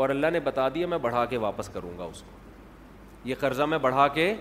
[0.00, 3.62] اور اللہ نے بتا دیا میں بڑھا کے واپس کروں گا اس کو یہ قرضہ
[3.68, 4.34] میں بڑھا کے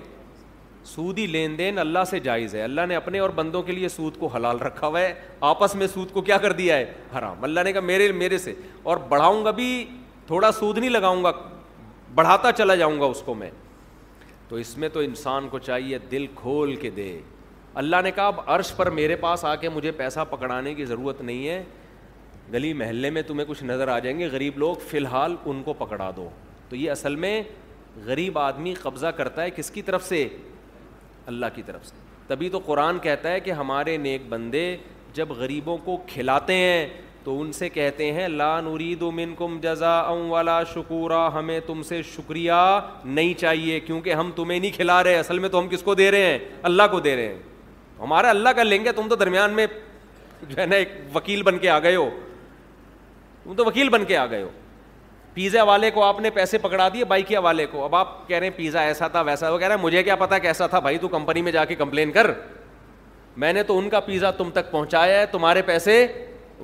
[0.94, 4.18] سودی لین دین اللہ سے جائز ہے اللہ نے اپنے اور بندوں کے لیے سود
[4.20, 5.14] کو حلال رکھا ہوا ہے
[5.50, 8.54] آپس میں سود کو کیا کر دیا ہے حرام اللہ نے کہا میرے میرے سے
[8.84, 9.70] اور بڑھاؤں گا بھی
[10.28, 11.32] تھوڑا سود نہیں لگاؤں گا
[12.16, 13.50] بڑھاتا چلا جاؤں گا اس کو میں
[14.52, 17.12] تو اس میں تو انسان کو چاہیے دل کھول کے دے
[17.82, 21.22] اللہ نے کہا اب عرش پر میرے پاس آ کے مجھے پیسہ پکڑانے کی ضرورت
[21.22, 21.62] نہیں ہے
[22.54, 25.74] گلی محلے میں تمہیں کچھ نظر آ جائیں گے غریب لوگ فی الحال ان کو
[25.84, 26.28] پکڑا دو
[26.70, 27.42] تو یہ اصل میں
[28.06, 30.28] غریب آدمی قبضہ کرتا ہے کس کی طرف سے
[31.32, 31.96] اللہ کی طرف سے
[32.28, 34.66] تبھی تو قرآن کہتا ہے کہ ہمارے نیک بندے
[35.14, 36.88] جب غریبوں کو کھلاتے ہیں
[37.24, 41.82] تو ان سے کہتے ہیں لا نورید من کم جزا ام والا شکورا ہمیں تم
[41.88, 42.54] سے شکریہ
[43.06, 46.10] نہیں چاہیے کیونکہ ہم تمہیں نہیں کھلا رہے اصل میں تو ہم کس کو دے
[46.12, 46.38] رہے ہیں
[46.72, 47.38] اللہ کو دے رہے ہیں
[48.00, 49.66] ہمارا اللہ کا لیں گے تم تو درمیان میں
[50.48, 52.10] جو ہے نا ایک وکیل بن کے آ گئے ہو
[53.44, 54.50] تم تو وکیل بن کے آ گئے ہو
[55.34, 58.48] پیزا والے کو آپ نے پیسے پکڑا دیے بائکیا والے کو اب آپ کہہ رہے
[58.48, 60.98] ہیں پیزا ایسا تھا ویسا وہ کہہ رہے ہیں مجھے کیا پتا کیسا تھا بھائی
[61.02, 62.32] تو کمپنی میں جا کے کمپلین کر
[63.42, 66.06] میں نے تو ان کا پیزا تم تک پہنچایا ہے تمہارے پیسے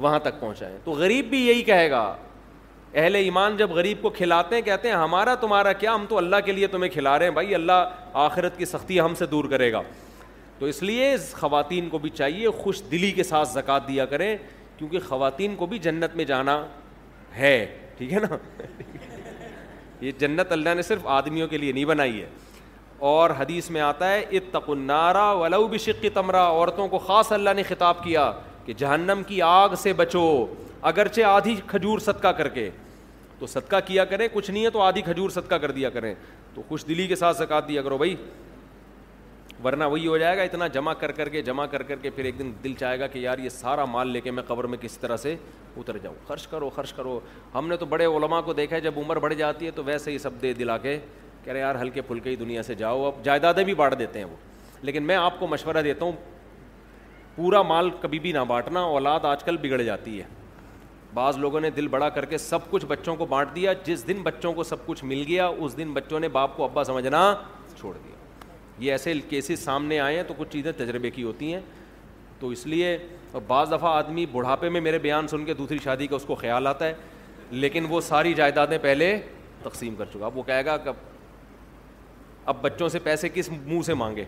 [0.01, 2.01] وہاں تک پہنچائیں تو غریب بھی یہی کہے گا
[2.93, 6.35] اہل ایمان جب غریب کو کھلاتے ہیں کہتے ہیں ہمارا تمہارا کیا ہم تو اللہ
[6.45, 7.89] کے لیے تمہیں کھلا رہے ہیں بھائی اللہ
[8.25, 9.81] آخرت کی سختی ہم سے دور کرے گا
[10.59, 14.35] تو اس لیے اس خواتین کو بھی چاہیے خوش دلی کے ساتھ زکوٰۃ دیا کریں
[14.77, 16.59] کیونکہ خواتین کو بھی جنت میں جانا
[17.35, 17.55] ہے
[17.97, 18.35] ٹھیک ہے نا
[20.01, 22.27] یہ جنت اللہ نے صرف آدمیوں کے لیے نہیں بنائی ہے
[23.11, 28.03] اور حدیث میں آتا ہے النارا ولو بشق تمرہ عورتوں کو خاص اللہ نے خطاب
[28.03, 28.31] کیا
[28.67, 30.21] کہ جہنم کی آگ سے بچو
[30.89, 32.69] اگرچہ آدھی کھجور صدقہ کر کے
[33.39, 36.13] تو صدقہ کیا کریں کچھ نہیں ہے تو آدھی کھجور صدقہ کر دیا کریں
[36.53, 38.15] تو خوش دلی کے ساتھ زکات دیا کرو بھائی
[39.63, 42.25] ورنہ وہی ہو جائے گا اتنا جمع کر کر کے جمع کر کر کے پھر
[42.25, 44.77] ایک دن دل چاہے گا کہ یار یہ سارا مال لے کے میں قبر میں
[44.81, 45.35] کس طرح سے
[45.77, 47.19] اتر جاؤں خرچ کرو خرچ کرو
[47.55, 50.11] ہم نے تو بڑے علماء کو دیکھا ہے جب عمر بڑھ جاتی ہے تو ویسے
[50.11, 50.97] ہی سب دے دلا کے
[51.43, 54.25] کہہ رہے یار ہلکے پھلکے ہی دنیا سے جاؤ اب جائیدادیں بھی بانٹ دیتے ہیں
[54.25, 54.35] وہ
[54.85, 56.11] لیکن میں آپ کو مشورہ دیتا ہوں
[57.37, 60.23] پورا مال کبھی بھی نہ بانٹنا اولاد آج کل بگڑ جاتی ہے
[61.13, 64.21] بعض لوگوں نے دل بڑا کر کے سب کچھ بچوں کو بانٹ دیا جس دن
[64.23, 67.21] بچوں کو سب کچھ مل گیا اس دن بچوں نے باپ کو ابا سمجھنا
[67.79, 68.15] چھوڑ دیا
[68.85, 71.59] یہ ایسے کیسز سامنے آئے ہیں تو کچھ چیزیں تجربے کی ہوتی ہیں
[72.39, 72.97] تو اس لیے
[73.47, 76.67] بعض دفعہ آدمی بڑھاپے میں میرے بیان سن کے دوسری شادی کا اس کو خیال
[76.67, 76.93] آتا ہے
[77.51, 79.17] لیکن وہ ساری جائیدادیں پہلے
[79.63, 80.89] تقسیم کر چکا وہ کہے گا کہ
[82.49, 84.23] اب بچوں سے پیسے کس منہ سے مانگے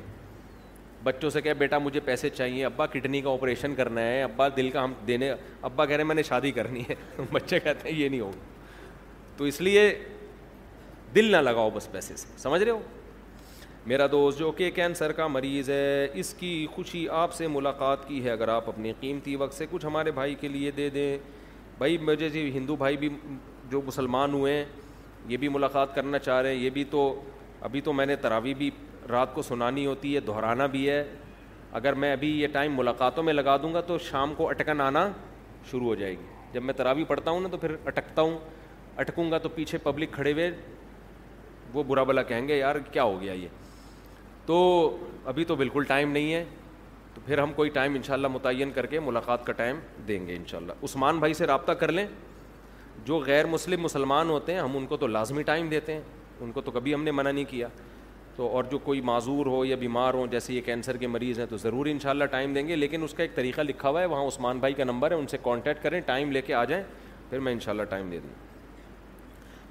[1.04, 4.70] بچوں سے کہے بیٹا مجھے پیسے چاہیے ابا کڈنی کا آپریشن کرنا ہے ابا دل
[4.70, 5.32] کا ہم دینے
[5.62, 6.96] ابا کہہ رہے ہیں میں نے شادی کرنی ہے
[7.32, 8.48] بچے کہتے ہیں یہ نہیں ہوگا
[9.38, 9.88] تو اس لیے
[11.16, 12.80] دل نہ لگاؤ بس پیسے سے سمجھ رہے ہو
[13.88, 18.24] میرا دوست جو کہ کینسر کا مریض ہے اس کی خوشی آپ سے ملاقات کی
[18.24, 21.18] ہے اگر آپ اپنی قیمتی وقت سے کچھ ہمارے بھائی کے لیے دے دیں
[21.78, 23.10] بھائی مجھے جی ہندو بھائی بھی
[23.72, 24.66] جو مسلمان ہوئے ہیں
[25.28, 27.02] یہ بھی ملاقات کرنا چاہ رہے ہیں یہ بھی تو
[27.68, 28.70] ابھی تو میں نے تراوی بھی
[29.12, 31.04] رات کو سنانی ہوتی ہے دہرانا بھی ہے
[31.80, 35.08] اگر میں ابھی یہ ٹائم ملاقاتوں میں لگا دوں گا تو شام کو اٹکن آنا
[35.72, 36.24] شروع ہو جائے گی
[36.54, 38.38] جب میں تراوی پڑھتا ہوں نا تو پھر اٹکتا ہوں
[39.02, 40.50] اٹکوں گا تو پیچھے پبلک کھڑے ہوئے
[41.74, 43.48] وہ برا بلا کہیں گے یار کیا ہو گیا یہ
[44.46, 44.56] تو
[45.32, 46.44] ابھی تو بالکل ٹائم نہیں ہے
[47.14, 50.72] تو پھر ہم کوئی ٹائم انشاءاللہ متعین کر کے ملاقات کا ٹائم دیں گے انشاءاللہ
[50.84, 52.06] عثمان بھائی سے رابطہ کر لیں
[53.06, 56.02] جو غیر مسلم مسلمان ہوتے ہیں ہم ان کو تو لازمی ٹائم دیتے ہیں
[56.42, 57.68] ان کو تو کبھی ہم نے منع نہیں کیا
[58.40, 61.46] تو اور جو کوئی معذور ہو یا بیمار ہوں جیسے یہ کینسر کے مریض ہیں
[61.50, 64.02] تو ضرور ان شاء اللہ ٹائم دیں گے لیکن اس کا ایک طریقہ لکھا ہوا
[64.02, 66.64] ہے وہاں عثمان بھائی کا نمبر ہے ان سے کانٹیکٹ کریں ٹائم لے کے آ
[66.72, 66.84] جائیں
[67.30, 68.34] پھر میں ان شاء اللہ ٹائم دے دوں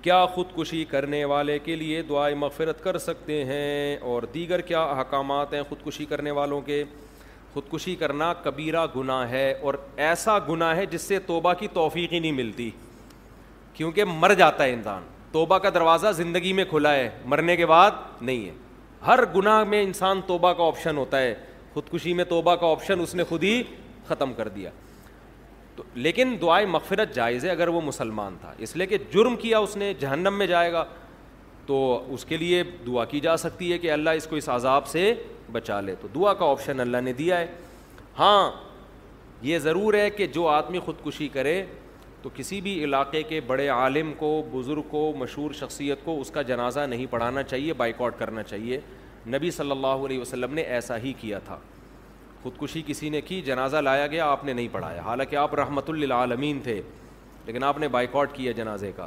[0.03, 5.55] کیا خودکشی کرنے والے کے لیے دعائیں مغفرت کر سکتے ہیں اور دیگر کیا احکامات
[5.55, 6.83] ہیں خودکشی کرنے والوں کے
[7.55, 9.75] خودکشی کرنا کبیرہ گناہ ہے اور
[10.11, 12.71] ایسا گناہ ہے جس سے توبہ کی توفیق ہی نہیں ملتی
[13.75, 17.91] کیونکہ مر جاتا ہے انسان توبہ کا دروازہ زندگی میں کھلا ہے مرنے کے بعد
[18.21, 18.53] نہیں ہے
[19.07, 21.35] ہر گناہ میں انسان توبہ کا آپشن ہوتا ہے
[21.75, 23.63] خودکشی میں توبہ کا آپشن اس نے خود ہی
[24.07, 24.71] ختم کر دیا
[25.77, 29.59] تو لیکن دعائے مغفرت جائز ہے اگر وہ مسلمان تھا اس لیے کہ جرم کیا
[29.59, 30.85] اس نے جہنم میں جائے گا
[31.67, 31.79] تو
[32.15, 35.13] اس کے لیے دعا کی جا سکتی ہے کہ اللہ اس کو اس عذاب سے
[35.53, 37.47] بچا لے تو دعا کا آپشن اللہ نے دیا ہے
[38.19, 38.51] ہاں
[39.47, 41.63] یہ ضرور ہے کہ جو آدمی خودکشی کرے
[42.29, 46.43] تو کسی بھی علاقے کے بڑے عالم کو بزرگ کو مشہور شخصیت کو اس کا
[46.51, 48.79] جنازہ نہیں پڑھانا چاہیے بائیکاٹ کرنا چاہیے
[49.35, 51.59] نبی صلی اللہ علیہ وسلم نے ایسا ہی کیا تھا
[52.43, 56.61] خودکشی کسی نے کی جنازہ لایا گیا آپ نے نہیں پڑھایا حالانکہ آپ رحمۃ للعالمین
[56.65, 56.81] تھے
[57.47, 59.07] لیکن آپ نے بائیکاٹ کیا جنازے کا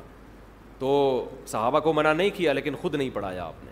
[0.80, 0.90] تو
[1.48, 3.72] صحابہ کو منع نہیں کیا لیکن خود نہیں پڑھایا آپ نے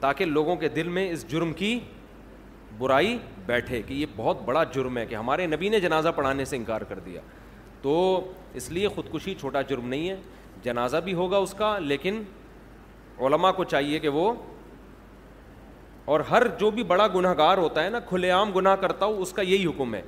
[0.00, 1.78] تاکہ لوگوں کے دل میں اس جرم کی
[2.78, 6.56] برائی بیٹھے کہ یہ بہت بڑا جرم ہے کہ ہمارے نبی نے جنازہ پڑھانے سے
[6.56, 7.20] انکار کر دیا
[7.82, 7.94] تو
[8.60, 10.16] اس لیے خودکشی چھوٹا جرم نہیں ہے
[10.64, 12.22] جنازہ بھی ہوگا اس کا لیکن
[13.26, 14.32] علماء کو چاہیے کہ وہ
[16.12, 19.20] اور ہر جو بھی بڑا گناہ گار ہوتا ہے نا کھلے عام گناہ کرتا ہو
[19.22, 20.02] اس کا یہی حکم ہے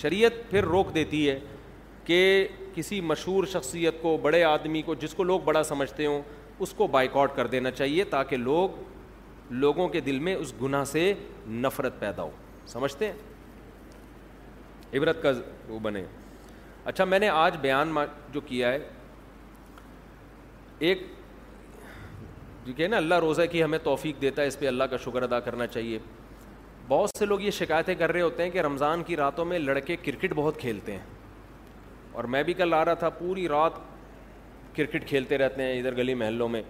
[0.00, 1.38] شریعت پھر روک دیتی ہے
[2.04, 2.20] کہ
[2.74, 6.22] کسی مشہور شخصیت کو بڑے آدمی کو جس کو لوگ بڑا سمجھتے ہوں
[6.64, 8.82] اس کو بائک آؤٹ کر دینا چاہیے تاکہ لوگ
[9.62, 11.12] لوگوں کے دل میں اس گناہ سے
[11.64, 12.30] نفرت پیدا ہو
[12.66, 13.14] سمجھتے ہیں
[14.98, 15.32] عبرت کا
[15.68, 16.02] وہ بنے
[16.88, 17.92] اچھا میں نے آج بیان
[18.32, 18.78] جو کیا ہے
[20.88, 21.00] ایک
[22.76, 25.40] کہ نا اللہ روزہ کی ہمیں توفیق دیتا ہے اس پہ اللہ کا شکر ادا
[25.40, 25.98] کرنا چاہیے
[26.88, 29.96] بہت سے لوگ یہ شکایتیں کر رہے ہوتے ہیں کہ رمضان کی راتوں میں لڑکے
[30.04, 31.04] کرکٹ بہت کھیلتے ہیں
[32.16, 33.78] اور میں بھی کل آ رہا تھا پوری رات
[34.76, 36.62] کرکٹ کھیلتے رہتے ہیں ادھر گلی محلوں میں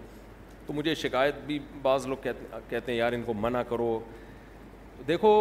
[0.67, 2.27] تو مجھے شکایت بھی بعض لوگ
[2.69, 3.99] کہتے ہیں یار ان کو منع کرو
[5.09, 5.35] دیکھو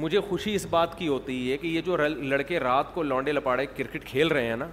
[0.00, 3.64] مجھے خوشی اس بات کی ہوتی ہے کہ یہ جو لڑکے رات کو لانڈے لپاڑے
[3.76, 4.68] کرکٹ کھیل رہے ہیں نا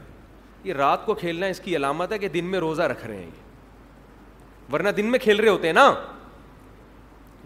[0.63, 3.25] یہ رات کو کھیلنا اس کی علامت ہے کہ دن میں روزہ رکھ رہے ہیں
[3.25, 5.91] یہ ورنہ دن میں کھیل رہے ہوتے ہیں نا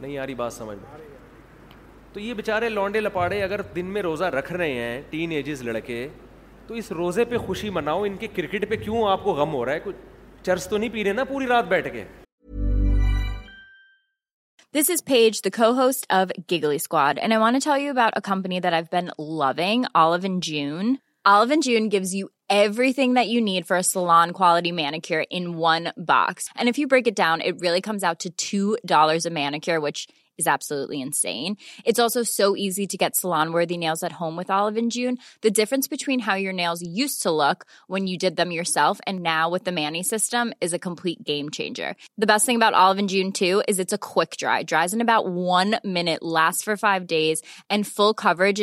[0.01, 1.01] نہیں یاری بات سمجھ میں
[2.13, 6.07] تو یہ بےچارے لانڈے لپاڑے اگر دن میں روزہ رکھ رہے ہیں ٹین ایجز لڑکے
[6.67, 9.63] تو اس روزے پہ خوشی مناؤ ان کے کرکٹ پہ کیوں آپ کو غم ہو
[9.65, 9.95] رہا ہے کچھ
[10.45, 12.03] چرس تو نہیں پی رہے نا پوری رات بیٹھ کے
[14.75, 16.03] دس از پیج درس
[19.95, 22.25] اوگل جیون Alvin Jean gives you
[22.93, 26.79] everything you need for salon کو مین ا کھیر inks
[29.83, 30.07] which
[30.39, 33.75] isn't also so easy to get سلانوری
[34.19, 35.15] home what Alvin Jean
[35.57, 36.83] difference between who your nose
[37.19, 40.79] silk when you جد دم yourself and know what A N E system is a
[40.83, 41.91] complete game changer
[42.27, 45.03] base about آلو جیونس اےک جائے
[46.81, 47.33] five
[47.69, 48.11] and فل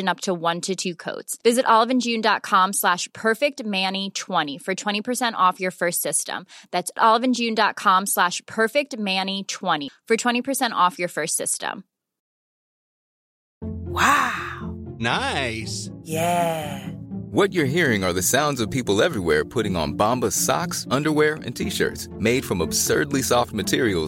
[0.09, 4.57] اب ٹوٹ it آلو جینڈا خام ساش پکٹ مینی چوانی
[5.35, 6.43] آف یور فرسٹ سسٹم
[7.11, 11.60] آلوین جینڈا خام ساش perfect میٹانی person of your first system
[17.33, 17.97] what you Hare
[18.33, 19.19] داؤنڈس
[22.21, 24.07] made from absurdly soft material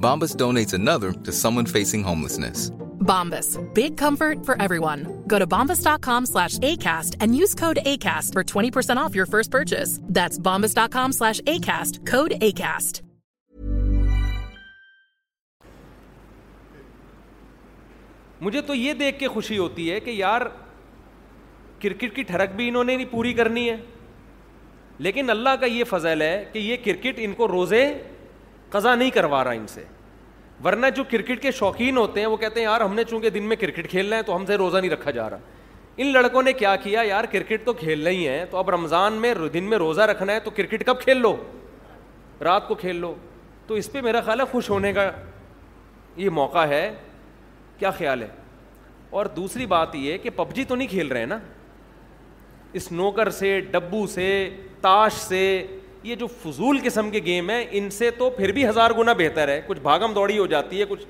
[0.00, 1.34] Bombas donates
[2.06, 2.70] homelessness
[3.10, 3.54] Bombas.
[3.74, 5.06] Big comfort for everyone.
[5.26, 9.98] Go to bombas.com slash ACAST and use code ACAST for 20% off your first purchase.
[10.18, 12.04] That's bombas.com slash ACAST.
[12.16, 13.02] Code ACAST.
[18.44, 20.42] مجھے تو یہ دیکھ کے خوشی ہوتی ہے کہ یار
[21.82, 23.76] کرکٹ کی ٹھڑک بھی انہوں نے نہیں پوری کرنی ہے
[25.06, 27.84] لیکن اللہ کا یہ فضل ہے کہ یہ کرکٹ ان کو روزے
[28.70, 29.84] قضا نہیں کروا رہا ان سے
[30.64, 33.42] ورنہ جو کرکٹ کے شوقین ہوتے ہیں وہ کہتے ہیں یار ہم نے چونکہ دن
[33.48, 35.38] میں کرکٹ کھیلنا ہے تو ہم سے روزہ نہیں رکھا جا رہا
[36.02, 39.32] ان لڑکوں نے کیا کیا یار کرکٹ تو کھیلنا ہی ہے تو اب رمضان میں
[39.54, 41.34] دن میں روزہ رکھنا ہے تو کرکٹ کب کھیل لو
[42.44, 43.14] رات کو کھیل لو
[43.66, 45.10] تو اس پہ میرا خیال ہے خوش ہونے کا
[46.16, 46.90] یہ موقع ہے
[47.78, 48.28] کیا خیال ہے
[49.18, 51.38] اور دوسری بات یہ کہ پب جی تو نہیں کھیل رہے ہیں نا
[52.80, 54.26] اسنوکر سے ڈبو سے
[54.82, 55.42] تاش سے
[56.04, 59.48] یہ جو فضول قسم کے گیم ہیں ان سے تو پھر بھی ہزار گنا بہتر
[59.48, 61.04] ہے کچھ بھاگم دوڑی ہو جاتی ہے کچھ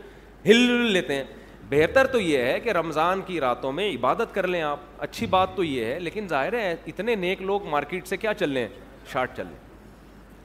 [0.47, 0.56] ہل
[0.93, 1.23] لیتے ہیں
[1.69, 5.55] بہتر تو یہ ہے کہ رمضان کی راتوں میں عبادت کر لیں آپ اچھی بات
[5.56, 8.69] تو یہ ہے لیکن ظاہر ہے اتنے نیک لوگ مارکیٹ سے کیا چل رہے ہیں
[9.12, 9.44] شارٹ ہیں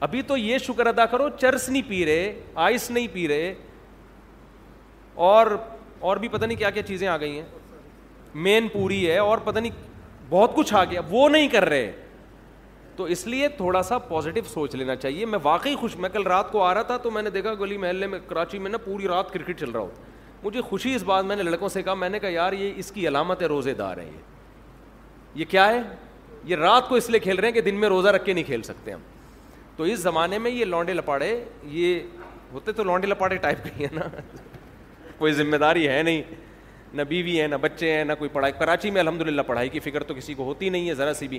[0.06, 2.32] ابھی تو یہ شکر ادا کرو چرس نہیں پی رہے
[2.64, 3.54] آئس نہیں پی رہے
[5.30, 5.46] اور
[6.08, 7.44] اور بھی پتہ نہیں کیا کیا چیزیں آ گئی ہیں
[8.46, 9.86] مین پوری ہے اور پتہ نہیں
[10.28, 11.90] بہت کچھ آ گیا وہ نہیں کر رہے
[12.98, 16.50] تو اس لیے تھوڑا سا پازیٹیو سوچ لینا چاہیے میں واقعی خوش میں کل رات
[16.52, 19.06] کو آ رہا تھا تو میں نے دیکھا گلی محلے میں کراچی میں نا پوری
[19.08, 19.90] رات کرکٹ چل رہا ہو
[20.42, 22.90] مجھے خوشی اس بات میں نے لڑکوں سے کہا میں نے کہا یار یہ اس
[22.92, 25.80] کی علامت ہے روزے دار ہے یہ یہ کیا ہے
[26.44, 28.44] یہ رات کو اس لیے کھیل رہے ہیں کہ دن میں روزہ رکھ کے نہیں
[28.44, 29.00] کھیل سکتے ہم
[29.76, 31.32] تو اس زمانے میں یہ لانڈے لپاڑے
[31.78, 32.00] یہ
[32.52, 34.08] ہوتے تو لانڈے لپاڑے ٹائپ کے ہیں نا
[35.18, 36.22] کوئی ذمہ داری ہے نہیں
[36.96, 39.80] نہ بیوی ہے نہ بچے ہیں نہ کوئی پڑھائی کراچی میں الحمد للہ پڑھائی کی
[39.88, 41.38] فکر تو کسی کو ہوتی نہیں ہے ذرا سی بھی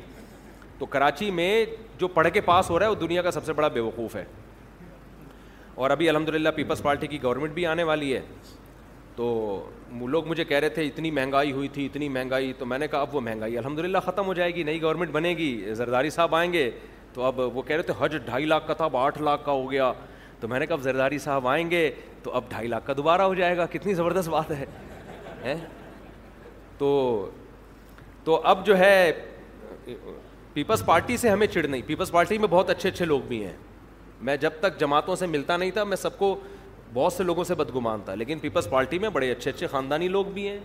[0.79, 1.65] تو کراچی میں
[1.99, 4.15] جو پڑھ کے پاس ہو رہا ہے وہ دنیا کا سب سے بڑا بے وقوف
[4.15, 4.23] ہے
[5.83, 8.21] اور ابھی الحمد للہ پیپلس پارٹی کی گورنمنٹ بھی آنے والی ہے
[9.15, 9.25] تو
[10.15, 12.99] لوگ مجھے کہہ رہے تھے اتنی مہنگائی ہوئی تھی اتنی مہنگائی تو میں نے کہا
[13.01, 16.35] اب وہ مہنگائی الحمد للہ ختم ہو جائے گی نئی گورنمنٹ بنے گی زرداری صاحب
[16.35, 16.69] آئیں گے
[17.13, 19.51] تو اب وہ کہہ رہے تھے حج ڈھائی لاکھ کا تھا اب آٹھ لاکھ کا
[19.51, 19.91] ہو گیا
[20.39, 21.89] تو میں نے کہا اب زرداری صاحب آئیں گے
[22.23, 24.51] تو اب ڈھائی لاکھ کا دوبارہ ہو جائے گا کتنی زبردست بات
[25.45, 25.57] ہے
[26.77, 26.95] تو
[28.23, 29.11] تو اب جو ہے
[30.53, 33.53] پیپلس پارٹی سے ہمیں چڑ نہیں پیپلس پارٹی میں بہت اچھے اچھے لوگ بھی ہیں
[34.25, 36.35] میں جب تک جماعتوں سے ملتا نہیں تھا میں سب کو
[36.93, 40.25] بہت سے لوگوں سے بدگمان تھا لیکن پیپلس پارٹی میں بڑے اچھے اچھے خاندانی لوگ
[40.33, 40.57] بھی ہیں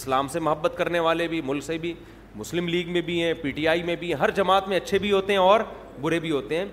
[0.00, 1.92] اسلام سے محبت کرنے والے بھی ملک سے بھی
[2.34, 4.98] مسلم لیگ میں بھی ہیں پی ٹی آئی میں بھی ہیں ہر جماعت میں اچھے
[4.98, 5.60] بھی ہوتے ہیں اور
[6.00, 6.64] برے بھی ہوتے ہیں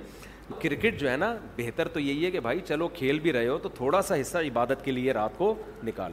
[0.61, 3.57] کرکٹ جو ہے نا بہتر تو یہی ہے کہ بھائی چلو کھیل بھی رہے ہو
[3.63, 5.53] تو تھوڑا سا حصہ عبادت کے لیے رات کو
[5.83, 6.11] نکال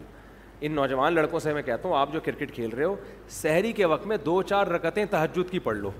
[0.64, 2.94] ان نوجوان لڑکوں سے میں کہتا ہوں آپ جو کرکٹ کھیل رہے ہو
[3.30, 5.90] سحری کے وقت میں دو چار رکتیں تحجد کی پڑھ لو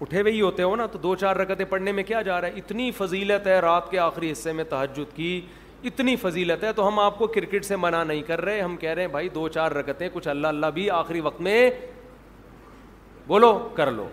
[0.00, 2.48] اٹھے ہوئے ہی ہوتے ہو نا تو دو چار رکتیں پڑھنے میں کیا جا رہا
[2.48, 5.40] ہے اتنی فضیلت ہے رات کے آخری حصے میں تہجد کی
[5.90, 8.90] اتنی فضیلت ہے تو ہم آپ کو کرکٹ سے منع نہیں کر رہے ہم کہہ
[8.90, 11.70] رہے ہیں بھائی دو چار رکتیں کچھ اللہ اللہ بھی آخری وقت میں
[13.26, 14.08] بولو کر لو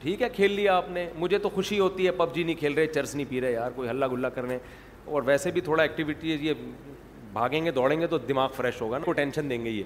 [0.00, 2.72] ٹھیک ہے کھیل لیا آپ نے مجھے تو خوشی ہوتی ہے پب جی نہیں کھیل
[2.74, 4.58] رہے چرس نہیں پی رہے یار کوئی ہلّا گلا کر رہے
[5.04, 6.52] اور ویسے بھی تھوڑا ایکٹیویٹی یہ
[7.32, 9.82] بھاگیں گے دوڑیں گے تو دماغ فریش ہوگا نا کو ٹینشن دیں گے یہ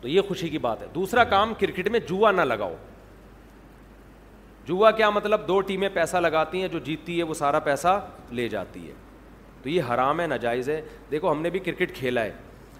[0.00, 2.74] تو یہ خوشی کی بات ہے دوسرا کام کرکٹ میں جوا نہ لگاؤ
[4.66, 7.98] جوا کیا مطلب دو ٹیمیں پیسہ لگاتی ہیں جو جیتتی ہے وہ سارا پیسہ
[8.32, 8.92] لے جاتی ہے
[9.62, 10.80] تو یہ حرام ہے ناجائز ہے
[11.10, 12.32] دیکھو ہم نے بھی کرکٹ کھیلا ہے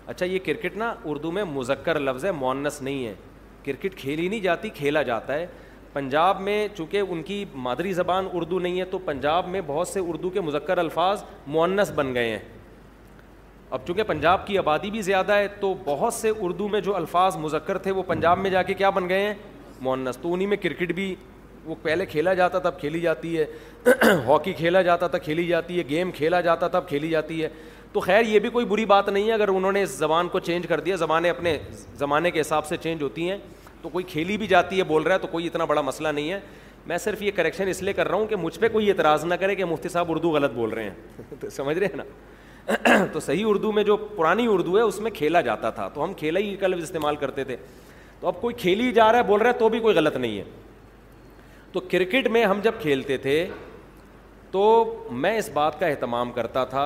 [0.06, 3.14] اچھا یہ کرکٹ نا اردو میں مذکر لفظ ہے مونس نہیں ہے
[3.64, 5.46] کرکٹ کھیلی نہیں جاتی کھیلا جاتا ہے
[5.92, 10.00] پنجاب میں چونکہ ان کی مادری زبان اردو نہیں ہے تو پنجاب میں بہت سے
[10.08, 12.38] اردو کے مذکر الفاظ مونس بن گئے ہیں
[13.72, 17.36] اب چونکہ پنجاب کی آبادی بھی زیادہ ہے تو بہت سے اردو میں جو الفاظ
[17.40, 19.34] مذکر تھے وہ پنجاب میں جا کے کیا بن گئے ہیں
[19.80, 21.14] مونس تو انہیں میں کرکٹ بھی
[21.64, 23.44] وہ پہلے کھیلا جاتا تب کھیلی جاتی ہے
[24.26, 27.48] ہاکی کھیلا جاتا تھا کھیلی جاتی ہے گیم کھیلا جاتا تب کھیلی جاتی ہے
[27.92, 30.38] تو خیر یہ بھی کوئی بری بات نہیں ہے اگر انہوں نے اس زبان کو
[30.48, 31.56] چینج کر دیا زبانیں اپنے
[31.98, 33.38] زمانے کے حساب سے چینج ہوتی ہیں
[33.82, 36.30] تو کوئی کھیلی بھی جاتی ہے بول رہا ہے تو کوئی اتنا بڑا مسئلہ نہیں
[36.30, 36.40] ہے
[36.86, 39.34] میں صرف یہ کریکشن اس لیے کر رہا ہوں کہ مجھ پہ کوئی اعتراض نہ
[39.40, 42.04] کرے کہ مفتی صاحب اردو غلط بول رہے ہیں تو سمجھ رہے ہیں نا
[43.12, 46.12] تو صحیح اردو میں جو پرانی اردو ہے اس میں کھیلا جاتا تھا تو ہم
[46.16, 47.56] کھیلا ہی کلب استعمال کرتے تھے
[48.20, 50.16] تو اب کوئی کھیل ہی جا رہا ہے بول رہا ہے تو بھی کوئی غلط
[50.16, 50.44] نہیں ہے
[51.72, 53.44] تو کرکٹ میں ہم جب کھیلتے تھے
[54.50, 54.62] تو
[55.24, 56.84] میں اس بات کا اہتمام کرتا تھا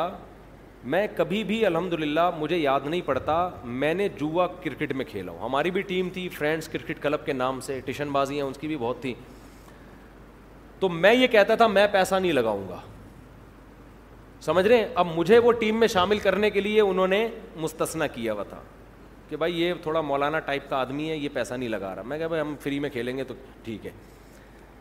[0.92, 3.48] میں کبھی بھی الحمد للہ مجھے یاد نہیں پڑتا
[3.84, 7.32] میں نے جوا کرکٹ میں کھیلا ہوں ہماری بھی ٹیم تھی فرینڈس کرکٹ کلب کے
[7.32, 9.12] نام سے ٹیشن بازیاں اس کی بھی بہت تھیں
[10.80, 12.80] تو میں یہ کہتا تھا میں پیسہ نہیں لگاؤں گا
[14.44, 17.26] سمجھ رہے ہیں اب مجھے وہ ٹیم میں شامل کرنے کے لیے انہوں نے
[17.60, 18.58] مستثنا کیا ہوا تھا
[19.28, 22.18] کہ بھائی یہ تھوڑا مولانا ٹائپ کا آدمی ہے یہ پیسہ نہیں لگا رہا میں
[22.18, 23.34] کہا بھائی ہم فری میں کھیلیں گے تو
[23.64, 23.90] ٹھیک ہے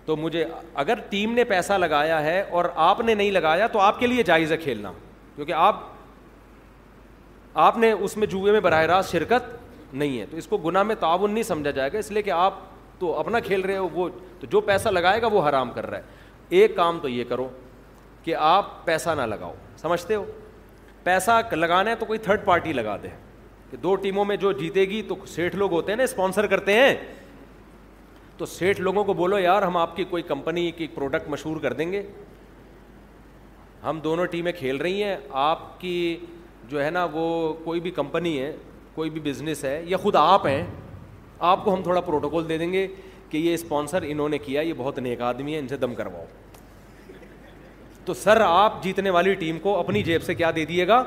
[0.06, 0.44] تو مجھے
[0.84, 4.24] اگر ٹیم نے پیسہ لگایا ہے اور آپ نے نہیں لگایا تو آپ کے لیے
[4.32, 4.92] جائز ہے کھیلنا
[5.36, 5.80] کیونکہ آپ
[7.68, 10.84] آپ نے اس میں جوئے میں براہ راست شرکت نہیں ہے تو اس کو گناہ
[10.84, 12.60] میں تعاون نہیں سمجھا جائے گا اس لیے کہ آپ
[13.00, 14.10] تو اپنا کھیل رہے ہو وہ
[14.40, 16.22] تو جو پیسہ لگائے گا وہ حرام کر رہا ہے
[16.62, 17.48] ایک کام تو یہ کرو
[18.24, 20.24] کہ آپ پیسہ نہ لگاؤ سمجھتے ہو
[21.04, 23.08] پیسہ لگانا ہے تو کوئی تھرڈ پارٹی لگا دے
[23.72, 26.74] کہ دو ٹیموں میں جو جیتے گی تو سیٹھ لوگ ہوتے ہیں نا اسپانسر کرتے
[26.74, 26.94] ہیں
[28.38, 31.74] تو سیٹھ لوگوں کو بولو یار ہم آپ کی کوئی کمپنی کی پروڈکٹ مشہور کر
[31.74, 32.02] دیں گے
[33.84, 36.18] ہم دونوں ٹیمیں کھیل رہی ہیں آپ کی
[36.70, 38.52] جو ہے نا وہ کوئی بھی کمپنی ہے
[38.96, 40.64] کوئی بھی بزنس ہے یا خود آپ ہیں
[41.52, 42.88] آپ کو ہم تھوڑا پروٹوکول دے دیں گے
[43.30, 46.26] کہ یہ اسپانسر انہوں نے کیا یہ بہت نیک آدمی ہے ان سے دم کرواؤ
[48.06, 51.04] تو سر آپ جیتنے والی ٹیم کو اپنی جیب سے کیا دے دیے گا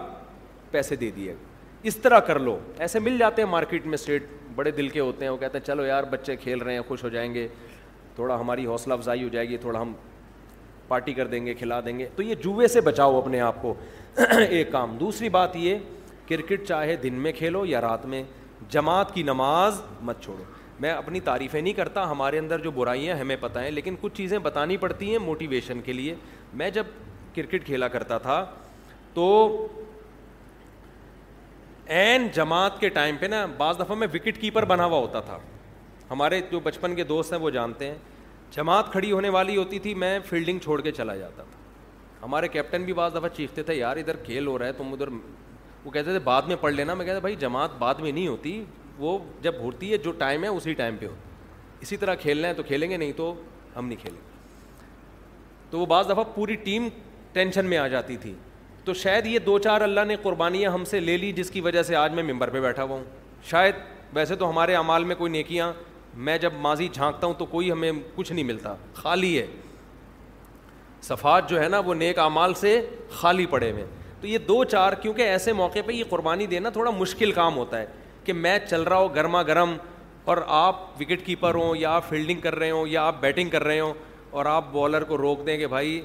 [0.70, 1.38] پیسے دے دیے گا
[1.88, 5.24] اس طرح کر لو ایسے مل جاتے ہیں مارکیٹ میں اسٹیٹ بڑے دل کے ہوتے
[5.24, 7.46] ہیں وہ کہتے ہیں چلو یار بچے کھیل رہے ہیں خوش ہو جائیں گے
[8.14, 9.92] تھوڑا ہماری حوصلہ افزائی ہو جائے گی تھوڑا ہم
[10.88, 13.74] پارٹی کر دیں گے کھلا دیں گے تو یہ جوے سے بچاؤ اپنے آپ کو
[14.48, 15.78] ایک کام دوسری بات یہ
[16.28, 18.22] کرکٹ چاہے دن میں کھیلو یا رات میں
[18.70, 20.44] جماعت کی نماز مت چھوڑو
[20.80, 24.38] میں اپنی تعریفیں نہیں کرتا ہمارے اندر جو برائیاں ہمیں پتہ ہیں لیکن کچھ چیزیں
[24.42, 26.14] بتانی پڑتی ہیں موٹیویشن کے لیے
[26.62, 26.86] میں جب
[27.34, 28.44] کرکٹ کھیلا کرتا تھا
[29.14, 29.26] تو
[31.98, 35.38] این جماعت کے ٹائم پہ نا بعض دفعہ میں وکٹ کیپر بنا ہوا ہوتا تھا
[36.10, 37.96] ہمارے جو بچپن کے دوست ہیں وہ جانتے ہیں
[38.56, 42.84] جماعت کھڑی ہونے والی ہوتی تھی میں فیلڈنگ چھوڑ کے چلا جاتا تھا ہمارے کیپٹن
[42.84, 45.08] بھی بعض دفعہ چیختے تھے یار ادھر کھیل ہو رہا ہے تم ادھر
[45.84, 48.62] وہ کہتے تھے بعد میں پڑھ لینا میں کہتا بھائی جماعت بعد میں نہیں ہوتی
[48.98, 51.24] وہ جب ہوتی ہے جو ٹائم ہے اسی ٹائم پہ ہوتی
[51.82, 53.34] اسی طرح کھیلنا ہے تو کھیلیں گے نہیں تو
[53.76, 54.34] ہم نہیں کھیلیں گے
[55.70, 56.88] تو وہ بعض دفعہ پوری ٹیم
[57.32, 58.32] ٹینشن میں آ جاتی تھی
[58.84, 61.82] تو شاید یہ دو چار اللہ نے قربانیاں ہم سے لے لی جس کی وجہ
[61.82, 63.04] سے آج میں ممبر پہ بیٹھا ہوا ہوں
[63.50, 63.74] شاید
[64.14, 65.72] ویسے تو ہمارے اعمال میں کوئی نیکیاں
[66.26, 69.46] میں جب ماضی جھانکتا ہوں تو کوئی ہمیں کچھ نہیں ملتا خالی ہے
[71.02, 72.80] صفحات جو ہے نا وہ نیک اعمال سے
[73.14, 73.84] خالی پڑے ہوئے
[74.20, 77.78] تو یہ دو چار کیونکہ ایسے موقع پہ یہ قربانی دینا تھوڑا مشکل کام ہوتا
[77.80, 77.86] ہے
[78.26, 79.76] کہ میں چل رہا ہوں گرما گرم
[80.32, 83.64] اور آپ وکٹ کیپر ہوں یا آپ فیلڈنگ کر رہے ہوں یا آپ بیٹنگ کر
[83.64, 83.92] رہے ہوں
[84.38, 86.00] اور آپ بالر کو روک دیں کہ بھائی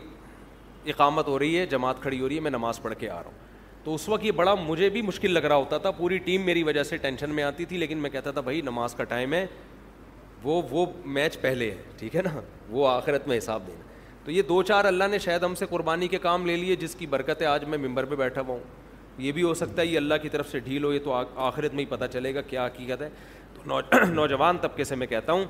[0.94, 3.30] اقامت ہو رہی ہے جماعت کھڑی ہو رہی ہے میں نماز پڑھ کے آ رہا
[3.30, 3.50] ہوں
[3.84, 6.64] تو اس وقت یہ بڑا مجھے بھی مشکل لگ رہا ہوتا تھا پوری ٹیم میری
[6.64, 9.46] وجہ سے ٹینشن میں آتی تھی لیکن میں کہتا تھا بھائی نماز کا ٹائم ہے
[10.44, 10.86] وہ وہ
[11.16, 12.40] میچ پہلے ہے ٹھیک ہے نا
[12.70, 13.90] وہ آخرت میں حساب دینا
[14.26, 16.96] تو یہ دو چار اللہ نے شاید ہم سے قربانی کے کام لے لیے جس
[16.96, 19.86] کی برکت ہے آج میں ممبر پہ بیٹھا ہوا ہوں یہ بھی ہو سکتا ہے
[19.88, 21.14] یہ اللہ کی طرف سے ڈھیل ہو یہ تو
[21.44, 23.10] آخرت میں ہی پتہ چلے گا کیا حقیقت ہے
[23.54, 23.80] تو
[24.14, 25.46] نوجوان طبقے سے میں کہتا ہوں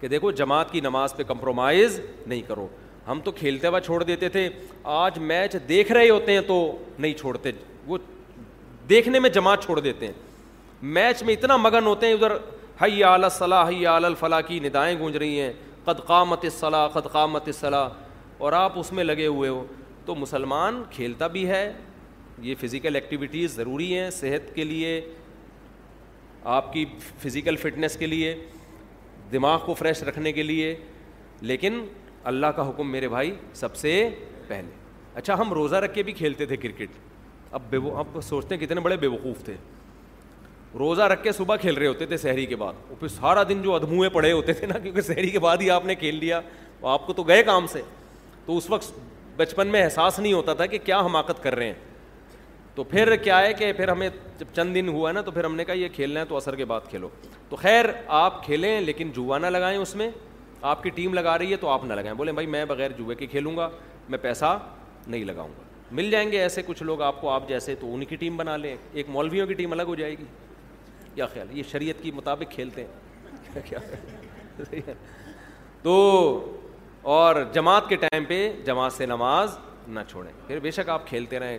[0.00, 2.66] کہ دیکھو جماعت کی نماز پہ کمپرومائز نہیں کرو
[3.06, 4.48] ہم تو کھیلتے ہوا چھوڑ دیتے تھے
[4.98, 6.56] آج میچ دیکھ رہے ہوتے ہیں تو
[6.98, 7.52] نہیں چھوڑتے
[7.86, 7.98] وہ
[8.88, 10.12] دیکھنے میں جماعت چھوڑ دیتے ہیں
[10.94, 12.32] میچ میں اتنا مگن ہوتے ہیں ادھر
[12.82, 15.52] حل صلاح حیہ الفلاح کی ندائیں گونج رہی ہیں
[15.84, 17.88] قد قامت صلاح قد قامت صلاح
[18.38, 19.64] اور آپ اس میں لگے ہوئے ہو
[20.06, 21.70] تو مسلمان کھیلتا بھی ہے
[22.42, 25.00] یہ فزیکل ایکٹیویٹیز ضروری ہیں صحت کے لیے
[26.54, 26.84] آپ کی
[27.22, 28.34] فزیکل فٹنس کے لیے
[29.32, 30.74] دماغ کو فریش رکھنے کے لیے
[31.40, 31.84] لیکن
[32.30, 34.08] اللہ کا حکم میرے بھائی سب سے
[34.48, 34.70] پہلے
[35.14, 36.98] اچھا ہم روزہ رکھ کے بھی کھیلتے تھے کرکٹ
[37.54, 39.54] اب بے آپ سوچتے ہیں کتنے بڑے بے وقوف تھے
[40.78, 43.60] روزہ رکھ کے صبح کھیل رہے ہوتے تھے شہری کے بعد وہ پھر سارا دن
[43.62, 46.40] جو ادھموئے پڑے ہوتے تھے نا کیونکہ شہری کے بعد ہی آپ نے کھیل لیا
[46.92, 47.82] آپ کو تو گئے کام سے
[48.46, 48.98] تو اس وقت
[49.36, 51.74] بچپن میں احساس نہیں ہوتا تھا کہ کیا حماقت کر رہے ہیں
[52.76, 55.54] تو پھر کیا ہے کہ پھر ہمیں جب چند دن ہوا نا تو پھر ہم
[55.56, 57.08] نے کہا یہ کھیلنا ہے تو اثر کے بعد کھیلو
[57.48, 57.84] تو خیر
[58.20, 60.08] آپ کھیلیں لیکن جوا نہ لگائیں اس میں
[60.70, 63.16] آپ کی ٹیم لگا رہی ہے تو آپ نہ لگائیں بولیں بھائی میں بغیر جوئے
[63.16, 63.68] کے کھیلوں گا
[64.08, 64.58] میں پیسہ
[65.06, 65.62] نہیں لگاؤں گا
[65.94, 68.56] مل جائیں گے ایسے کچھ لوگ آپ کو آپ جیسے تو ان کی ٹیم بنا
[68.56, 70.24] لیں ایک مولویوں کی ٹیم الگ ہو جائے گی
[71.14, 74.72] کیا خیال یہ شریعت کے مطابق کھیلتے ہیں
[75.82, 75.94] تو
[77.16, 79.56] اور جماعت کے ٹائم پہ جماعت سے نماز
[79.88, 81.58] نہ چھوڑیں پھر بے شک آپ کھیلتے رہیں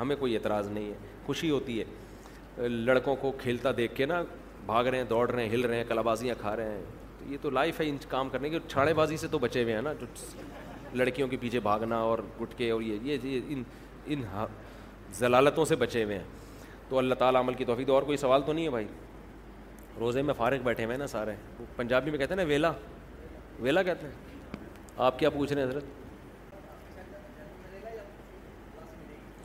[0.00, 4.22] ہمیں کوئی اعتراض نہیں ہے خوشی ہوتی ہے لڑکوں کو کھیلتا دیکھ کے نا
[4.66, 6.82] بھاگ رہے ہیں دوڑ رہے ہیں ہل رہے ہیں کلا بازیاں کھا رہے ہیں
[7.18, 9.74] تو یہ تو لائف ہے ان کام کرنے کی چھاڑے بازی سے تو بچے ہوئے
[9.74, 10.06] ہیں نا جو
[10.94, 13.62] لڑکیوں کے پیچھے بھاگنا اور گٹکے اور یہ یہ ان
[14.06, 14.22] ان
[15.18, 16.24] ضلالتوں سے بچے ہوئے ہیں
[16.88, 18.86] تو اللہ تعالیٰ عمل کی توفیق اور کوئی سوال تو نہیں ہے بھائی
[20.00, 22.72] روزے میں فارغ بیٹھے ہوئے ہیں نا سارے وہ پنجابی میں کہتے ہیں نا ویلا
[23.60, 24.60] ویلا کہتے ہیں
[25.06, 25.84] آپ کیا پوچھ رہے ہیں حضرت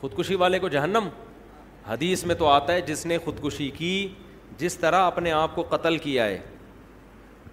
[0.00, 1.08] خودکشی والے کو جہنم
[1.88, 3.92] حدیث میں تو آتا ہے جس نے خودکشی کی
[4.58, 6.38] جس طرح اپنے آپ کو قتل کیا ہے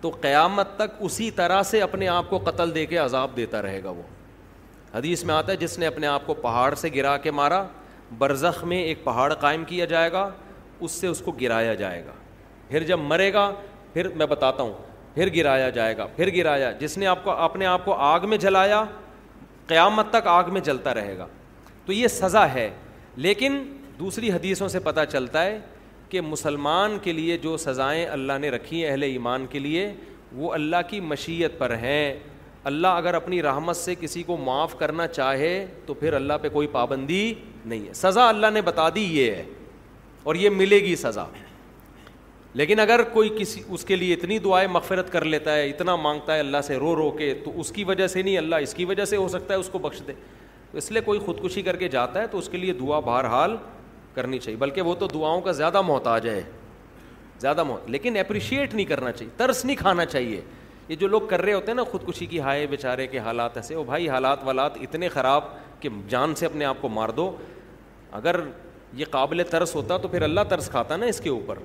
[0.01, 3.81] تو قیامت تک اسی طرح سے اپنے آپ کو قتل دے کے عذاب دیتا رہے
[3.83, 4.01] گا وہ
[4.95, 7.63] حدیث میں آتا ہے جس نے اپنے آپ کو پہاڑ سے گرا کے مارا
[8.17, 10.29] برزخ میں ایک پہاڑ قائم کیا جائے گا
[10.79, 12.11] اس سے اس کو گرایا جائے گا
[12.69, 13.51] پھر جب مرے گا
[13.93, 14.73] پھر میں بتاتا ہوں
[15.13, 18.37] پھر گرایا جائے گا پھر گرایا جس نے آپ کو اپنے آپ کو آگ میں
[18.37, 18.83] جلایا
[19.67, 21.27] قیامت تک آگ میں جلتا رہے گا
[21.85, 22.69] تو یہ سزا ہے
[23.25, 23.63] لیکن
[23.99, 25.59] دوسری حدیثوں سے پتہ چلتا ہے
[26.09, 29.91] کہ مسلمان کے لیے جو سزائیں اللہ نے رکھی ہیں اہل ایمان کے لیے
[30.35, 32.13] وہ اللہ کی مشیت پر ہیں
[32.69, 35.55] اللہ اگر اپنی رحمت سے کسی کو معاف کرنا چاہے
[35.85, 37.33] تو پھر اللہ پہ کوئی پابندی
[37.65, 39.43] نہیں ہے سزا اللہ نے بتا دی یہ ہے
[40.23, 41.25] اور یہ ملے گی سزا
[42.59, 46.35] لیکن اگر کوئی کسی اس کے لیے اتنی دعائیں مغفرت کر لیتا ہے اتنا مانگتا
[46.35, 48.85] ہے اللہ سے رو رو کے تو اس کی وجہ سے نہیں اللہ اس کی
[48.91, 50.13] وجہ سے ہو سکتا ہے اس کو بخش دے
[50.75, 53.55] تو اس لیے کوئی خودکشی کر کے جاتا ہے تو اس کے لیے دعا بہرحال
[54.13, 56.41] کرنی چاہیے بلکہ وہ تو دعاؤں کا زیادہ محتاج ہے
[57.41, 60.41] زیادہ محتاج لیکن اپریشیٹ نہیں کرنا چاہیے ترس نہیں کھانا چاہیے
[60.87, 63.75] یہ جو لوگ کر رہے ہوتے ہیں نا خودکشی کی ہائے بیچارے کے حالات ایسے
[63.75, 65.43] وہ بھائی حالات والات اتنے خراب
[65.81, 67.29] کہ جان سے اپنے آپ کو مار دو
[68.21, 68.39] اگر
[68.97, 71.59] یہ قابل ترس ہوتا تو پھر اللہ ترس کھاتا نا اس کے اوپر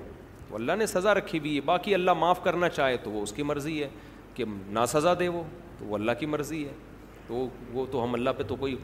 [0.53, 3.43] اللہ نے سزا رکھی بھی ہے باقی اللہ معاف کرنا چاہے تو وہ اس کی
[3.51, 3.89] مرضی ہے
[4.35, 4.45] کہ
[4.79, 5.43] نہ سزا دے وہ
[5.79, 6.71] تو وہ اللہ کی مرضی ہے
[7.27, 8.75] تو وہ تو ہم اللہ پہ تو کوئی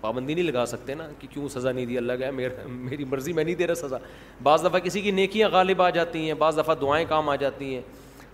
[0.00, 3.32] پابندی نہیں لگا سکتے نا کہ کیوں سزا نہیں دی اللہ کا میرا میری مرضی
[3.32, 3.96] میں نہیں دے رہا سزا
[4.42, 7.74] بعض دفعہ کسی کی نیکیاں غالب آ جاتی ہیں بعض دفعہ دعائیں کام آ جاتی
[7.74, 7.82] ہیں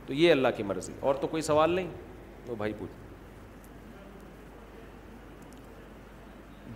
[0.06, 1.88] تو یہ اللہ کی مرضی اور تو کوئی سوال نہیں
[2.46, 2.90] وہ بھائی پوچھ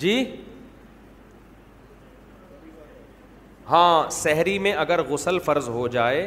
[0.00, 0.22] جی
[3.70, 6.26] ہاں سحری میں اگر غسل فرض ہو جائے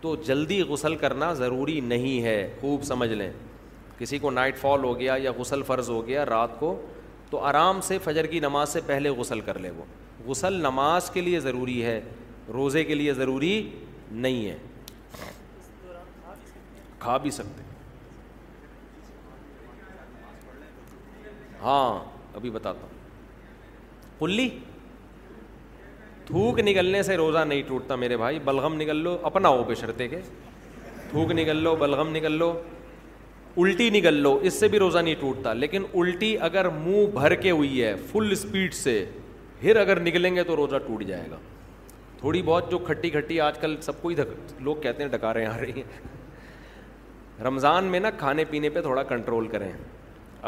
[0.00, 3.30] تو جلدی غسل کرنا ضروری نہیں ہے خوب سمجھ لیں
[3.98, 6.74] کسی کو نائٹ فال ہو گیا یا غسل فرض ہو گیا رات کو
[7.34, 9.84] تو آرام سے فجر کی نماز سے پہلے غسل کر لے وہ
[10.26, 12.00] غسل نماز کے لیے ضروری ہے
[12.52, 13.54] روزے کے لیے ضروری
[14.26, 14.56] نہیں ہے
[16.98, 17.62] کھا بھی سکتے
[21.62, 21.98] ہاں
[22.36, 24.48] ابھی بتاتا ہوں کلی
[26.26, 30.20] تھوک نکلنے سے روزہ نہیں ٹوٹتا میرے بھائی بلغم نکل لو اپنا ہو بشرتے کے
[31.10, 32.52] تھوک نکل لو بلغم نکل لو
[33.62, 37.50] الٹی نگل لو اس سے بھی روزہ نہیں ٹوٹتا لیکن الٹی اگر منہ بھر کے
[37.50, 39.04] ہوئی ہے فل اسپیڈ سے
[39.60, 41.36] پھر اگر نکلیں گے تو روزہ ٹوٹ جائے گا
[42.20, 44.14] تھوڑی بہت جو کھٹی کھٹی آج کل سب کو ہی
[44.68, 46.16] لوگ کہتے ہیں رہے آ رہی ہیں
[47.46, 49.70] رمضان میں نا کھانے پینے پہ تھوڑا کنٹرول کریں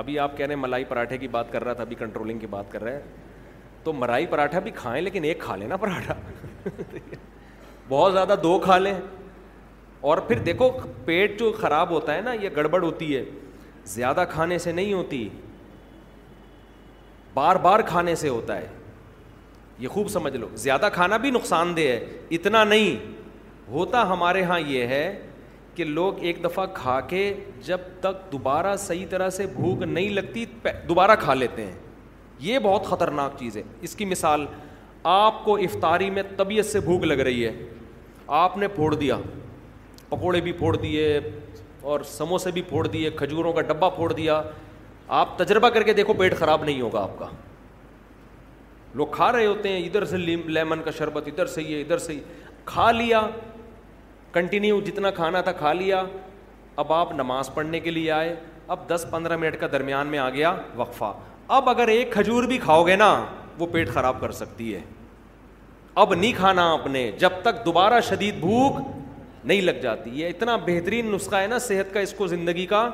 [0.03, 2.47] ابھی آپ کہہ رہے ہیں ملائی پراٹھے کی بات کر رہا تھا ابھی کنٹرولنگ کی
[2.51, 3.25] بات کر رہے ہیں
[3.85, 6.15] تو ملائی پراٹھا بھی کھائیں لیکن ایک کھا لیں نا پراٹھا
[7.89, 8.95] بہت زیادہ دو کھا لیں
[10.01, 10.71] اور پھر دیکھو
[11.05, 13.23] پیٹ جو خراب ہوتا ہے نا یہ گڑبڑ ہوتی ہے
[13.95, 15.29] زیادہ کھانے سے نہیں ہوتی
[17.35, 18.67] بار بار کھانے سے ہوتا ہے
[19.79, 22.05] یہ خوب سمجھ لو زیادہ کھانا بھی نقصان دہ ہے
[22.35, 22.97] اتنا نہیں
[23.71, 25.05] ہوتا ہمارے ہاں یہ ہے
[25.75, 27.33] کہ لوگ ایک دفعہ کھا کے
[27.65, 30.45] جب تک دوبارہ صحیح طرح سے بھوک نہیں لگتی
[30.89, 31.75] دوبارہ کھا لیتے ہیں
[32.41, 34.47] یہ بہت خطرناک چیز ہے اس کی مثال
[35.15, 37.53] آپ کو افطاری میں طبیعت سے بھوک لگ رہی ہے
[38.37, 39.17] آپ نے پھوڑ دیا
[40.09, 41.19] پکوڑے بھی پھوڑ دیے
[41.93, 44.41] اور سموسے بھی پھوڑ دیے کھجوروں کا ڈبہ پھوڑ دیا
[45.19, 47.27] آپ تجربہ کر کے دیکھو پیٹ خراب نہیں ہوگا آپ کا
[48.95, 52.13] لوگ کھا رہے ہوتے ہیں ادھر سے لیمن کا شربت ادھر سے یہ ادھر سے
[52.13, 52.21] ہی
[52.65, 53.23] کھا لیا
[54.33, 56.03] کنٹینیو جتنا کھانا تھا کھا لیا
[56.83, 58.35] اب آپ نماز پڑھنے کے لیے آئے
[58.75, 61.13] اب دس پندرہ منٹ کا درمیان میں آ گیا وقفہ
[61.59, 63.13] اب اگر ایک کھجور بھی کھاؤ گے نا
[63.59, 64.81] وہ پیٹ خراب کر سکتی ہے
[66.03, 68.77] اب نہیں کھانا آپ نے جب تک دوبارہ شدید بھوک
[69.47, 72.89] نہیں لگ جاتی یہ اتنا بہترین نسخہ ہے نا صحت کا اس کو زندگی کا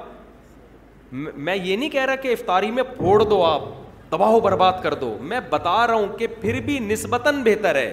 [1.47, 3.62] میں یہ نہیں کہہ رہا کہ افطاری میں پھوڑ دو آپ
[4.11, 7.93] تباہ و برباد کر دو میں بتا رہا ہوں کہ پھر بھی نسبتاً بہتر ہے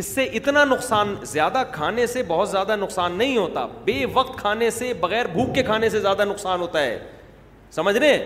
[0.00, 4.68] اس سے سے اتنا نقصان زیادہ کھانے بہت زیادہ نقصان نہیں ہوتا بے وقت کھانے
[4.78, 6.98] سے بغیر بھوک کے کھانے سے زیادہ نقصان ہوتا ہے
[7.76, 8.18] سمجھ رہے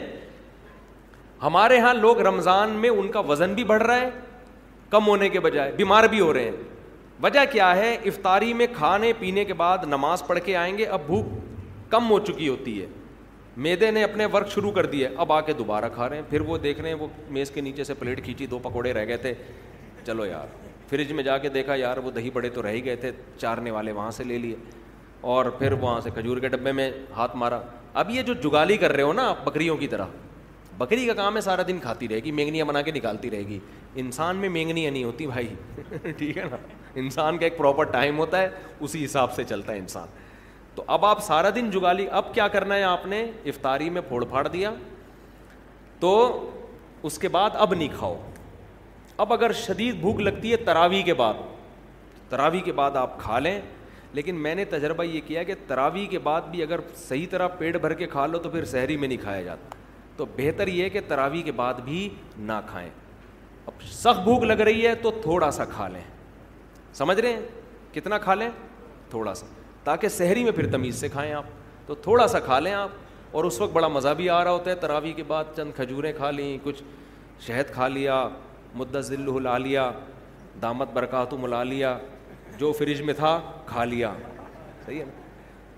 [1.42, 4.10] ہمارے ہاں لوگ رمضان میں ان کا وزن بھی بڑھ رہا ہے
[4.90, 6.79] کم ہونے کے بجائے بیمار بھی ہو رہے ہیں
[7.22, 11.00] وجہ کیا ہے افطاری میں کھانے پینے کے بعد نماز پڑھ کے آئیں گے اب
[11.06, 11.24] بھوک
[11.90, 12.86] کم ہو چکی ہوتی ہے
[13.64, 16.40] میدے نے اپنے ورک شروع کر دیے اب آ کے دوبارہ کھا رہے ہیں پھر
[16.50, 19.16] وہ دیکھ رہے ہیں وہ میز کے نیچے سے پلیٹ کھینچی دو پکوڑے رہ گئے
[19.24, 19.34] تھے
[20.04, 20.46] چلو یار
[20.90, 23.70] فریج میں جا کے دیکھا یار وہ دہی بڑے تو رہ ہی گئے تھے چارنے
[23.70, 24.56] والے وہاں سے لے لیے
[25.34, 27.60] اور پھر وہاں سے کھجور کے ڈبے میں ہاتھ مارا
[28.02, 30.06] اب یہ جو جگالی کر رہے ہو نا بکریوں کی طرح
[30.80, 33.58] بکری کا کام ہے سارا دن کھاتی رہے گی مینگنیاں بنا کے نکالتی رہے گی
[34.02, 36.56] انسان میں مینگنیاں نہیں ہوتی بھائی ٹھیک ہے نا
[37.00, 38.48] انسان کا ایک پراپر ٹائم ہوتا ہے
[38.86, 40.06] اسی حساب سے چلتا ہے انسان
[40.74, 43.20] تو اب آپ سارا دن جگا لی اب کیا کرنا ہے آپ نے
[43.52, 44.70] افطاری میں پھوڑ پھاڑ دیا
[46.04, 46.12] تو
[47.08, 48.14] اس کے بعد اب نہیں کھاؤ
[49.24, 51.42] اب اگر شدید بھوک لگتی ہے تراوی کے بعد
[52.28, 53.60] تراوی کے بعد آپ کھا لیں
[54.18, 57.76] لیکن میں نے تجربہ یہ کیا کہ تراوی کے بعد بھی اگر صحیح طرح پیٹ
[57.84, 59.76] بھر کے کھا لو تو پھر شہری میں نہیں کھایا جاتا
[60.20, 61.98] تو بہتر یہ کہ تراوی کے بعد بھی
[62.48, 62.88] نہ کھائیں
[63.66, 66.00] اب سخت بھوک لگ رہی ہے تو تھوڑا سا کھا لیں
[66.94, 68.48] سمجھ رہے ہیں کتنا کھا لیں
[69.10, 69.46] تھوڑا سا
[69.84, 71.44] تاکہ شہری میں پھر تمیز سے کھائیں آپ
[71.86, 72.90] تو تھوڑا سا کھا لیں آپ
[73.38, 76.12] اور اس وقت بڑا مزہ بھی آ رہا ہوتا ہے تراوی کے بعد چند کھجوریں
[76.16, 76.82] کھا لیں کچھ
[77.46, 78.22] شہد کھا لیا
[78.74, 78.96] مد
[79.42, 79.90] لا لیا
[80.62, 81.96] دامت برکاتم لا لیا
[82.58, 84.12] جو فریج میں تھا کھا لیا
[84.86, 85.04] صحیح ہے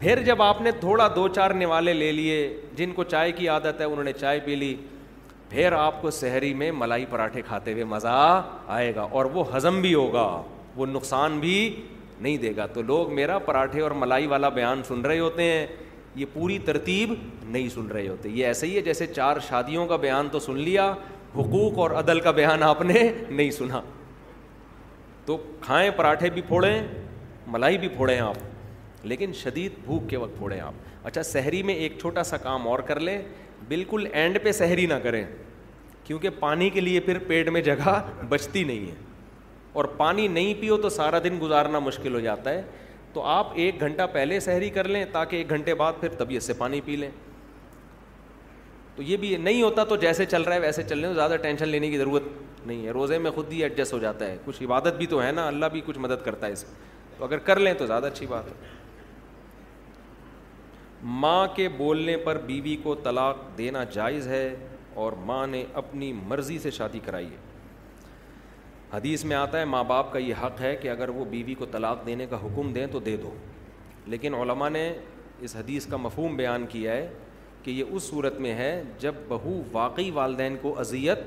[0.03, 2.39] پھر جب آپ نے تھوڑا دو چار نوالے لے لیے
[2.77, 4.75] جن کو چائے کی عادت ہے انہوں نے چائے پی لی
[5.49, 8.15] پھر آپ کو سحری میں ملائی پراٹھے کھاتے ہوئے مزہ
[8.77, 10.27] آئے گا اور وہ ہضم بھی ہوگا
[10.77, 11.55] وہ نقصان بھی
[12.21, 15.67] نہیں دے گا تو لوگ میرا پراٹھے اور ملائی والا بیان سن رہے ہوتے ہیں
[16.15, 17.15] یہ پوری ترتیب
[17.45, 20.59] نہیں سن رہے ہوتے یہ ایسے ہی ہے جیسے چار شادیوں کا بیان تو سن
[20.59, 20.93] لیا
[21.37, 23.81] حقوق اور عدل کا بیان آپ نے نہیں سنا
[25.27, 26.81] تو کھائیں پراٹھے بھی پھوڑیں
[27.47, 28.51] ملائی بھی پھوڑیں آپ
[29.11, 32.79] لیکن شدید بھوک کے وقت پھوڑیں آپ اچھا سحری میں ایک چھوٹا سا کام اور
[32.89, 33.21] کر لیں
[33.69, 35.25] بالکل اینڈ پہ سحری نہ کریں
[36.05, 37.99] کیونکہ پانی کے لیے پھر پیٹ میں جگہ
[38.29, 38.95] بچتی نہیں ہے
[39.73, 42.63] اور پانی نہیں پیو تو سارا دن گزارنا مشکل ہو جاتا ہے
[43.13, 46.53] تو آپ ایک گھنٹہ پہلے سحری کر لیں تاکہ ایک گھنٹے بعد پھر طبیعت سے
[46.59, 47.11] پانی پی لیں
[48.97, 51.37] تو یہ بھی نہیں ہوتا تو جیسے چل رہا ہے ویسے چل رہے ہیں زیادہ
[51.43, 52.23] ٹینشن لینے کی ضرورت
[52.67, 55.31] نہیں ہے روزے میں خود ہی ایڈجسٹ ہو جاتا ہے کچھ عبادت بھی تو ہے
[55.33, 58.07] نا اللہ بھی کچھ مدد کرتا ہے اس میں تو اگر کر لیں تو زیادہ
[58.07, 58.55] اچھی بات ہے
[61.05, 64.55] ماں کے بولنے پر بیوی کو طلاق دینا جائز ہے
[65.03, 67.51] اور ماں نے اپنی مرضی سے شادی کرائی ہے
[68.93, 71.67] حدیث میں آتا ہے ماں باپ کا یہ حق ہے کہ اگر وہ بیوی کو
[71.73, 73.35] طلاق دینے کا حکم دیں تو دے دو
[74.07, 74.89] لیکن علماء نے
[75.47, 77.09] اس حدیث کا مفہوم بیان کیا ہے
[77.63, 81.19] کہ یہ اس صورت میں ہے جب بہو واقعی والدین کو اذیت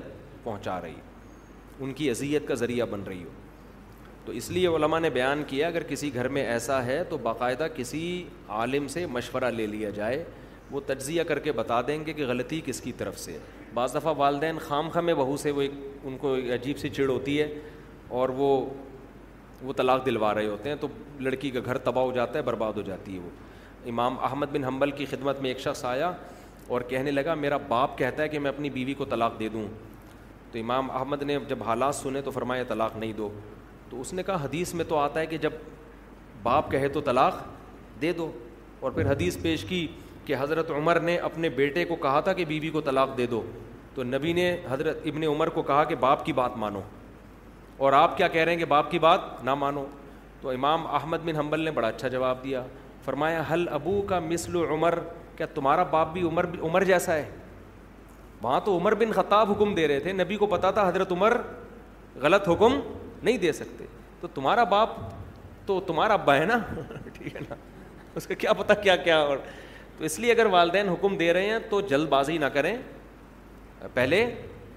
[0.44, 0.96] پہنچا رہی
[1.80, 3.30] ان کی اذیت کا ذریعہ بن رہی ہو
[4.26, 7.68] تو اس لیے علماء نے بیان کیا اگر کسی گھر میں ایسا ہے تو باقاعدہ
[7.76, 8.00] کسی
[8.60, 10.24] عالم سے مشورہ لے لیا جائے
[10.72, 13.38] وہ تجزیہ کر کے بتا دیں گے کہ غلطی کس کی طرف سے
[13.74, 15.72] بعض دفعہ والدین خام خام بہو سے وہ ایک
[16.04, 17.48] ان کو ایک عجیب سی چڑ ہوتی ہے
[18.20, 18.50] اور وہ
[19.64, 20.88] وہ طلاق دلوا رہے ہوتے ہیں تو
[21.28, 23.30] لڑکی کا گھر تباہ ہو جاتا ہے برباد ہو جاتی ہے وہ
[23.90, 26.12] امام احمد بن حنبل کی خدمت میں ایک شخص آیا
[26.74, 29.66] اور کہنے لگا میرا باپ کہتا ہے کہ میں اپنی بیوی کو طلاق دے دوں
[30.52, 33.30] تو امام احمد نے جب حالات سنے تو فرمایا طلاق نہیں دو
[33.90, 35.54] تو اس نے کہا حدیث میں تو آتا ہے کہ جب
[36.44, 37.42] باپ کہے تو طلاق
[38.02, 38.32] دے دو
[38.80, 39.86] اور پھر حدیث پیش کی
[40.26, 43.26] کہ حضرت عمر نے اپنے بیٹے کو کہا تھا کہ بیوی بی کو طلاق دے
[43.32, 43.42] دو
[43.96, 46.82] تو نبی نے حضرت ابن عمر کو کہا کہ باپ کی بات مانو
[47.86, 49.86] اور آپ کیا کہہ رہے ہیں کہ باپ کی بات نہ مانو
[50.42, 52.64] تو امام احمد بن حنبل نے بڑا اچھا جواب دیا
[53.06, 55.00] فرمایا حل ابو کا مثل عمر
[55.38, 57.30] کیا تمہارا باپ بھی عمر بھی عمر جیسا ہے
[58.42, 61.36] وہاں تو عمر بن خطاب حکم دے رہے تھے نبی کو پتہ تھا حضرت عمر
[62.22, 62.80] غلط حکم
[63.24, 63.86] نہیں دے سکتے
[64.22, 64.90] تو تمہارا باپ
[65.66, 66.58] تو تمہارا ابا ہے نا
[67.14, 67.56] ٹھیک ہے نا
[68.16, 69.38] اس کا کیا پتہ کیا کیا اور
[69.98, 72.76] تو اس لیے اگر والدین حکم دے رہے ہیں تو جلد بازی نہ کریں
[73.94, 74.26] پہلے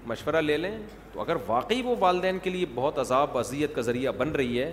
[0.07, 0.77] مشورہ لے لیں
[1.13, 4.71] تو اگر واقعی وہ والدین کے لیے بہت عذاب اذیت کا ذریعہ بن رہی ہے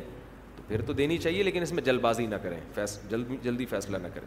[0.57, 3.67] تو پھر تو دینی چاہیے لیکن اس میں جلد بازی نہ کریں فیصل جلد جلدی
[3.71, 4.27] فیصلہ نہ کریں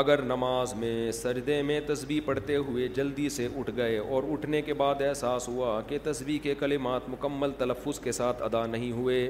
[0.00, 4.74] اگر نماز میں سردے میں تسبیح پڑھتے ہوئے جلدی سے اٹھ گئے اور اٹھنے کے
[4.74, 9.20] بعد احساس ہوا کہ تسبیح کے کلمات مکمل تلفظ کے ساتھ ادا نہیں ہوئے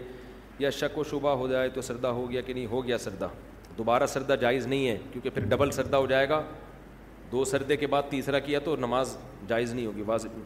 [0.59, 3.28] یا شک و شبہ ہو جائے تو سردہ ہو گیا کہ نہیں ہو گیا سردہ
[3.78, 6.43] دوبارہ سردہ جائز نہیں ہے کیونکہ پھر ڈبل سردہ ہو جائے گا
[7.32, 9.16] دو سردے کے بعد تیسرا کیا تو نماز
[9.49, 10.39] جائز نہیں ہوگی واضح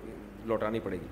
[0.46, 1.06] لوٹانی پڑے گی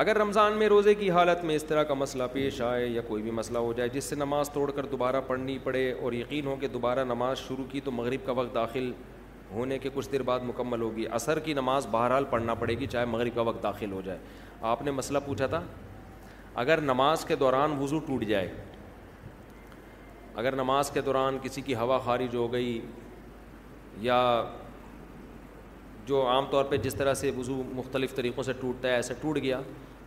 [0.00, 3.22] اگر رمضان میں روزے کی حالت میں اس طرح کا مسئلہ پیش آئے یا کوئی
[3.22, 6.54] بھی مسئلہ ہو جائے جس سے نماز توڑ کر دوبارہ پڑھنی پڑے اور یقین ہو
[6.60, 8.90] کہ دوبارہ نماز شروع کی تو مغرب کا وقت داخل
[9.52, 13.04] ہونے کے کچھ دیر بعد مکمل ہوگی اثر کی نماز بہرحال پڑھنا پڑے گی چاہے
[13.06, 14.18] مغرب کا وقت داخل ہو جائے
[14.72, 15.60] آپ نے مسئلہ پوچھا تھا
[16.64, 18.52] اگر نماز کے دوران وضو ٹوٹ جائے
[20.34, 22.80] اگر نماز کے دوران کسی کی ہوا خارج ہو گئی
[24.00, 24.20] یا
[26.06, 29.38] جو عام طور پہ جس طرح سے وضو مختلف طریقوں سے ٹوٹتا ہے ایسا ٹوٹ
[29.42, 29.60] گیا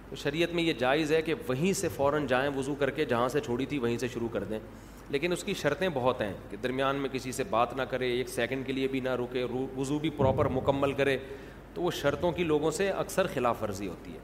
[0.10, 3.30] تو شریعت میں یہ جائز ہے کہ وہیں سے فوراً جائیں وضو کر کے جہاں
[3.30, 4.60] سے چھوڑی تھی وہیں سے شروع کر دیں
[5.12, 8.30] لیکن اس کی شرطیں بہت ہیں کہ درمیان میں کسی سے بات نہ کرے ایک
[8.30, 9.46] سیکنڈ کے لیے بھی نہ رکے
[9.78, 11.18] وضو بھی پراپر مکمل کرے
[11.74, 14.20] تو وہ شرطوں کی لوگوں سے اکثر خلاف ورزی ہوتی ہے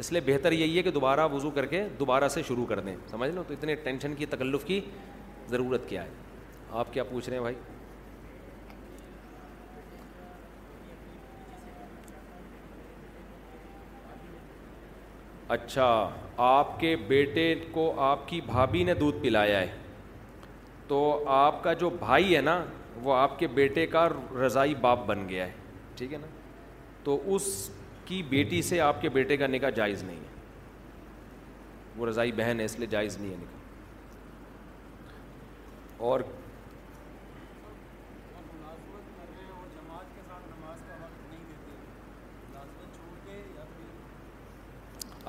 [0.00, 2.94] اس لیے بہتر یہی ہے کہ دوبارہ وضو کر کے دوبارہ سے شروع کر دیں
[3.10, 4.80] سمجھ لو تو اتنے ٹینشن کی تکلف کی
[5.50, 6.10] ضرورت کیا ہے
[6.82, 7.54] آپ کیا پوچھ رہے ہیں بھائی
[15.54, 15.84] اچھا
[16.46, 19.66] آپ کے بیٹے کو آپ کی بھابھی نے دودھ پلایا ہے
[20.88, 20.98] تو
[21.36, 22.58] آپ کا جو بھائی ہے نا
[23.02, 24.08] وہ آپ کے بیٹے کا
[24.46, 25.50] رضائی باپ بن گیا ہے
[25.96, 26.26] ٹھیک ہے نا
[27.04, 27.44] تو اس
[28.04, 30.28] کی بیٹی سے آپ کے بیٹے کا نکاح جائز نہیں ہے
[32.00, 33.58] وہ رضائی بہن ہے اس لیے جائز نہیں ہے نکاح
[36.08, 36.20] اور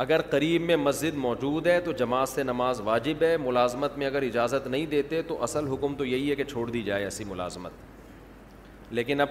[0.03, 4.21] اگر قریب میں مسجد موجود ہے تو جماعت سے نماز واجب ہے ملازمت میں اگر
[4.23, 8.93] اجازت نہیں دیتے تو اصل حکم تو یہی ہے کہ چھوڑ دی جائے ایسی ملازمت
[8.99, 9.29] لیکن اب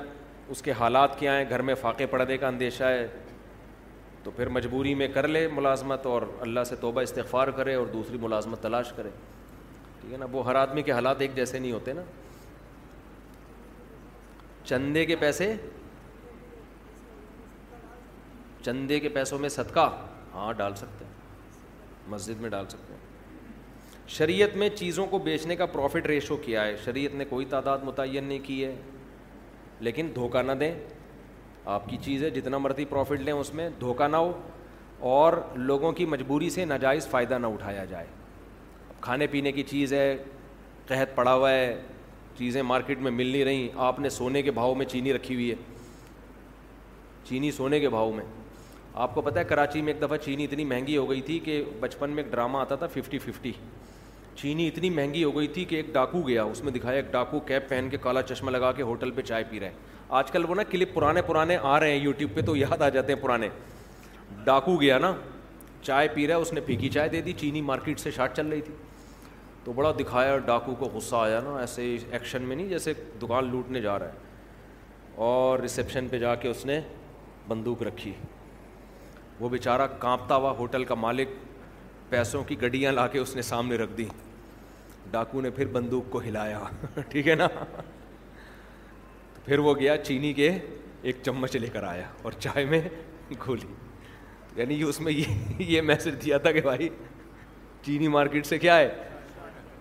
[0.55, 3.07] اس کے حالات کیا ہیں گھر میں فاقے پڑنے کا اندیشہ ہے
[4.25, 8.19] تو پھر مجبوری میں کر لے ملازمت اور اللہ سے توبہ استغفار کرے اور دوسری
[8.23, 9.11] ملازمت تلاش کرے
[10.01, 12.03] ٹھیک ہے نا وہ ہر آدمی کے حالات ایک جیسے نہیں ہوتے نا
[14.65, 15.53] چندے کے پیسے
[18.65, 19.89] چندے کے پیسوں میں صدقہ
[20.39, 23.07] ہاں ڈال سکتے ہیں مسجد میں ڈال سکتے ہیں
[24.17, 28.25] شریعت میں چیزوں کو بیچنے کا پروفٹ ریشو کیا ہے شریعت نے کوئی تعداد متعین
[28.25, 28.75] نہیں کی ہے
[29.89, 30.71] لیکن دھوکہ نہ دیں
[31.75, 34.33] آپ کی چیز ہے جتنا مرضی پروفٹ لیں اس میں دھوکہ نہ ہو
[35.19, 35.33] اور
[35.71, 38.07] لوگوں کی مجبوری سے ناجائز فائدہ نہ اٹھایا جائے
[39.01, 40.07] کھانے پینے کی چیز ہے
[40.87, 41.69] قحط پڑا ہوا ہے
[42.39, 45.51] چیزیں مارکیٹ میں مل نہیں رہیں آپ نے سونے کے بھاؤ میں چینی رکھی ہوئی
[45.51, 45.55] ہے
[47.29, 48.25] چینی سونے کے بھاؤ میں
[49.03, 51.63] آپ کو پتا ہے کراچی میں ایک دفعہ چینی اتنی مہنگی ہو گئی تھی کہ
[51.81, 53.51] بچپن میں ایک ڈرامہ آتا تھا ففٹی ففٹی
[54.37, 57.41] چینی اتنی مہنگی ہو گئی تھی کہ ایک ڈاکو گیا اس میں دکھایا ایک ڈاکو
[57.51, 59.77] کیپ پہن کے کالا چشمہ لگا کے ہوٹل پہ چائے پی رہے ہیں
[60.21, 62.89] آج کل وہ نا کلپ پرانے پرانے آ رہے ہیں یوٹیوب پہ تو یاد آ
[62.89, 63.49] جاتے ہیں پرانے
[64.45, 65.13] ڈاکو گیا نا
[65.83, 68.47] چائے پی رہا ہے اس نے پھیکی چائے دے دی چینی مارکیٹ سے شاٹ چل
[68.53, 68.75] رہی تھی
[69.65, 72.93] تو بڑا دکھایا ڈاکو کو غصہ آیا نا ایسے ایکشن میں نہیں جیسے
[73.23, 76.81] دکان لوٹنے جا رہا ہے اور ریسیپشن پہ جا کے اس نے
[77.49, 78.13] بندوق رکھی
[79.41, 81.29] وہ بیچارہ کانپتا ہوا ہوٹل کا مالک
[82.11, 84.05] پیسوں کی گڈیاں لا کے اس نے سامنے رکھ دی
[85.11, 86.59] ڈاکو نے پھر بندوق کو ہلایا
[87.09, 87.49] ٹھیک ہے نا
[89.45, 90.51] پھر وہ گیا چینی کے
[91.03, 92.81] ایک چمچ لے کر آیا اور چائے میں
[93.45, 93.75] گھولی
[94.57, 96.89] یعنی اس میں یہ یہ میسج دیا تھا کہ بھائی
[97.83, 98.89] چینی مارکیٹ سے کیا ہے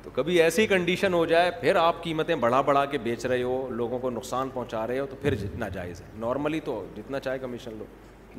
[0.04, 3.68] تو کبھی ایسی کنڈیشن ہو جائے پھر آپ قیمتیں بڑھا بڑھا کے بیچ رہے ہو
[3.80, 7.40] لوگوں کو نقصان پہنچا رہے ہو تو پھر جتنا جائز ہے نارملی تو جتنا چائے
[7.40, 7.86] کمیشن لو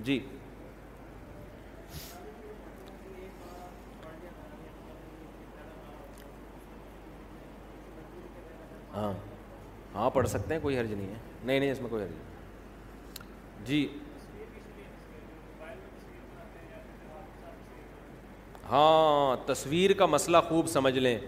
[0.04, 0.18] جی
[8.98, 9.12] ہاں
[9.94, 12.26] ہاں پڑھ سکتے ہیں کوئی حرج نہیں ہے نہیں نہیں اس میں کوئی حرج نہیں
[13.66, 13.86] جی
[18.70, 21.18] ہاں تصویر کا مسئلہ خوب سمجھ لیں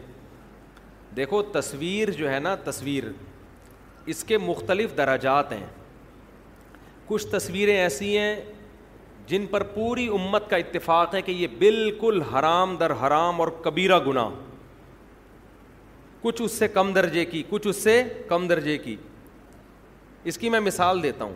[1.16, 3.04] دیکھو تصویر جو ہے نا تصویر
[4.12, 5.66] اس کے مختلف دراجات ہیں
[7.06, 8.34] کچھ تصویریں ایسی ہیں
[9.28, 13.98] جن پر پوری امت کا اتفاق ہے کہ یہ بالکل حرام در حرام اور کبیرہ
[14.06, 14.30] گناہ
[16.22, 18.96] کچھ اس سے کم درجے کی کچھ اس سے کم درجے کی
[20.28, 21.34] اس کی میں مثال دیتا ہوں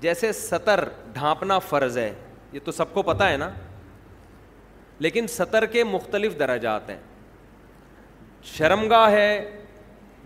[0.00, 2.12] جیسے سطر ڈھانپنا فرض ہے
[2.52, 3.50] یہ تو سب کو پتہ ہے نا
[5.04, 6.98] لیکن سطر کے مختلف درجات ہیں
[8.44, 9.54] شرم گاہ ہے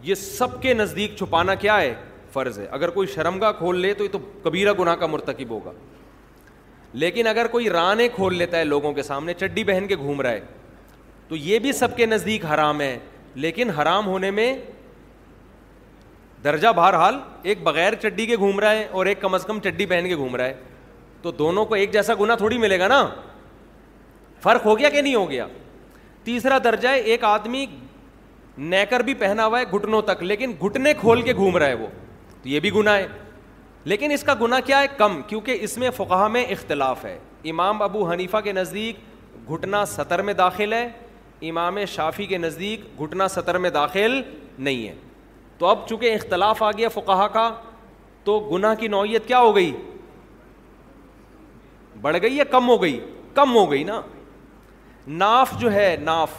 [0.02, 1.94] یہ سب کے نزدیک چھپانا کیا ہے
[2.32, 5.50] فرض ہے اگر کوئی شرم گاہ کھول لے تو یہ تو کبیرہ گناہ کا مرتکب
[5.50, 5.72] ہوگا
[7.02, 10.30] لیکن اگر کوئی رانے کھول لیتا ہے لوگوں کے سامنے چڈی بہن کے گھوم رہا
[10.30, 10.40] ہے
[11.28, 12.98] تو یہ بھی سب کے نزدیک حرام ہے
[13.34, 14.54] لیکن حرام ہونے میں
[16.44, 19.86] درجہ بہرحال ایک بغیر چڈی کے گھوم رہا ہے اور ایک کم از کم چڈی
[19.86, 20.54] پہن کے گھوم رہا ہے
[21.22, 23.06] تو دونوں کو ایک جیسا گنا تھوڑی ملے گا نا
[24.42, 25.46] فرق ہو گیا کہ نہیں ہو گیا
[26.24, 27.64] تیسرا درجہ ہے ایک آدمی
[28.58, 31.86] نیکر بھی پہنا ہوا ہے گھٹنوں تک لیکن گھٹنے کھول کے گھوم رہا ہے وہ
[32.42, 33.06] تو یہ بھی گناہ ہے
[33.84, 37.18] لیکن اس کا گناہ کیا ہے کم کیونکہ اس میں فقہ میں اختلاف ہے
[37.50, 38.96] امام ابو حنیفہ کے نزدیک
[39.54, 40.88] گھٹنا سطر میں داخل ہے
[41.48, 44.20] امام شافی کے نزدیک گھٹنا سطر میں داخل
[44.58, 44.94] نہیں ہے
[45.58, 47.48] تو اب چونکہ اختلاف آ گیا فقہ کا
[48.24, 49.72] تو گناہ کی نوعیت کیا ہو گئی
[52.02, 52.98] بڑھ گئی یا کم ہو گئی
[53.34, 54.00] کم ہو گئی نا
[55.08, 56.30] ناف جو ہے ناف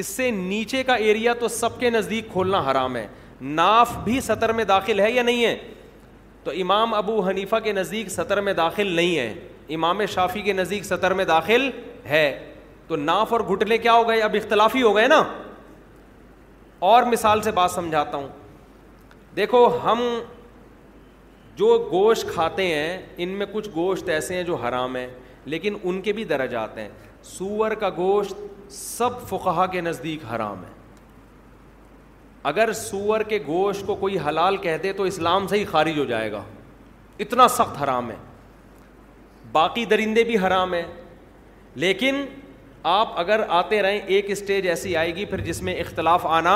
[0.00, 3.06] اس سے نیچے کا ایریا تو سب کے نزدیک کھولنا حرام ہے
[3.40, 5.56] ناف بھی سطر میں داخل ہے یا نہیں ہے
[6.44, 9.34] تو امام ابو حنیفہ کے نزدیک سطر میں داخل نہیں ہے
[9.74, 11.68] امام شافی کے نزدیک سطر میں داخل
[12.08, 12.22] ہے
[12.88, 15.22] تو ناف اور گھٹلے کیا ہو گئے اب اختلافی ہو گئے نا
[16.88, 18.28] اور مثال سے بات سمجھاتا ہوں
[19.36, 20.02] دیکھو ہم
[21.56, 25.06] جو گوشت کھاتے ہیں ان میں کچھ گوشت ایسے ہیں جو حرام ہیں
[25.54, 26.88] لیکن ان کے بھی درجات ہیں
[27.24, 30.74] سور کا گوشت سب فقہ کے نزدیک حرام ہے
[32.50, 36.04] اگر سور کے گوشت کو کوئی حلال کہہ دے تو اسلام سے ہی خارج ہو
[36.04, 36.42] جائے گا
[37.24, 38.16] اتنا سخت حرام ہے
[39.52, 40.86] باقی درندے بھی حرام ہیں
[41.84, 42.24] لیکن
[42.88, 46.52] آپ اگر آتے رہیں ایک اسٹیج ایسی آئے گی پھر جس میں اختلاف آنا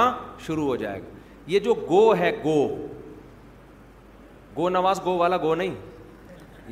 [0.47, 1.17] شروع ہو جائے گا
[1.51, 2.55] یہ جو گو ہے گو
[4.57, 5.75] گو نواز گو والا گو نہیں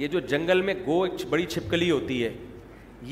[0.01, 2.33] یہ جو جنگل میں گو ایک بڑی چھپکلی ہوتی ہے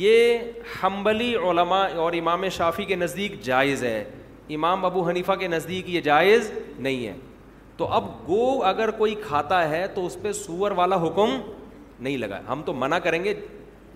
[0.03, 0.39] یہ
[0.83, 3.99] حمبلی علماء اور امام شافی کے نزدیک جائز ہے
[4.55, 7.17] امام ابو حنیفہ کے نزدیک یہ جائز نہیں ہے
[7.77, 11.37] تو اب گو اگر کوئی کھاتا ہے تو اس پہ سور والا حکم
[11.99, 13.35] نہیں لگا ہم تو منع کریں گے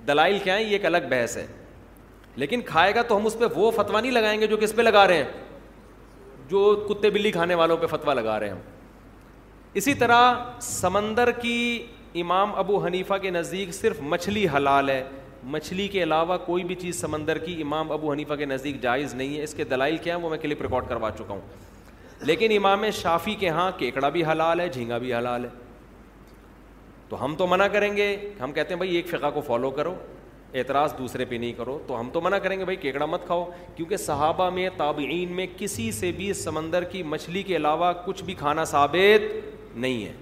[0.09, 1.47] دلائل کیا ہیں یہ ایک الگ بحث ہے
[2.41, 4.83] لیکن کھائے گا تو ہم اس پہ وہ فتوا نہیں لگائیں گے جو کس پہ
[4.83, 8.61] لگا رہے ہیں جو کتے بلی کھانے والوں پہ فتوا لگا رہے ہیں ہم
[9.81, 10.33] اسی طرح
[10.69, 11.57] سمندر کی
[12.21, 15.03] امام ابو حنیفہ کے نزدیک صرف مچھلی حلال ہے
[15.55, 19.37] مچھلی کے علاوہ کوئی بھی چیز سمندر کی امام ابو حنیفہ کے نزدیک جائز نہیں
[19.37, 21.41] ہے اس کے دلائل کیا ہیں وہ میں کلپ ریکارڈ کروا چکا ہوں
[22.31, 25.51] لیکن امام شافی کے ہاں کیکڑا بھی حلال ہے جھینگا بھی حلال ہے
[27.09, 29.95] تو ہم تو منع کریں گے ہم کہتے ہیں بھائی ایک فقہ کو فالو کرو
[30.59, 33.45] اعتراض دوسرے پہ نہیں کرو تو ہم تو منع کریں گے بھائی کیکڑا مت کھاؤ
[33.77, 38.35] کیونکہ صحابہ میں تابعین میں کسی سے بھی سمندر کی مچھلی کے علاوہ کچھ بھی
[38.39, 40.13] کھانا ثابت نہیں ہے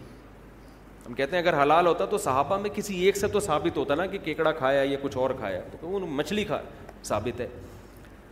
[1.06, 3.94] ہم کہتے ہیں اگر حلال ہوتا تو صحابہ میں کسی ایک سے تو ثابت ہوتا
[3.94, 6.60] نا کہ کیکڑا کھایا یا کچھ اور کھایا تو مچھلی کھا
[7.05, 7.46] ثابت ہے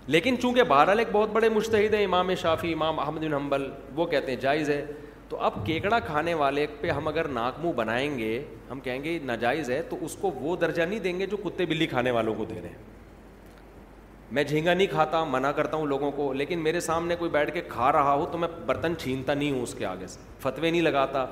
[0.07, 4.07] لیکن چونکہ بہرحال ایک بہت بڑے مشتحد ہیں امام شافی امام احمد بن حنبل وہ
[4.07, 4.85] کہتے ہیں جائز ہے
[5.29, 9.19] تو اب کیکڑا کھانے والے پہ ہم اگر ناک منہ بنائیں گے ہم کہیں گے
[9.25, 12.35] ناجائز ہے تو اس کو وہ درجہ نہیں دیں گے جو کتے بلی کھانے والوں
[12.35, 12.95] کو دے رہے ہیں
[14.37, 17.61] میں جھینگا نہیں کھاتا منع کرتا ہوں لوگوں کو لیکن میرے سامنے کوئی بیٹھ کے
[17.69, 20.83] کھا رہا ہو تو میں برتن چھینتا نہیں ہوں اس کے آگے سے فتوے نہیں
[20.83, 21.25] لگاتا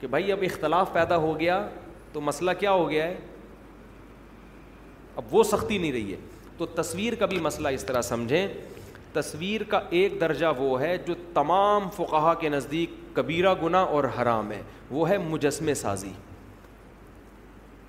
[0.00, 1.60] کہ بھائی اب اختلاف پیدا ہو گیا
[2.12, 3.16] تو مسئلہ کیا ہو گیا ہے
[5.22, 6.16] اب وہ سختی نہیں رہی ہے
[6.58, 8.46] تو تصویر کا بھی مسئلہ اس طرح سمجھیں
[9.12, 14.50] تصویر کا ایک درجہ وہ ہے جو تمام فقہ کے نزدیک کبیرہ گناہ اور حرام
[14.52, 14.60] ہے
[14.96, 16.12] وہ ہے مجسمے سازی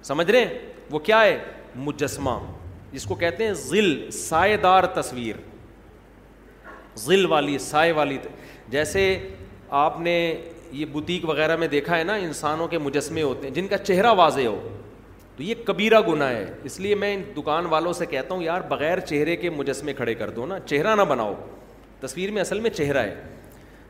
[0.07, 0.57] سمجھ رہے ہیں
[0.91, 1.37] وہ کیا ہے
[1.87, 2.37] مجسمہ
[2.91, 3.89] جس کو کہتے ہیں ذل
[4.21, 5.35] سائے دار تصویر
[7.05, 7.57] ذل والی
[7.95, 9.03] والی سائے جیسے
[9.83, 10.15] آپ نے
[10.77, 14.13] یہ بوتیک وغیرہ میں دیکھا ہے نا انسانوں کے مجسمے ہوتے ہیں جن کا چہرہ
[14.17, 14.59] واضح ہو
[15.35, 18.61] تو یہ کبیرہ گناہ ہے اس لیے میں ان دکان والوں سے کہتا ہوں یار
[18.69, 21.33] بغیر چہرے کے مجسمے کھڑے کر دو نا چہرہ نہ بناؤ
[21.99, 23.37] تصویر میں اصل میں چہرہ ہے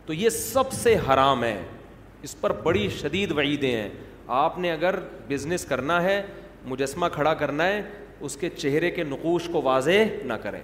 [0.10, 1.60] تو یہ سب سے حرام ہے
[2.27, 3.90] اس پر بڑی شدید وعیدیں ہیں
[4.38, 4.95] آپ نے اگر
[5.27, 6.15] بزنس کرنا ہے
[6.68, 7.81] مجسمہ کھڑا کرنا ہے
[8.26, 10.60] اس کے چہرے کے نقوش کو واضح نہ کریں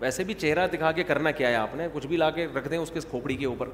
[0.00, 2.68] ویسے بھی چہرہ دکھا کے کرنا کیا ہے آپ نے کچھ بھی لا کے رکھ
[2.70, 3.68] دیں اس کے کھوپڑی کے اوپر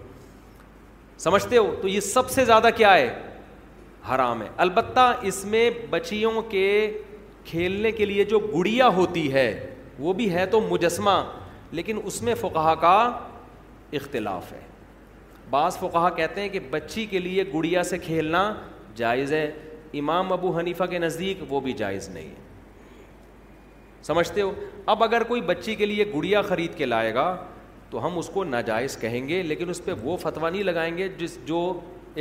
[1.25, 3.09] سمجھتے ہو تو یہ سب سے زیادہ کیا ہے
[4.15, 6.67] حرام ہے البتہ اس میں بچیوں کے
[7.45, 9.51] کھیلنے کے لیے جو گڑیا ہوتی ہے
[9.99, 11.23] وہ بھی ہے تو مجسمہ
[11.79, 12.99] لیکن اس میں فقہ کا
[14.03, 14.67] اختلاف ہے
[15.53, 18.43] بعض فقہ کہتے ہیں کہ بچی کے لیے گڑیا سے کھیلنا
[18.97, 19.45] جائز ہے
[19.99, 22.47] امام ابو حنیفہ کے نزدیک وہ بھی جائز نہیں ہے
[24.07, 24.53] سمجھتے ہو
[24.95, 27.27] اب اگر کوئی بچی کے لیے گڑیا خرید کے لائے گا
[27.91, 31.09] تو ہم اس کو ناجائز کہیں گے لیکن اس پہ وہ فتویٰ نہیں لگائیں گے
[31.19, 31.61] جس جو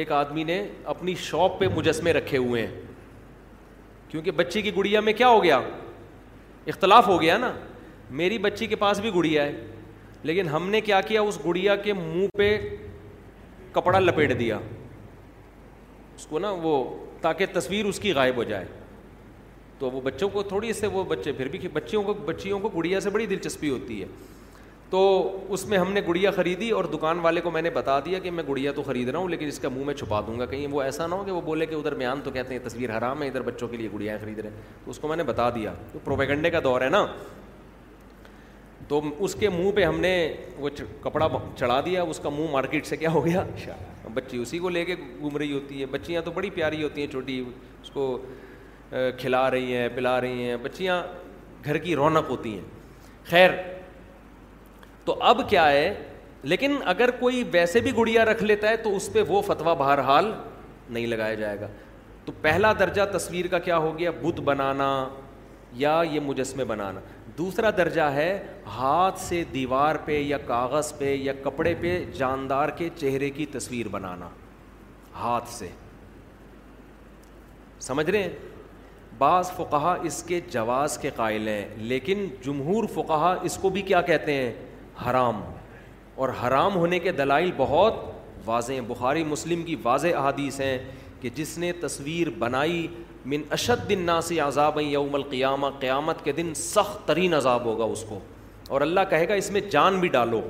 [0.01, 0.63] ایک آدمی نے
[0.93, 2.81] اپنی شاپ پہ مجسمے رکھے ہوئے ہیں
[4.09, 5.59] کیونکہ بچی کی گڑیا میں کیا ہو گیا
[6.73, 7.51] اختلاف ہو گیا نا
[8.21, 9.61] میری بچی کے پاس بھی گڑیا ہے
[10.23, 12.57] لیکن ہم نے کیا کیا اس گڑیا کے منہ پہ
[13.79, 14.57] کپڑا لپیٹ دیا
[16.15, 16.75] اس کو نا وہ
[17.21, 18.65] تاکہ تصویر اس کی غائب ہو جائے
[19.79, 22.99] تو وہ بچوں کو تھوڑی سے وہ بچے پھر بھی بچیوں کو بچیوں کو گڑیا
[23.05, 24.07] سے بڑی دلچسپی ہوتی ہے
[24.89, 24.99] تو
[25.55, 28.31] اس میں ہم نے گڑیا خریدی اور دکان والے کو میں نے بتا دیا کہ
[28.31, 30.65] میں گڑیا تو خرید رہا ہوں لیکن اس کا منہ میں چھپا دوں گا کہیں
[30.71, 33.21] وہ ایسا نہ ہو کہ وہ بولے کہ ادھر میان تو کہتے ہیں تصویر حرام
[33.23, 35.49] ہے ادھر بچوں کے لیے گڑیاں خرید رہے ہیں تو اس کو میں نے بتا
[35.55, 37.05] دیا تو پروپیگنڈے کا دور ہے نا
[38.89, 40.11] تو اس کے منہ پہ ہم نے
[40.59, 40.69] وہ
[41.01, 41.27] کپڑا
[41.59, 43.43] چڑھا دیا اس کا منہ مارکیٹ سے کیا ہو گیا
[44.13, 47.07] بچی اسی کو لے کے گھوم رہی ہوتی ہے بچیاں تو بڑی پیاری ہوتی ہیں
[47.11, 47.39] چھوٹی
[47.81, 48.05] اس کو
[49.19, 51.01] کھلا رہی ہیں پلا رہی ہیں بچیاں
[51.65, 53.51] گھر کی رونق ہوتی ہیں خیر
[55.05, 55.93] تو اب کیا ہے
[56.51, 59.99] لیکن اگر کوئی ویسے بھی گڑیا رکھ لیتا ہے تو اس پہ وہ فتویٰ بہر
[60.07, 60.31] حال
[60.89, 61.67] نہیں لگایا جائے گا
[62.25, 64.89] تو پہلا درجہ تصویر کا کیا ہو گیا بت بنانا
[65.83, 66.99] یا یہ مجسمے بنانا
[67.37, 68.29] دوسرا درجہ ہے
[68.75, 73.87] ہاتھ سے دیوار پہ یا کاغذ پہ یا کپڑے پہ جاندار کے چہرے کی تصویر
[73.91, 74.27] بنانا
[75.15, 75.67] ہاتھ سے
[77.87, 78.31] سمجھ رہے ہیں
[79.17, 84.01] بعض فقہ اس کے جواز کے قائل ہیں لیکن جمہور فقہ اس کو بھی کیا
[84.09, 84.51] کہتے ہیں
[85.05, 85.41] حرام
[86.21, 87.93] اور حرام ہونے کے دلائل بہت
[88.45, 90.77] واضح ہیں بخاری مسلم کی واضح احادیث ہیں
[91.21, 92.85] کہ جس نے تصویر بنائی
[93.31, 93.41] من
[93.89, 98.19] دن ناسی عذاب یوم القیامہ قیامت کے دن سخت ترین عذاب ہوگا اس کو
[98.75, 100.41] اور اللہ کہے گا اس میں جان بھی ڈالو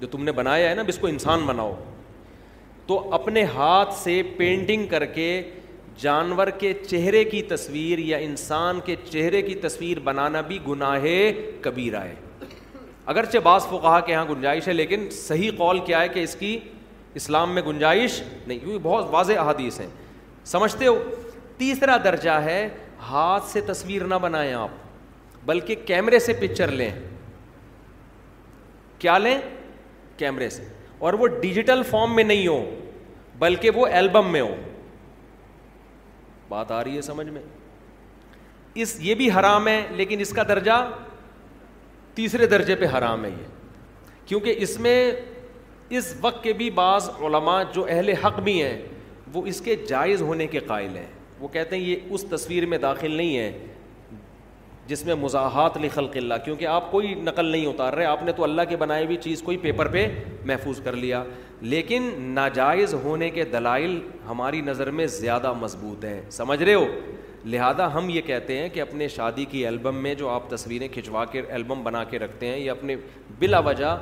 [0.00, 1.72] جو تم نے بنایا ہے نا اس کو انسان بناؤ
[2.86, 5.26] تو اپنے ہاتھ سے پینٹنگ کر کے
[6.02, 11.04] جانور کے چہرے کی تصویر یا انسان کے چہرے کی تصویر بنانا بھی گناہ
[11.62, 12.14] کبیر آئے
[13.12, 16.34] اگرچہ بعض وہ کہا کہ ہاں گنجائش ہے لیکن صحیح قول کیا ہے کہ اس
[16.40, 16.58] کی
[17.20, 19.88] اسلام میں گنجائش نہیں کیونکہ بہت واضح احادیث ہیں
[20.56, 20.96] سمجھتے ہو
[21.62, 22.58] تیسرا درجہ ہے
[23.08, 24.70] ہاتھ سے تصویر نہ بنائیں آپ
[25.46, 26.90] بلکہ کیمرے سے پکچر لیں
[29.04, 29.36] کیا لیں
[30.18, 30.64] کیمرے سے
[31.06, 32.58] اور وہ ڈیجیٹل فارم میں نہیں ہو
[33.44, 34.54] بلکہ وہ البم میں ہو
[36.48, 37.42] بات آ رہی ہے سمجھ میں
[38.82, 40.82] اس یہ بھی حرام ہے لیکن اس کا درجہ
[42.20, 44.96] تیسرے درجے پہ حرام ہے یہ کیونکہ اس میں
[45.98, 48.78] اس وقت کے بھی بعض علماء جو اہل حق بھی ہیں
[49.32, 51.06] وہ اس کے جائز ہونے کے قائل ہیں
[51.42, 53.52] وہ کہتے ہیں یہ اس تصویر میں داخل نہیں ہے
[54.86, 58.44] جس میں مزاحات لخلق اللہ کیونکہ آپ کوئی نقل نہیں اتار رہے آپ نے تو
[58.44, 60.06] اللہ کے بنائی ہوئی چیز کوئی پیپر پہ
[60.46, 61.22] محفوظ کر لیا
[61.74, 62.08] لیکن
[62.38, 63.98] ناجائز ہونے کے دلائل
[64.28, 66.86] ہماری نظر میں زیادہ مضبوط ہیں سمجھ رہے ہو
[67.54, 71.24] لہذا ہم یہ کہتے ہیں کہ اپنے شادی کی البم میں جو آپ تصویریں کھنچوا
[71.32, 72.96] کے البم بنا کے رکھتے ہیں یا اپنے
[73.38, 73.96] بلا وجہ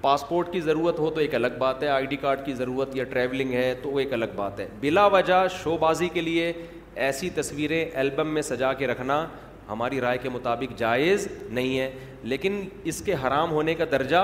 [0.00, 3.04] پاسپورٹ کی ضرورت ہو تو ایک الگ بات ہے آئی ڈی کارڈ کی ضرورت یا
[3.12, 6.52] ٹریولنگ ہے تو وہ ایک الگ بات ہے بلا وجہ شو بازی کے لیے
[7.04, 9.24] ایسی تصویریں البم میں سجا کے رکھنا
[9.68, 11.90] ہماری رائے کے مطابق جائز نہیں ہے
[12.32, 12.60] لیکن
[12.92, 14.18] اس کے حرام ہونے کا درجہ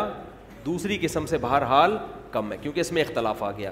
[0.66, 1.96] دوسری قسم سے بہرحال
[2.32, 3.70] کم ہے کیونکہ اس میں اختلاف آ گیا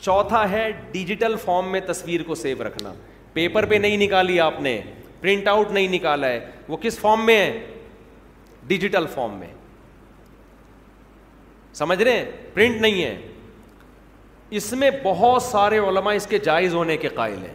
[0.00, 2.92] چوتھا ہے ڈیجیٹل فارم میں تصویر کو سیو رکھنا
[3.32, 4.80] پیپر پہ نہیں نکالی آپ نے
[5.20, 7.66] پرنٹ آؤٹ نہیں نکالا ہے وہ کس فارم میں ہے
[8.68, 9.48] ڈیجیٹل فارم میں
[11.82, 12.24] سمجھ رہے ہیں
[12.54, 13.16] پرنٹ نہیں ہے
[14.58, 17.54] اس میں بہت سارے علماء اس کے جائز ہونے کے قائل ہیں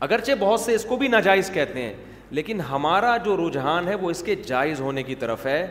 [0.00, 1.92] اگرچہ بہت سے اس کو بھی ناجائز کہتے ہیں
[2.38, 5.66] لیکن ہمارا جو رجحان ہے وہ اس کے جائز ہونے کی طرف ہے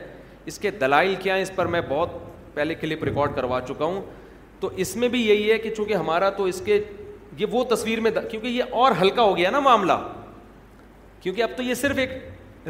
[0.52, 2.18] اس کے دلائل کیا ہیں اس پر میں بہت
[2.54, 4.02] پہلے کلپ ریکارڈ کروا چکا ہوں
[4.60, 6.80] تو اس میں بھی یہی ہے کہ چونکہ ہمارا تو اس کے
[7.38, 9.94] یہ وہ تصویر میں کیونکہ یہ اور ہلکا ہو گیا نا معاملہ
[11.22, 12.10] کیونکہ اب تو یہ صرف ایک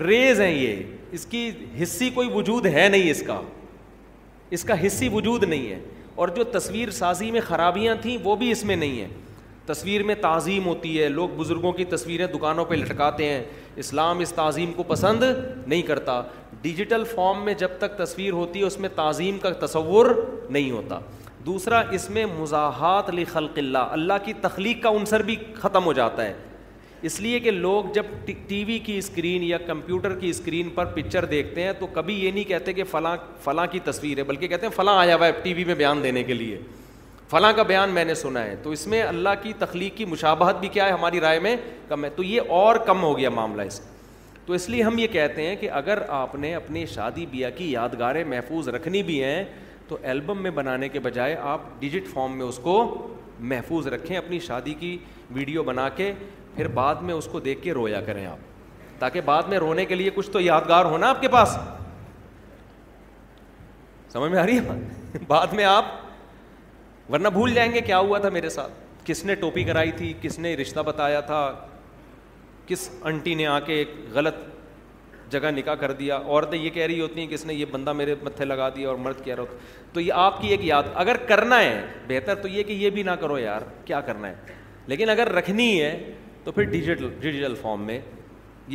[0.05, 0.75] ریز ہیں یہ
[1.15, 1.49] اس کی
[1.83, 3.41] حصی کوئی وجود ہے نہیں اس کا
[4.57, 5.79] اس کا حصی وجود نہیں ہے
[6.15, 9.07] اور جو تصویر سازی میں خرابیاں تھیں وہ بھی اس میں نہیں ہیں
[9.67, 13.43] تصویر میں تعظیم ہوتی ہے لوگ بزرگوں کی تصویریں دکانوں پہ لٹکاتے ہیں
[13.83, 15.23] اسلام اس تعظیم کو پسند
[15.65, 16.21] نہیں کرتا
[16.61, 20.09] ڈیجیٹل فارم میں جب تک تصویر ہوتی ہے اس میں تعظیم کا تصور
[20.49, 20.99] نہیں ہوتا
[21.45, 26.25] دوسرا اس میں مزاحات لکھل اللہ اللہ کی تخلیق کا عنصر بھی ختم ہو جاتا
[26.25, 26.33] ہے
[27.07, 28.05] اس لیے کہ لوگ جب
[28.47, 32.31] ٹی وی کی اسکرین یا کمپیوٹر کی اسکرین پر پکچر دیکھتے ہیں تو کبھی یہ
[32.31, 35.31] نہیں کہتے کہ فلاں فلاں کی تصویر ہے بلکہ کہتے ہیں فلاں آیا ہوا ہے
[35.43, 36.57] ٹی وی میں بیان دینے کے لیے
[37.29, 40.59] فلاں کا بیان میں نے سنا ہے تو اس میں اللہ کی تخلیق کی مشابہت
[40.59, 41.55] بھی کیا ہے ہماری رائے میں
[41.87, 43.79] کم ہے تو یہ اور کم ہو گیا معاملہ اس
[44.45, 47.71] تو اس لیے ہم یہ کہتے ہیں کہ اگر آپ نے اپنی شادی بیاہ کی
[47.71, 49.43] یادگاریں محفوظ رکھنی بھی ہیں
[49.87, 52.77] تو البم میں بنانے کے بجائے آپ ڈیجٹ فارم میں اس کو
[53.49, 54.97] محفوظ رکھیں اپنی شادی کی
[55.33, 56.11] ویڈیو بنا کے
[56.55, 59.95] پھر بعد میں اس کو دیکھ کے رویا کریں آپ تاکہ بعد میں رونے کے
[59.95, 61.57] لیے کچھ تو یادگار ہونا آپ کے پاس
[64.13, 65.85] سمجھ میں آ رہی ہے بعد میں آپ
[67.13, 68.71] ورنہ بھول جائیں گے کیا ہوا تھا میرے ساتھ
[69.05, 71.39] کس نے ٹوپی کرائی تھی کس نے رشتہ بتایا تھا
[72.67, 74.35] کس انٹی نے آ کے ایک غلط
[75.31, 78.15] جگہ نکاح کر دیا عورتیں یہ کہہ رہی ہوتی ہیں کس نے یہ بندہ میرے
[78.23, 81.17] متھے لگا دیا اور مرد کہہ رہا ہوتا تو یہ آپ کی ایک یاد اگر
[81.27, 84.35] کرنا ہے بہتر تو یہ کہ یہ بھی نہ کرو یار کیا کرنا ہے
[84.91, 85.91] لیکن اگر رکھنی ہے
[86.43, 87.99] تو پھر ڈیجیٹل ڈیجیٹل فام میں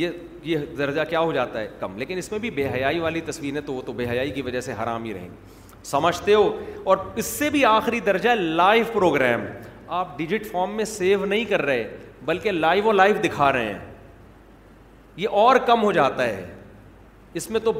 [0.01, 0.09] یہ
[0.43, 3.61] یہ درجہ کیا ہو جاتا ہے کم لیکن اس میں بھی بے حیائی والی تصویریں
[3.65, 6.51] تو وہ تو بے حیائی کی وجہ سے حرام ہی رہیں گی سمجھتے ہو
[6.91, 9.41] اور اس سے بھی آخری درجہ لائیو پروگرام
[9.95, 11.83] آپ ڈیجٹ فارم میں سیو نہیں کر رہے
[12.25, 13.79] بلکہ لائیو و لائیو دکھا رہے ہیں
[15.17, 16.45] یہ اور کم ہو جاتا ہے
[17.39, 17.71] اس میں تو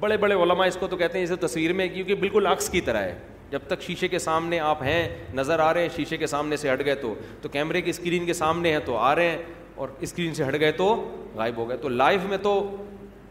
[0.00, 2.80] بڑے بڑے علماء اس کو تو کہتے ہیں اسے تصویر میں کیونکہ بالکل عکس کی
[2.88, 3.18] طرح ہے
[3.50, 6.72] جب تک شیشے کے سامنے آپ ہیں نظر آ رہے ہیں شیشے کے سامنے سے
[6.72, 9.36] ہٹ گئے تو تو کیمرے کی اسکرین کے سامنے ہیں تو آ رہے ہیں
[9.84, 10.88] اور اسکرین سے ہٹ گئے تو
[11.36, 12.54] غائب ہو گئے تو لائیو میں تو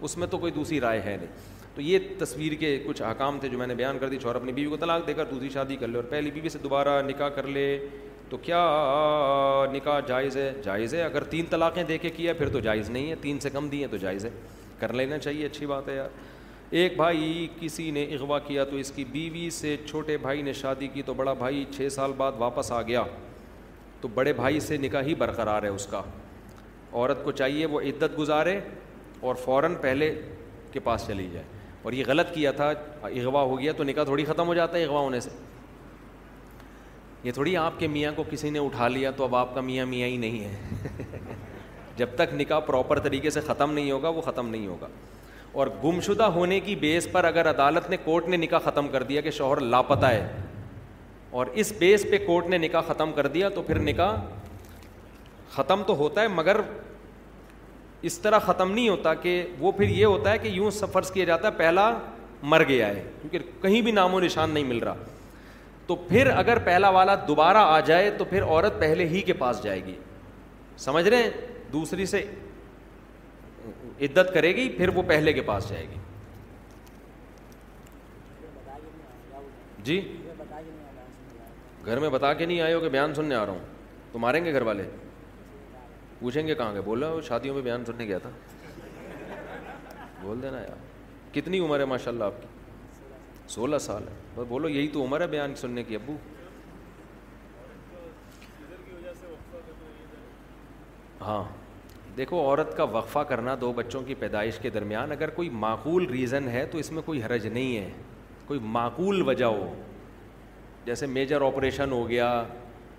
[0.05, 3.47] اس میں تو کوئی دوسری رائے ہے نہیں تو یہ تصویر کے کچھ احکام تھے
[3.49, 5.75] جو میں نے بیان کر دی چھوڑ اپنی بیوی کو طلاق دے کر دوسری شادی
[5.79, 7.65] کر لے اور پہلی بیوی سے دوبارہ نکاح کر لے
[8.29, 8.59] تو کیا
[9.73, 13.09] نکاح جائز ہے جائز ہے اگر تین طلاقیں دے کے کیا پھر تو جائز نہیں
[13.09, 14.29] ہے تین سے کم دی ہیں تو جائز ہے
[14.79, 16.15] کر لینا چاہیے اچھی بات ہے یار
[16.79, 20.87] ایک بھائی کسی نے اغوا کیا تو اس کی بیوی سے چھوٹے بھائی نے شادی
[20.93, 23.03] کی تو بڑا بھائی چھ سال بعد واپس آ گیا
[24.01, 26.01] تو بڑے بھائی سے نکاح ہی برقرار ہے اس کا
[26.93, 28.59] عورت کو چاہیے وہ عدت گزارے
[29.19, 30.13] اور فوراً پہلے
[30.71, 31.45] کے پاس چلی جائے
[31.85, 32.67] اور یہ غلط کیا تھا
[33.07, 35.29] اغوا ہو گیا تو نکاح تھوڑی ختم ہو جاتا ہے اغوا ہونے سے
[37.23, 39.85] یہ تھوڑی آپ کے میاں کو کسی نے اٹھا لیا تو اب آپ کا میاں
[39.85, 41.17] میاں ہی نہیں ہے
[41.97, 44.87] جب تک نکاح پراپر طریقے سے ختم نہیں ہوگا وہ ختم نہیں ہوگا
[45.63, 49.21] اور گمشدہ ہونے کی بیس پر اگر عدالت نے کورٹ نے نکاح ختم کر دیا
[49.27, 50.27] کہ شوہر لاپتہ ہے
[51.39, 54.15] اور اس بیس پہ کورٹ نے نکاح ختم کر دیا تو پھر نکاح
[55.55, 56.57] ختم تو ہوتا ہے مگر
[58.07, 61.23] اس طرح ختم نہیں ہوتا کہ وہ پھر یہ ہوتا ہے کہ یوں فرض کیا
[61.25, 61.85] جاتا ہے پہلا
[62.53, 64.95] مر گیا ہے کیونکہ کہیں بھی نام و نشان نہیں مل رہا
[65.87, 69.61] تو پھر اگر پہلا والا دوبارہ آ جائے تو پھر عورت پہلے ہی کے پاس
[69.63, 69.93] جائے گی
[70.85, 71.29] سمجھ رہے ہیں
[71.73, 72.23] دوسری سے
[74.05, 75.97] عدت کرے گی پھر وہ پہلے کے پاس جائے گی
[79.89, 79.99] جی
[81.85, 83.65] گھر میں بتا کے نہیں آئے ہو کہ بیان سننے آ رہا ہوں
[84.11, 84.83] تو ماریں گے گھر والے
[86.19, 88.29] پوچھیں گے کہاں گئے بولا شادیوں میں بیان سننے گیا تھا
[90.21, 92.47] بول دینا یار کتنی عمر ہے ماشاء اللہ آپ کی
[93.53, 96.15] سولہ سال ہے بس بولو یہی تو عمر ہے بیان سننے کی ابو
[101.21, 101.43] ہاں
[102.17, 106.47] دیکھو عورت کا وقفہ کرنا دو بچوں کی پیدائش کے درمیان اگر کوئی معقول ریزن
[106.49, 107.89] ہے تو اس میں کوئی حرج نہیں ہے
[108.47, 109.73] کوئی معقول وجہ ہو
[110.85, 112.29] جیسے میجر آپریشن ہو گیا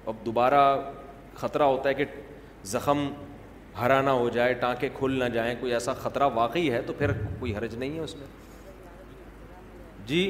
[0.09, 0.61] اب دوبارہ
[1.37, 2.05] خطرہ ہوتا ہے کہ
[2.73, 3.09] زخم
[3.81, 7.11] ہرا نہ ہو جائے ٹانکے کھل نہ جائیں کوئی ایسا خطرہ واقعی ہے تو پھر
[7.39, 8.27] کوئی حرج نہیں ہے اس میں
[10.07, 10.23] جی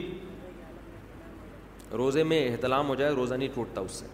[2.00, 4.06] روزے میں احتلام ہو جائے روزہ نہیں ٹوٹتا اس سے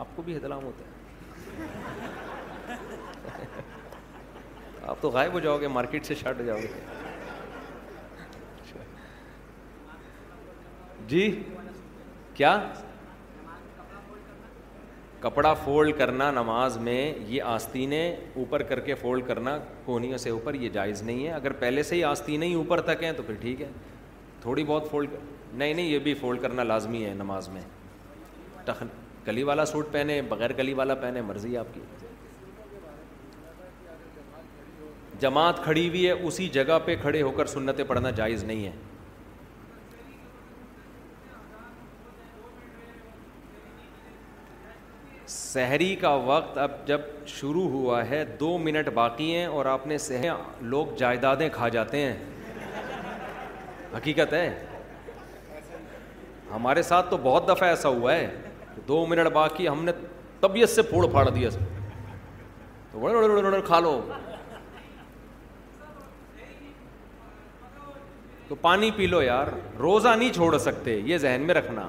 [0.00, 2.06] آپ کو بھی احتلام ہوتا ہے
[4.88, 6.86] آپ تو غائب ہو جاؤ گے مارکیٹ سے ہو جاؤ گے
[11.12, 11.24] جی
[12.34, 12.54] کیا
[15.20, 20.54] کپڑا فولڈ کرنا نماز میں یہ آستینیں اوپر کر کے فولڈ کرنا کونیوں سے اوپر
[20.54, 23.34] یہ جائز نہیں ہے اگر پہلے سے ہی آستینیں ہی اوپر تک ہیں تو پھر
[23.40, 23.68] ٹھیک ہے
[24.42, 25.10] تھوڑی بہت فولڈ
[25.54, 27.60] نہیں نہیں یہ بھی فولڈ کرنا لازمی ہے نماز میں
[28.64, 28.82] تخ
[29.26, 31.80] گلی والا سوٹ پہنے بغیر گلی والا پہنے مرضی آپ کی
[35.20, 38.70] جماعت کھڑی ہوئی ہے اسی جگہ پہ کھڑے ہو کر سنتیں پڑھنا جائز نہیں ہے
[45.52, 47.00] سحری کا وقت اب جب
[47.34, 50.24] شروع ہوا ہے دو منٹ باقی ہیں اور آپ نے سہ
[50.72, 52.16] لوگ جائیدادیں کھا جاتے ہیں
[53.96, 54.48] حقیقت ہے
[56.50, 58.26] ہمارے ساتھ تو بہت دفعہ ایسا ہوا ہے
[58.88, 59.92] دو منٹ باقی ہم نے
[60.40, 61.50] طبیعت سے پھوڑ پھاڑ دیا
[62.92, 63.94] تو بڑے کھا لو
[68.48, 69.46] تو پانی پی لو یار
[69.86, 71.88] روزہ نہیں چھوڑ سکتے یہ ذہن میں رکھنا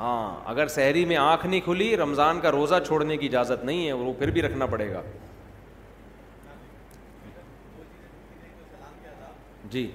[0.00, 3.92] ہاں اگر سحری میں آنکھ نہیں کھلی رمضان کا روزہ چھوڑنے کی اجازت نہیں ہے
[3.92, 5.02] وہ پھر بھی رکھنا پڑے گا
[9.70, 9.90] جی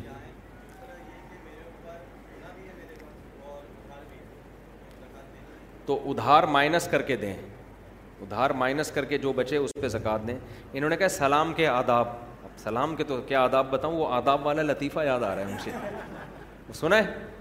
[5.86, 7.34] تو ادھار مائنس کر کے دیں
[8.22, 10.38] ادھار مائنس کر کے جو بچے اس پہ زکات دیں
[10.74, 12.08] انہوں نے کہا سلام کے آداب
[12.64, 15.58] سلام کے تو کیا آداب بتاؤں وہ آداب والا لطیفہ یاد آ رہا ہے ان
[15.64, 17.34] سے سنا ہے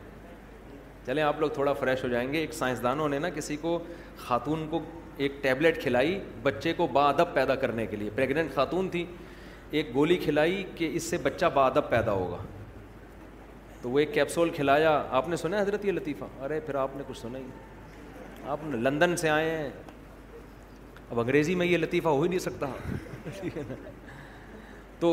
[1.07, 3.79] چلیں آپ لوگ تھوڑا فریش ہو جائیں گے ایک سائنسدانوں نے نا کسی کو
[4.27, 4.79] خاتون کو
[5.23, 9.05] ایک ٹیبلیٹ کھلائی بچے کو با ادب پیدا کرنے کے لیے پریگننٹ خاتون تھی
[9.71, 12.37] ایک گولی کھلائی کہ اس سے بچہ با ادب پیدا ہوگا
[13.83, 17.03] تو وہ ایک کیپسول کھلایا آپ نے سنا حضرت یہ لطیفہ ارے پھر آپ نے
[17.09, 17.45] کچھ سنا ہی
[18.51, 19.69] آپ لندن سے آئے ہیں
[21.11, 22.67] اب انگریزی میں یہ لطیفہ ہو ہی نہیں سکتا
[25.01, 25.11] تو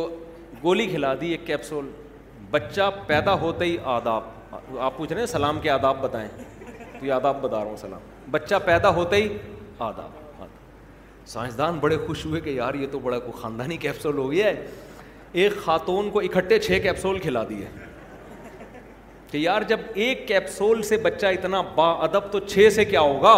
[0.63, 1.89] گولی کھلا دی ایک کیپسول
[2.51, 4.23] بچہ پیدا ہوتے ہی آداب
[4.53, 6.27] آپ پوچھ رہے ہیں سلام کے آداب بتائیں
[6.99, 7.99] تو یہ آداب بتا رہا ہوں سلام
[8.31, 9.27] بچہ پیدا ہوتا ہی
[9.79, 10.47] آداب آداب
[11.29, 14.65] سائنسدان بڑے خوش ہوئے کہ یار یہ تو بڑا کوئی خاندانی کیپسول ہو گیا ہے
[15.41, 17.67] ایک خاتون کو اکٹھے چھ کیپسول کھلا دیے
[19.31, 23.35] کہ یار جب ایک کیپسول سے بچہ اتنا با ادب تو چھ سے کیا ہوگا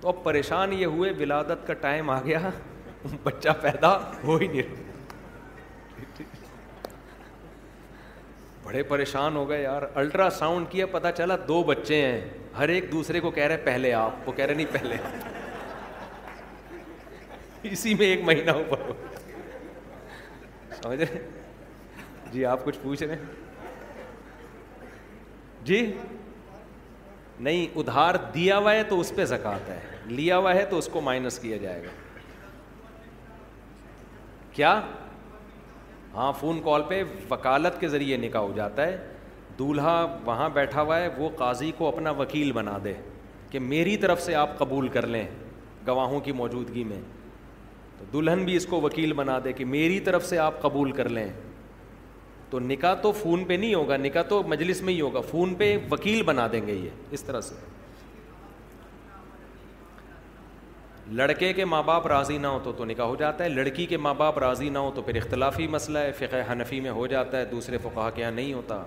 [0.00, 2.50] تو اب پریشان یہ ہوئے ولادت کا ٹائم آ گیا
[3.24, 4.86] بچہ پیدا ہو ہی نہیں
[8.68, 12.20] بڑے پریشان ہو گئے یار الٹرا ساؤنڈ کیا پتا چلا دو بچے ہیں
[12.56, 14.96] ہر ایک دوسرے کو کہہ رہے پہلے آپ وہ کہہ رہے نہیں پہلے
[17.70, 18.50] اسی میں ایک مہینہ
[20.82, 21.20] سمجھ رہے
[22.32, 23.16] جی آپ کچھ پوچھ رہے
[25.70, 25.80] جی
[27.48, 29.78] نہیں ادھار دیا ہوا ہے تو اس پہ زکات ہے
[30.08, 31.96] لیا ہوا ہے تو اس کو مائنس کیا جائے گا
[34.52, 34.80] کیا
[36.18, 38.96] ہاں فون کال پہ وکالت کے ذریعے نکاح ہو جاتا ہے
[39.58, 39.92] دولہا
[40.24, 42.92] وہاں بیٹھا ہوا ہے وہ قاضی کو اپنا وکیل بنا دے
[43.50, 45.24] کہ میری طرف سے آپ قبول کر لیں
[45.86, 47.00] گواہوں کی موجودگی میں
[47.98, 51.08] تو دلہن بھی اس کو وکیل بنا دے کہ میری طرف سے آپ قبول کر
[51.08, 51.28] لیں
[52.50, 55.76] تو نکاح تو فون پہ نہیں ہوگا نکاح تو مجلس میں ہی ہوگا فون پہ
[55.90, 57.54] وکیل بنا دیں گے یہ اس طرح سے
[61.16, 63.96] لڑکے کے ماں باپ راضی نہ ہو تو تو نکاح ہو جاتا ہے لڑکی کے
[63.96, 67.38] ماں باپ راضی نہ ہو تو پھر اختلافی مسئلہ ہے فقہ حنفی میں ہو جاتا
[67.38, 68.82] ہے دوسرے فقہ کے یہاں نہیں ہوتا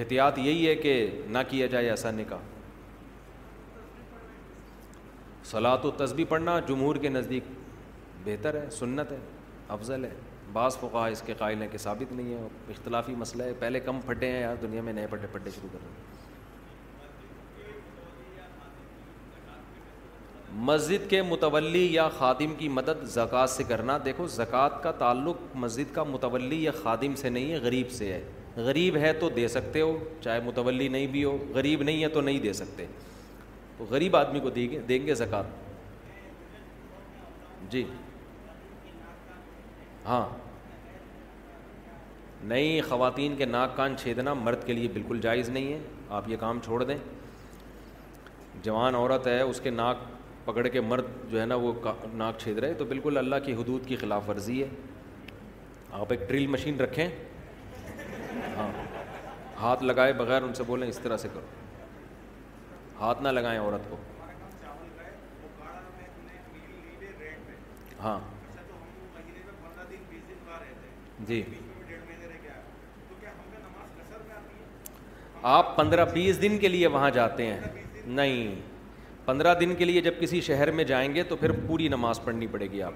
[0.00, 0.94] احتیاط یہی ہے کہ
[1.28, 2.38] نہ کیا جائے ایسا نکاح
[5.50, 7.44] صلاح و تصبی پڑھنا جمہور کے نزدیک
[8.24, 9.18] بہتر ہے سنت ہے
[9.76, 10.10] افضل ہے
[10.52, 14.00] بعض فقہ اس کے قائل ہیں کہ ثابت نہیں ہے اختلافی مسئلہ ہے پہلے کم
[14.06, 16.13] پھٹے ہیں یار دنیا میں نئے پھٹے پھٹے شروع کر رہے ہیں
[20.62, 25.94] مسجد کے متولی یا خادم کی مدد زکوٰۃ سے کرنا دیکھو زکوٰۃ کا تعلق مسجد
[25.94, 28.22] کا متولی یا خادم سے نہیں ہے غریب سے ہے
[28.66, 32.20] غریب ہے تو دے سکتے ہو چاہے متولی نہیں بھی ہو غریب نہیں ہے تو
[32.20, 32.86] نہیں دے سکتے
[33.78, 35.46] تو غریب آدمی کو دیں گے دیں گے زکوٰۃ
[37.70, 37.84] جی
[40.06, 40.24] ہاں
[42.48, 45.78] نئی خواتین کے ناک کان چھیدنا مرد کے لیے بالکل جائز نہیں ہے
[46.16, 46.96] آپ یہ کام چھوڑ دیں
[48.62, 49.96] جوان عورت ہے اس کے ناک
[50.44, 51.72] پکڑ کے مرد جو ہے نا وہ
[52.22, 54.68] ناک چھید رہے تو بالکل اللہ کی حدود کی خلاف ورزی ہے
[56.00, 57.06] آپ ایک ڈرل مشین رکھیں
[58.56, 58.70] ہاں
[59.60, 61.46] ہاتھ لگائے بغیر ان سے بولیں اس طرح سے کرو
[63.00, 63.96] ہاتھ نہ لگائیں عورت کو
[68.02, 68.18] ہاں
[71.26, 71.42] جی
[75.56, 77.82] آپ پندرہ بیس دن کے لیے وہاں جاتے ہیں
[78.20, 78.54] نہیں
[79.26, 82.46] پندرہ دن کے لیے جب کسی شہر میں جائیں گے تو پھر پوری نماز پڑھنی
[82.52, 82.92] پڑے گی آپ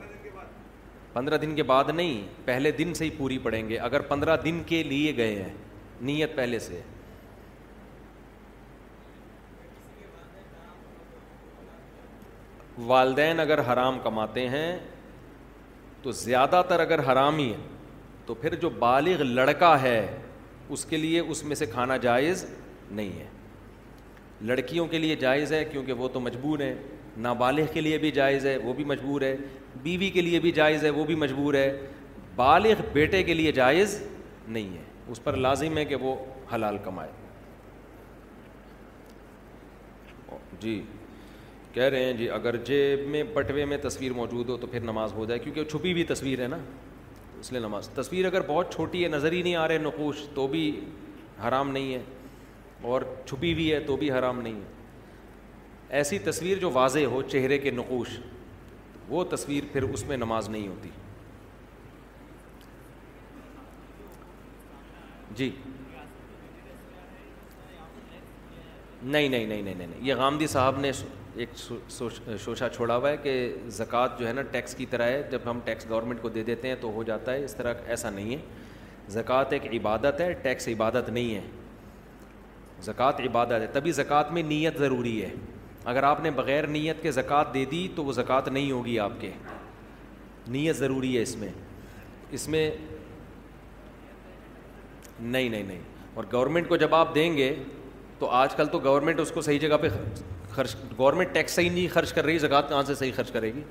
[1.12, 4.62] پندرہ دن کے بعد نہیں پہلے دن سے ہی پوری پڑھیں گے اگر پندرہ دن
[4.66, 5.54] کے لیے گئے ہیں
[6.08, 6.80] نیت پہلے سے
[12.92, 14.70] والدین اگر حرام کماتے ہیں
[16.02, 17.56] تو زیادہ تر اگر حرام ہی ہے
[18.26, 19.98] تو پھر جو بالغ لڑکا ہے
[20.76, 22.44] اس کے لیے اس میں سے کھانا جائز
[22.90, 23.26] نہیں ہے
[24.46, 26.74] لڑکیوں کے لیے جائز ہے کیونکہ وہ تو مجبور ہیں
[27.20, 29.36] نابالغ کے لیے بھی جائز ہے وہ بھی مجبور ہے
[29.82, 31.70] بیوی کے لیے بھی جائز ہے وہ بھی مجبور ہے
[32.36, 34.02] بالغ بیٹے کے لیے جائز
[34.48, 34.82] نہیں ہے
[35.12, 36.14] اس پر لازم ہے کہ وہ
[36.54, 37.10] حلال کمائے
[40.60, 40.80] جی
[41.72, 45.12] کہہ رہے ہیں جی اگر جیب میں پٹوے میں تصویر موجود ہو تو پھر نماز
[45.14, 46.58] ہو جائے کیونکہ چھپی ہوئی تصویر ہے نا
[47.40, 50.46] اس لیے نماز تصویر اگر بہت چھوٹی ہے نظر ہی نہیں آ رہے نقوش تو
[50.54, 50.64] بھی
[51.46, 52.00] حرام نہیں ہے
[52.90, 54.76] اور چھپی ہوئی ہے تو بھی حرام نہیں ہے
[55.98, 58.18] ایسی تصویر جو واضح ہو چہرے کے نقوش
[59.08, 60.88] وہ تصویر پھر اس میں نماز نہیں ہوتی
[65.36, 65.50] جی
[69.02, 70.90] نہیں نہیں نہیں نہیں نہیں یہ غامدی صاحب نے
[71.36, 71.48] ایک
[72.44, 73.34] شوشا چھوڑا ہوا ہے کہ
[73.76, 76.68] زکوٰۃ جو ہے نا ٹیکس کی طرح ہے جب ہم ٹیکس گورنمنٹ کو دے دیتے
[76.68, 78.40] ہیں تو ہو جاتا ہے اس طرح ایسا نہیں ہے
[79.20, 81.40] زکوٰۃ ایک عبادت ہے ٹیکس عبادت نہیں ہے
[82.84, 85.28] زکوٰۃ عبادت ہے تبھی زکوٰۃ میں نیت ضروری ہے
[85.90, 89.12] اگر آپ نے بغیر نیت کے زکوٰۃ دے دی تو وہ زکوٰۃ نہیں ہوگی آپ
[89.20, 89.30] کے
[90.48, 91.48] نیت ضروری ہے اس میں
[92.38, 92.70] اس میں
[95.20, 95.80] نہیں نہیں نہیں
[96.14, 97.54] اور گورنمنٹ کو جب آپ دیں گے
[98.18, 99.88] تو آج کل تو گورنمنٹ اس کو صحیح جگہ پہ
[100.52, 103.62] خرچ گورنمنٹ ٹیکس صحیح نہیں خرچ کر رہی زکوٰۃ کہاں سے صحیح خرچ کرے گی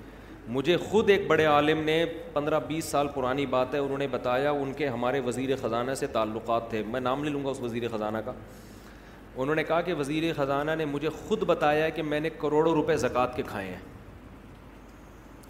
[0.55, 2.03] مجھے خود ایک بڑے عالم نے
[2.33, 6.07] پندرہ بیس سال پرانی بات ہے انہوں نے بتایا ان کے ہمارے وزیر خزانہ سے
[6.11, 8.31] تعلقات تھے میں نام لے لوں گا اس وزیر خزانہ کا
[9.37, 12.95] انہوں نے کہا کہ وزیر خزانہ نے مجھے خود بتایا کہ میں نے کروڑوں روپے
[12.97, 13.81] زکوٰۃ کے کھائے ہیں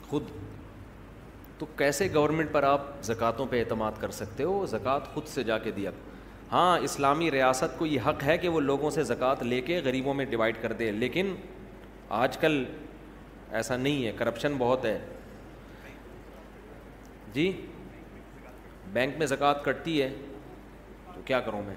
[0.10, 0.24] خود
[1.58, 5.58] تو کیسے گورنمنٹ پر آپ زکوٰۃوں پہ اعتماد کر سکتے ہو زکوٰۃ خود سے جا
[5.68, 5.92] کے دیا
[6.52, 10.14] ہاں اسلامی ریاست کو یہ حق ہے کہ وہ لوگوں سے زکوٰۃ لے کے غریبوں
[10.14, 11.34] میں ڈیوائڈ کر دے لیکن
[12.20, 12.64] آج کل
[13.58, 14.98] ایسا نہیں ہے کرپشن بہت ہے
[17.34, 17.52] جی
[18.94, 20.14] بینک میں زکوٰۃ کٹتی ہے
[21.16, 21.76] تو کیا کروں میں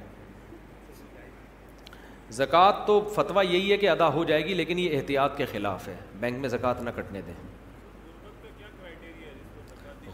[2.39, 5.87] زکوٰۃ تو فتویٰ یہی ہے کہ ادا ہو جائے گی لیکن یہ احتیاط کے خلاف
[5.89, 7.33] ہے بینک میں زکوٰۃ نہ کٹنے دیں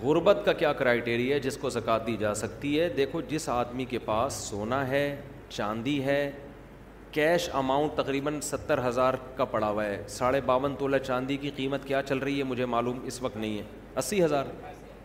[0.00, 0.70] غربت کا کیا
[1.06, 5.04] ہے جس کو زکوٰۃ دی جا سکتی ہے دیکھو جس آدمی کے پاس سونا ہے
[5.50, 6.20] چاندی ہے
[7.12, 11.84] کیش اماؤنٹ تقریباً ستر ہزار کا پڑا ہوا ہے ساڑھے باون تولہ چاندی کی قیمت
[11.86, 13.62] کیا چل رہی ہے مجھے معلوم اس وقت نہیں ہے
[13.98, 14.44] اسی ہزار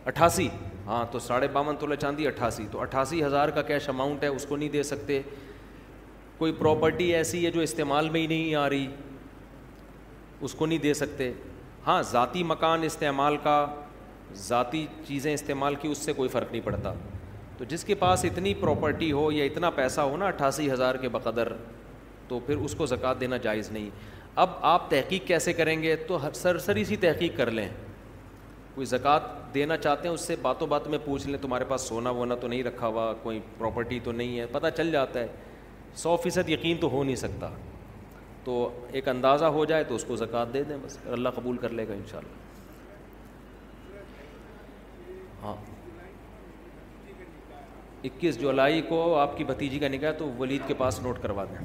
[0.08, 0.48] اٹھاسی
[0.86, 4.46] ہاں تو ساڑھے باون تولہ چاندی اٹھاسی تو اٹھاسی ہزار کا کیش اماؤنٹ ہے اس
[4.48, 5.20] کو نہیں دے سکتے
[6.38, 8.86] کوئی پراپرٹی ایسی ہے جو استعمال میں ہی نہیں آ رہی
[10.44, 11.32] اس کو نہیں دے سکتے
[11.86, 13.56] ہاں ذاتی مکان استعمال کا
[14.48, 16.92] ذاتی چیزیں استعمال کی اس سے کوئی فرق نہیں پڑتا
[17.58, 21.08] تو جس کے پاس اتنی پراپرٹی ہو یا اتنا پیسہ ہو نا اٹھاسی ہزار کے
[21.16, 21.52] بقدر
[22.28, 23.88] تو پھر اس کو زکوٰۃ دینا جائز نہیں
[24.42, 27.68] اب آپ تحقیق کیسے کریں گے تو سر سری سی تحقیق کر لیں
[28.74, 29.22] کوئی زکوٰۃ
[29.54, 32.48] دینا چاہتے ہیں اس سے باتوں بات میں پوچھ لیں تمہارے پاس سونا وونا تو
[32.48, 35.26] نہیں رکھا ہوا کوئی پراپرٹی تو نہیں ہے پتہ چل جاتا ہے
[36.00, 37.48] سو فیصد یقین تو ہو نہیں سکتا
[38.44, 38.52] تو
[38.98, 41.86] ایک اندازہ ہو جائے تو اس کو زکوٰۃ دے دیں بس اللہ قبول کر لے
[41.88, 42.40] گا ان شاء اللہ
[45.44, 45.54] ہاں
[48.04, 51.64] اکیس جولائی کو آپ کی بھتیجی کا نکاح تو ولید کے پاس نوٹ کروا دیں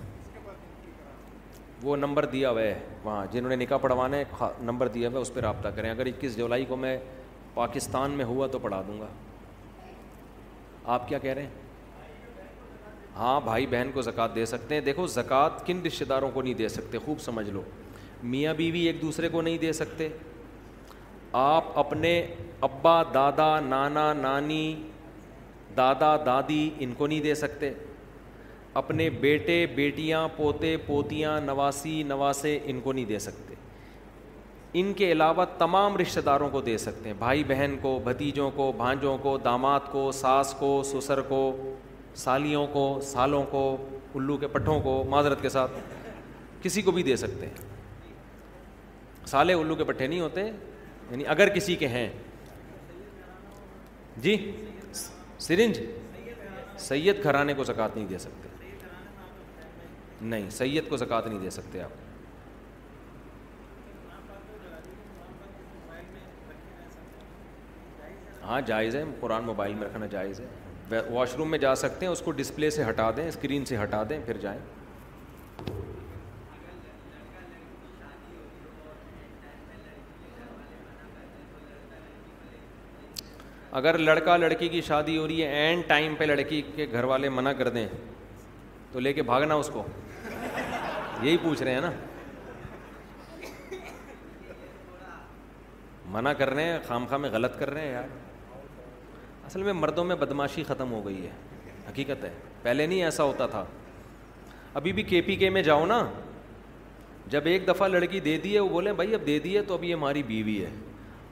[1.83, 5.21] وہ نمبر دیا ہوا ہے وہاں جنہوں نے نکاح پڑھوانا ہے نمبر دیا ہوا ہے
[5.21, 6.97] اس پہ رابطہ کریں اگر اکیس جولائی کو میں
[7.53, 9.07] پاکستان میں ہوا تو پڑھا دوں گا
[10.93, 11.65] آپ کیا کہہ رہے ہیں
[13.19, 16.53] ہاں بھائی بہن کو زکوٰۃ دے سکتے ہیں دیکھو زکوٰۃ کن رشتے داروں کو نہیں
[16.53, 17.61] دے سکتے خوب سمجھ لو
[18.33, 20.07] میاں بیوی ایک دوسرے کو نہیں دے سکتے
[21.43, 22.11] آپ اپنے
[22.67, 24.65] ابا دادا نانا نانی
[25.77, 27.71] دادا دادی ان کو نہیں دے سکتے
[28.81, 33.53] اپنے بیٹے بیٹیاں پوتے پوتیاں نواسی نواسے ان کو نہیں دے سکتے
[34.79, 38.71] ان کے علاوہ تمام رشتہ داروں کو دے سکتے ہیں بھائی بہن کو بھتیجوں کو
[38.77, 41.41] بھانجوں کو داماد کو ساس کو سسر کو
[42.17, 43.61] سالیوں کو سالوں کو
[44.15, 45.71] الو کے پٹھوں کو معذرت کے ساتھ
[46.61, 47.65] کسی کو بھی دے سکتے ہیں
[49.31, 52.07] سالے الو کے پٹھے نہیں ہوتے یعنی اگر کسی کے ہیں
[54.25, 54.35] جی
[55.47, 55.79] سرنج
[56.87, 58.45] سید گھرانے کو زکوٰۃ نہیں دے سکتے
[60.21, 62.05] نہیں سید کو زکوٰۃ نہیں دے سکتے آپ
[68.45, 70.45] ہاں جائز ہے قرآن موبائل میں رکھنا جائز ہے
[70.91, 74.03] واش روم میں جا سکتے ہیں اس کو ڈسپلے سے ہٹا دیں اسکرین سے ہٹا
[74.09, 74.59] دیں پھر جائیں
[83.79, 87.29] اگر لڑکا لڑکی کی شادی ہو رہی ہے اینڈ ٹائم پہ لڑکی کے گھر والے
[87.29, 87.87] منع کر دیں
[88.91, 89.83] تو لے کے بھاگنا اس کو
[91.21, 91.91] یہی پوچھ رہے ہیں نا
[96.11, 98.07] منع کر رہے ہیں خام خواہ میں غلط کر رہے ہیں یار
[99.47, 101.29] اصل میں مردوں میں بدماشی ختم ہو گئی ہے
[101.89, 102.29] حقیقت ہے
[102.61, 103.63] پہلے نہیں ایسا ہوتا تھا
[104.79, 106.01] ابھی بھی کے پی کے میں جاؤ نا
[107.33, 109.73] جب ایک دفعہ لڑکی دے دی ہے وہ بولیں بھائی اب دے دی ہے تو
[109.73, 110.69] اب یہ ہماری بیوی ہے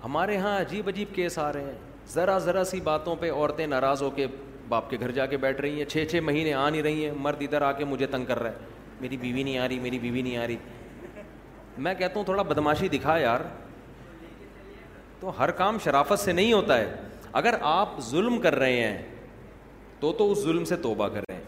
[0.04, 4.02] ہمارے ہاں عجیب عجیب کیس آ رہے ہیں ذرا ذرا سی باتوں پہ عورتیں ناراض
[4.02, 4.28] ہو کے
[4.70, 7.12] باپ کے گھر جا کے بیٹھ رہی ہیں چھ چھ مہینے آ نہیں رہی ہیں
[7.26, 10.00] مرد ادھر آ کے مجھے تنگ کر رہا ہے میری بیوی نہیں آ رہی میری
[10.00, 10.56] بیوی نہیں آ رہی
[11.86, 13.40] میں کہتا ہوں تھوڑا بدماشی دکھا یار
[15.20, 16.96] تو ہر کام شرافت سے نہیں ہوتا ہے
[17.40, 19.02] اگر آپ ظلم کر رہے ہیں
[20.00, 21.44] تو تو اس ظلم سے توبہ کر رہے ہیں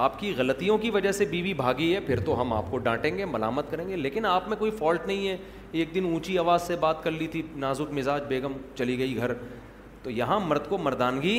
[0.00, 2.78] آپ کی غلطیوں کی وجہ سے بیوی بی بھاگی ہے پھر تو ہم آپ کو
[2.88, 5.36] ڈانٹیں گے ملامت کریں گے لیکن آپ میں کوئی فالٹ نہیں ہے
[5.82, 9.32] ایک دن اونچی آواز سے بات کر لی تھی نازک مزاج بیگم چلی گئی گھر
[10.02, 11.36] تو یہاں مرد کو مردانگی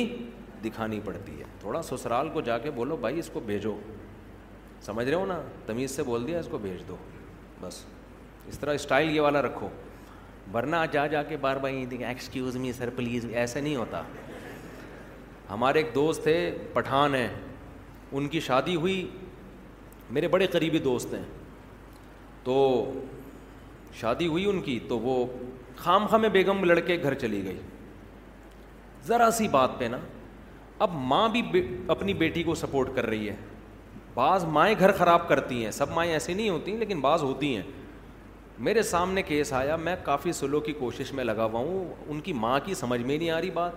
[0.64, 3.76] دکھانی پڑتی ہے تھوڑا سسرال کو جا کے بولو بھائی اس کو بھیجو
[4.86, 6.96] سمجھ رہے ہو نا تمیز سے بول دیا اس کو بھیج دو
[7.60, 7.84] بس
[8.48, 9.68] اس طرح اسٹائل یہ والا رکھو
[10.52, 14.02] ورنہ جا جا کے بار بار یہ دیکھیں ایکسکیوز می سر پلیز ایسے نہیں ہوتا
[15.50, 16.34] ہمارے ایک دوست تھے
[16.72, 17.28] پٹھان ہیں
[18.16, 19.06] ان کی شادی ہوئی
[20.10, 21.22] میرے بڑے قریبی دوست ہیں
[22.44, 22.54] تو
[24.00, 25.24] شادی ہوئی ان کی تو وہ
[25.76, 27.58] خام خام بیگم لڑکے گھر چلی گئی
[29.06, 29.98] ذرا سی بات پہ نا
[30.84, 31.62] اب ماں بھی
[31.94, 33.34] اپنی بیٹی کو سپورٹ کر رہی ہے
[34.14, 37.62] بعض مائیں گھر خراب کرتی ہیں سب مائیں ایسی نہیں ہوتی لیکن بعض ہوتی ہیں
[38.66, 42.32] میرے سامنے کیس آیا میں کافی سلو کی کوشش میں لگا ہوا ہوں ان کی
[42.32, 43.72] ماں کی سمجھ میں نہیں آ رہی بات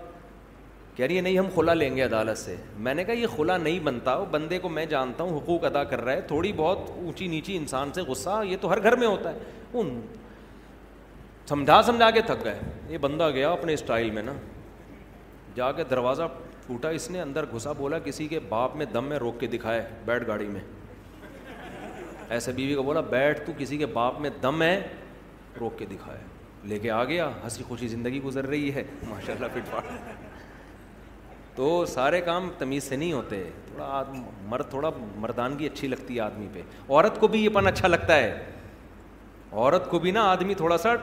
[0.96, 2.56] کہہ رہی ہے نہیں ہم کھلا لیں گے عدالت سے
[2.88, 5.84] میں نے کہا یہ کھلا نہیں بنتا وہ بندے کو میں جانتا ہوں حقوق ادا
[5.84, 9.08] کر رہا ہے تھوڑی بہت اونچی نیچی انسان سے غصہ یہ تو ہر گھر میں
[9.08, 9.40] ہوتا ہے
[9.80, 10.00] ان
[11.50, 12.60] سمجھا سمجھا کے تھک گئے
[12.90, 14.34] یہ بندہ گیا اپنے اسٹائل میں نا
[15.56, 16.28] جا کے دروازہ
[16.66, 19.82] پھوٹا اس نے اندر گھسا بولا کسی کے باپ میں دم میں روک کے دکھائے
[20.06, 20.60] بیٹھ گاڑی میں
[22.36, 24.80] ایسے بیوی کو بولا بیٹھ تو کسی کے باپ میں دم ہے
[25.60, 26.18] روک کے دکھائے
[26.68, 29.86] لے کے آ گیا ہنسی خوشی زندگی گزر رہی ہے ماشاء اللہ فٹ فاٹ
[31.56, 34.04] تو سارے کام تمیز سے نہیں ہوتے تھوڑا
[34.50, 34.90] مرد تھوڑا
[35.20, 38.32] مردانگی اچھی لگتی ہے آدمی پہ عورت کو بھی یہ پن اچھا لگتا ہے
[39.52, 40.94] عورت کو بھی نا آدمی تھوڑا سا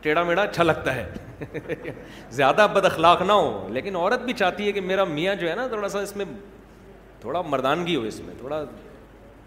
[0.00, 1.10] ٹیڑھا میڑھا اچھا لگتا ہے
[2.32, 5.54] زیادہ بد اخلاق نہ ہو لیکن عورت بھی چاہتی ہے کہ میرا میاں جو ہے
[5.54, 6.24] نا تھوڑا سا اس میں
[7.20, 8.62] تھوڑا مردانگی ہو اس میں تھوڑا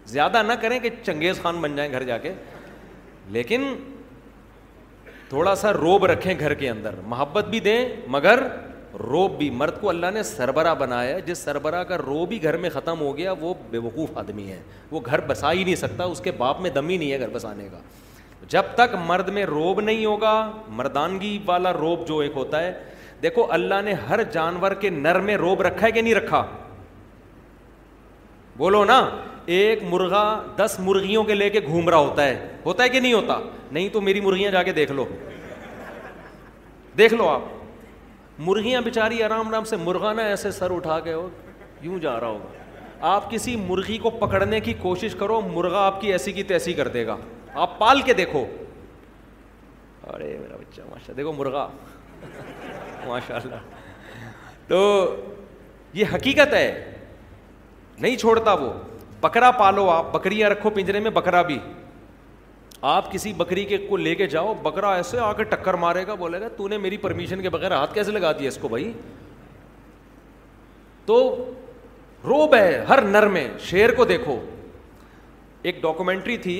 [0.06, 2.32] زیادہ نہ کریں کہ چنگیز خان بن جائیں گھر جا کے
[3.30, 3.64] لیکن
[5.28, 8.42] تھوڑا سا روب رکھیں گھر کے اندر محبت بھی دیں مگر
[9.00, 12.70] روب بھی مرد کو اللہ نے سربراہ بنایا جس سربراہ کا روب ہی گھر میں
[12.70, 14.60] ختم ہو گیا وہ بے وقوف آدمی ہے
[14.90, 17.28] وہ گھر بسا ہی نہیں سکتا اس کے باپ میں دم ہی نہیں ہے گھر
[17.32, 17.78] بسانے کا
[18.50, 20.32] جب تک مرد میں روب نہیں ہوگا
[20.76, 22.72] مردانگی والا روب جو ایک ہوتا ہے
[23.22, 26.46] دیکھو اللہ نے ہر جانور کے نر میں روب رکھا ہے کہ نہیں رکھا
[28.58, 29.00] بولو نا
[29.46, 30.24] ایک مرغا
[30.56, 33.38] دس مرغیوں کے لے کے گھوم رہا ہوتا ہے ہوتا ہے کہ نہیں ہوتا
[33.70, 35.04] نہیں تو میری مرغیاں جا کے دیکھ لو
[36.98, 41.28] دیکھ لو آپ مرغیاں بیچاری آرام آرام سے مرغا نا ایسے سر اٹھا کے ہو
[41.82, 46.12] یوں جا رہا ہوگا آپ کسی مرغی کو پکڑنے کی کوشش کرو مرغا آپ کی
[46.12, 47.16] ایسی کی تیسی کر دے گا
[47.62, 48.44] آپ پال کے دیکھو
[50.12, 51.66] ارے میرا بچہ ماشاء دیکھو مرغا
[53.06, 54.80] ماشاء اللہ تو
[55.94, 56.88] یہ حقیقت ہے
[58.00, 58.72] نہیں چھوڑتا وہ
[59.22, 61.58] بکرا پالو آپ بکریاں رکھو پنجرے میں بکرا بھی
[62.92, 66.14] آپ کسی بکری کے کو لے کے جاؤ بکرا ایسے آ کے ٹکر مارے گا
[66.22, 68.92] بولے گا تو نے میری پرمیشن کے بغیر ہاتھ کیسے لگا دیا اس کو بھائی
[71.06, 71.18] تو
[72.24, 74.38] رو بہ ہر نر میں شیر کو دیکھو
[75.70, 76.56] ایک ڈاکومنٹری تھی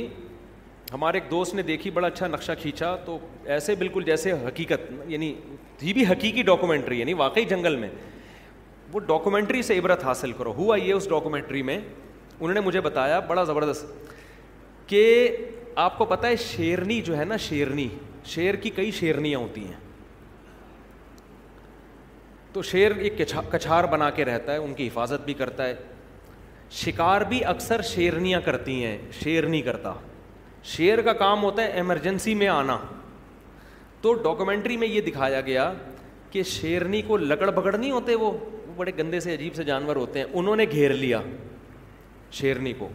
[0.93, 3.19] ہمارے ایک دوست نے دیکھی بڑا اچھا نقشہ کھینچا تو
[3.57, 5.33] ایسے بالکل جیسے حقیقت یعنی
[5.79, 7.89] تھی بھی حقیقی ڈاکومنٹری یعنی واقعی جنگل میں
[8.93, 11.79] وہ ڈاکومنٹری سے عبرت حاصل کرو ہوا یہ اس ڈاکومنٹری میں
[12.43, 14.15] انہوں نے مجھے بتایا بڑا زبردست
[14.89, 15.03] کہ
[15.83, 17.87] آپ کو پتا ہے شیرنی جو ہے نا شیرنی
[18.33, 19.81] شیر کی کئی شیرنیاں ہوتی ہیں
[22.53, 23.21] تو شیر ایک
[23.53, 25.75] کچھار بنا کے رہتا ہے ان کی حفاظت بھی کرتا ہے
[26.81, 29.93] شکار بھی اکثر شیرنیاں کرتی ہیں شیر نہیں کرتا
[30.75, 32.77] شیر کا کام ہوتا ہے ایمرجنسی میں آنا
[34.01, 35.73] تو ڈاکومنٹری میں یہ دکھایا گیا
[36.31, 38.31] کہ شیرنی کو لکڑ بگڑ نہیں ہوتے وہ
[38.77, 41.21] بڑے گندے سے عجیب سے جانور ہوتے ہیں انہوں نے گھیر لیا
[42.39, 42.89] شیرنی کو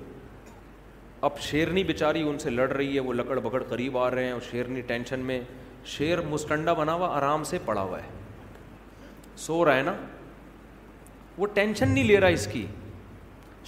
[1.28, 4.32] اب شیرنی بیچاری ان سے لڑ رہی ہے وہ لکڑ بکڑ قریب آ رہے ہیں
[4.32, 5.40] اور شیرنی ٹینشن میں
[5.96, 8.10] شیر مسٹنڈا بنا ہوا آرام سے پڑا ہوا ہے
[9.46, 9.94] سو رہا ہے نا
[11.38, 12.66] وہ ٹینشن نہیں لے رہا اس کی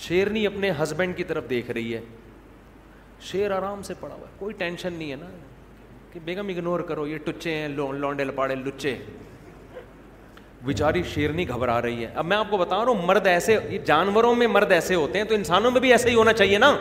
[0.08, 2.02] شیرنی اپنے ہسبینڈ کی طرف دیکھ رہی ہے
[3.32, 5.28] شیر آرام سے پڑا ہوا ہے کوئی ٹینشن نہیں ہے نا
[6.14, 8.98] کہ بیگم اگنور کرو یہ ٹچے ہیں لونڈے لپاڑے لچے
[10.66, 14.34] بیچاری شیرنی گھبرا رہی ہے اب میں آپ کو بتا رہا ہوں مرد ایسے جانوروں
[14.36, 16.76] میں مرد ایسے ہوتے ہیں تو انسانوں میں بھی ایسے ہی ہونا چاہیے نا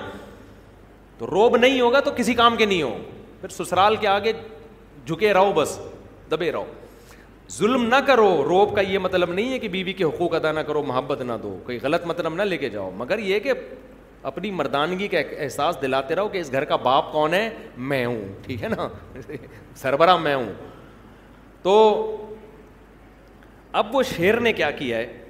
[1.19, 2.97] تو روب نہیں ہوگا تو کسی کام کے نہیں ہو
[3.41, 4.33] پھر سسرال کے آگے
[5.07, 5.79] جھکے رہو بس
[6.31, 6.65] دبے رہو
[7.59, 10.53] ظلم نہ کرو روب کا یہ مطلب نہیں ہے کہ بیوی بی کے حقوق ادا
[10.53, 13.53] نہ کرو محبت نہ دو کوئی غلط مطلب نہ لے کے جاؤ مگر یہ کہ
[14.31, 17.49] اپنی مردانگی کا احساس دلاتے رہو کہ اس گھر کا باپ کون ہے
[17.93, 18.89] میں ہوں ٹھیک ہے نا
[19.83, 20.53] سربراہ میں ہوں
[21.63, 21.75] تو
[23.73, 25.23] اب وہ شیر نے کیا کیا ہے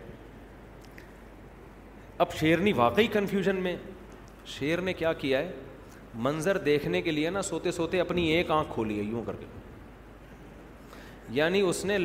[2.24, 3.76] اب شیر نہیں واقعی کنفیوژن میں
[4.58, 5.50] شیر نے کیا کیا ہے
[6.24, 9.46] منظر دیکھنے کے لیے نا سوتے سوتے اپنی ایک آنکھ کھولی ہے یوں کر کے
[11.36, 11.96] یعنی اس نے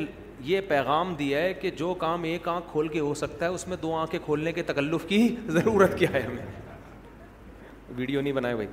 [0.46, 3.68] یہ پیغام دیا ہے کہ جو کام ایک آنکھ کھول کے ہو سکتا ہے اس
[3.68, 6.42] میں دو آنکھیں کھولنے کے تکلف کی ضرورت کیا ہے ہمیں
[7.96, 8.68] ویڈیو نہیں بنائے بھائی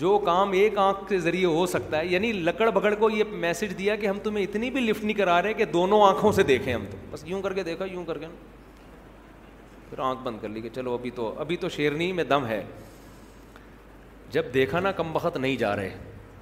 [0.00, 3.72] جو کام ایک آنکھ کے ذریعے ہو سکتا ہے یعنی لکڑ بکڑ کو یہ میسج
[3.78, 6.72] دیا کہ ہم تمہیں اتنی بھی لفٹ نہیں کرا رہے کہ دونوں آنکھوں سے دیکھیں
[6.74, 8.34] ہم تو بس یوں کر کے دیکھا یوں کر کے نا
[9.90, 12.62] پھر آنکھ بند کر لی کہ چلو ابھی تو ابھی تو شیرنی میں دم ہے
[14.32, 15.90] جب دیکھا نا کم وقت نہیں جا رہے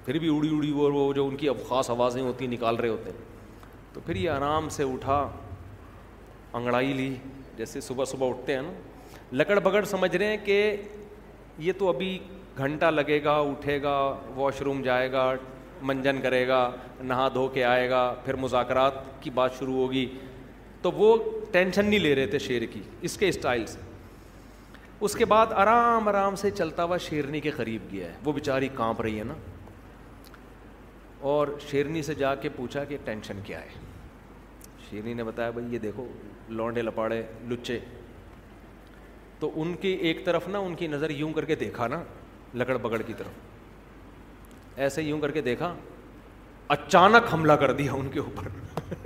[0.04, 3.10] پھر بھی اڑی اڑی وہ جو ان کی اب خاص آوازیں ہوتی نکال رہے ہوتے
[3.10, 5.18] ہیں تو پھر یہ آرام سے اٹھا
[6.60, 7.14] انگڑائی لی
[7.56, 8.72] جیسے صبح صبح اٹھتے ہیں نا
[9.36, 10.58] لکڑ بکڑ سمجھ رہے ہیں کہ
[11.66, 12.18] یہ تو ابھی
[12.58, 13.96] گھنٹہ لگے گا اٹھے گا
[14.34, 15.24] واش روم جائے گا
[15.88, 16.60] منجن کرے گا
[17.00, 20.06] نہا دھو کے آئے گا پھر مذاکرات کی بات شروع ہوگی
[20.82, 21.16] تو وہ
[21.52, 23.80] ٹینشن نہیں لے رہے تھے شیر کی اس کے اسٹائل سے
[25.06, 28.68] اس کے بعد آرام آرام سے چلتا ہوا شیرنی کے قریب گیا ہے وہ بیچاری
[28.74, 29.34] کانپ رہی ہے نا
[31.32, 33.84] اور شیرنی سے جا کے پوچھا کہ ٹینشن کیا ہے
[34.88, 36.06] شیرنی نے بتایا بھائی یہ دیکھو
[36.48, 37.78] لونڈے لپاڑے لچے
[39.38, 42.02] تو ان کی ایک طرف نا ان کی نظر یوں کر کے دیکھا نا
[42.54, 45.72] لکڑ بگڑ کی طرف ایسے یوں کر کے دیکھا
[46.76, 49.04] اچانک حملہ کر دیا ان کے اوپر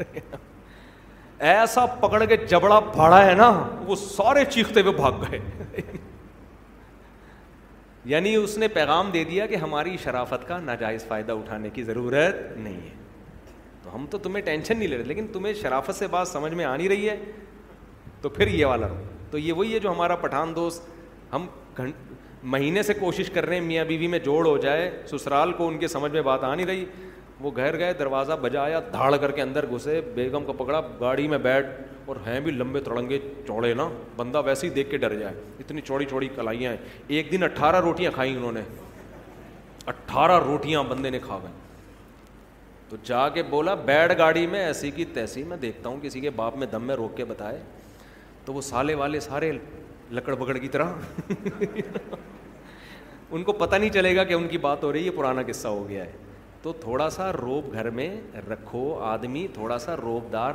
[1.49, 3.49] ایسا پکڑ کے جبڑا پھاڑا ہے نا
[3.87, 5.39] وہ سارے چیختے ہوئے بھاگ گئے
[8.13, 12.37] یعنی اس نے پیغام دے دیا کہ ہماری شرافت کا ناجائز فائدہ اٹھانے کی ضرورت
[12.57, 12.95] نہیں ہے
[13.83, 16.65] تو ہم تو تمہیں ٹینشن نہیں لے رہے لیکن تمہیں شرافت سے بات سمجھ میں
[16.65, 17.17] آ نہیں رہی ہے
[18.23, 18.87] تو پھر یہ والا
[19.31, 20.89] تو یہ وہی ہے جو ہمارا پٹھان دوست
[21.35, 21.47] ہم
[22.53, 25.79] مہینے سے کوشش کر رہے ہیں میاں بیوی میں جوڑ ہو جائے سسرال کو ان
[25.79, 26.85] کے سمجھ میں بات آ نہیں رہی
[27.41, 31.39] وہ گھر گئے دروازہ بجایا دھاڑ کر کے اندر گھسے بیگم کو پکڑا گاڑی میں
[31.43, 31.67] بیٹھ
[32.07, 35.81] اور ہیں بھی لمبے تڑنگے چوڑے نا بندہ ویسے ہی دیکھ کے ڈر جائے اتنی
[35.85, 38.61] چوڑی چوڑی کلائیاں ہیں ایک دن اٹھارہ روٹیاں کھائیں انہوں نے
[39.89, 41.51] اٹھارہ روٹیاں بندے نے کھا گئے
[42.89, 46.31] تو جا کے بولا بیٹھ گاڑی میں ایسی کی تیسی میں دیکھتا ہوں کسی کے
[46.37, 47.61] باپ میں دم میں روک کے بتائے
[48.45, 49.53] تو وہ سالے والے سارے
[50.13, 50.93] لکڑ بکڑ کی طرح
[53.31, 55.69] ان کو پتہ نہیں چلے گا کہ ان کی بات ہو رہی ہے پرانا قصہ
[55.69, 56.13] ہو گیا ہے
[56.63, 58.09] تو تھوڑا سا روب گھر میں
[58.51, 60.55] رکھو آدمی تھوڑا سا روب دار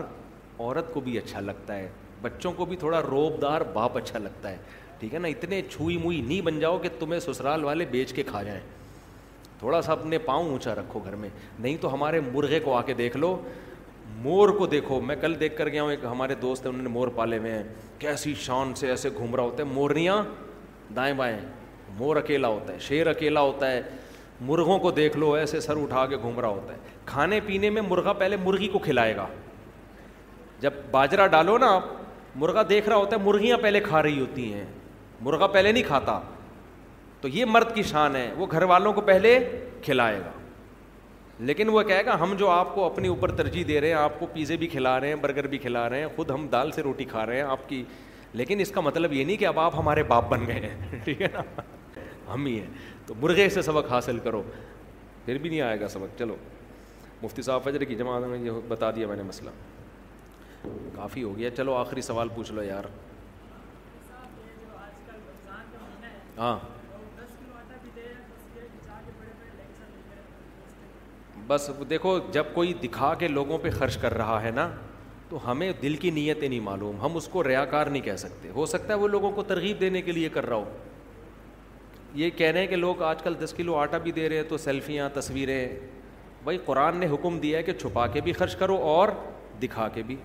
[0.60, 1.88] عورت کو بھی اچھا لگتا ہے
[2.22, 4.58] بچوں کو بھی تھوڑا روب دار باپ اچھا لگتا ہے
[5.00, 8.24] ٹھیک ہے نا اتنے چھوئی موئی نہیں بن جاؤ کہ تمہیں سسرال والے بیچ کے
[8.28, 8.60] کھا جائیں
[9.60, 12.94] تھوڑا سا اپنے پاؤں اونچا رکھو گھر میں نہیں تو ہمارے مرغے کو آ کے
[12.94, 13.36] دیکھ لو
[14.24, 16.90] مور کو دیکھو میں کل دیکھ کر گیا ہوں ایک ہمارے دوست ہیں انہوں نے
[16.94, 17.64] مور پالے ہوئے ہیں
[18.00, 20.22] کیسی شان سے ایسے گھوم رہا ہوتا ہے مورنیاں
[20.96, 21.38] دائیں بائیں
[21.98, 23.82] مور اکیلا ہوتا ہے شیر اکیلا ہوتا ہے
[24.50, 27.82] مرغوں کو دیکھ لو ایسے سر اٹھا کے گھوم رہا ہوتا ہے کھانے پینے میں
[27.90, 29.26] مرغا پہلے مرغی کو کھلائے گا
[30.62, 31.86] جب باجرا ڈالو نا آپ
[32.42, 34.66] مرغا دیکھ رہا ہوتا ہے مرغیاں پہلے کھا رہی ہوتی ہیں
[35.24, 36.20] مرغا پہلے نہیں کھاتا
[37.22, 39.38] تو یہ مرد کی شان ہے وہ گھر والوں کو پہلے
[39.84, 40.32] کھلائے گا
[41.40, 44.20] لیکن وہ کہے گا ہم جو آپ کو اپنے اوپر ترجیح دے رہے ہیں آپ
[44.20, 46.82] کو پیزے بھی کھلا رہے ہیں برگر بھی کھلا رہے ہیں خود ہم دال سے
[46.84, 47.84] روٹی کھا رہے ہیں آپ کی
[48.34, 51.22] لیکن اس کا مطلب یہ نہیں کہ اب آپ ہمارے باپ بن گئے ہیں ٹھیک
[51.22, 51.42] ہے نا
[52.34, 52.68] ہم ہی ہیں
[53.08, 54.42] تو مرغے سے سبق حاصل کرو
[55.26, 56.36] پھر بھی نہیں آئے گا سبق چلو
[57.22, 59.50] مفتی صاحب فجر کی جماعت میں یہ بتا دیا میں نے مسئلہ
[60.96, 62.84] کافی ہو گیا چلو آخری سوال پوچھ لو یار
[66.38, 66.58] ہاں
[71.48, 74.70] بس دیکھو جب کوئی دکھا کے لوگوں پہ خرچ کر رہا ہے نا
[75.30, 78.50] تو ہمیں دل کی نیتیں نہیں معلوم ہم اس کو ریا کار نہیں کہہ سکتے
[78.56, 80.72] ہو سکتا ہے وہ لوگوں کو ترغیب دینے کے لیے کر رہا ہو
[82.22, 84.44] یہ کہہ رہے ہیں کہ لوگ آج کل دس کلو آٹا بھی دے رہے ہیں
[84.50, 85.68] تو سیلفیاں تصویریں
[86.44, 89.10] بھائی قرآن نے حکم دیا ہے کہ چھپا کے بھی خرچ کرو اور
[89.62, 90.16] دکھا کے بھی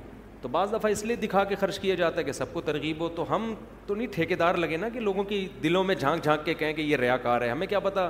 [0.42, 3.00] تو بعض دفعہ اس لیے دکھا کے خرچ کیا جاتا ہے کہ سب کو ترغیب
[3.00, 3.52] ہو تو ہم
[3.86, 6.72] تو نہیں ٹھیکے دار لگے نا کہ لوگوں کی دلوں میں جھانک جھانک کے کہیں
[6.72, 8.08] کہ یہ ریا کار ہے ہمیں کیا پتا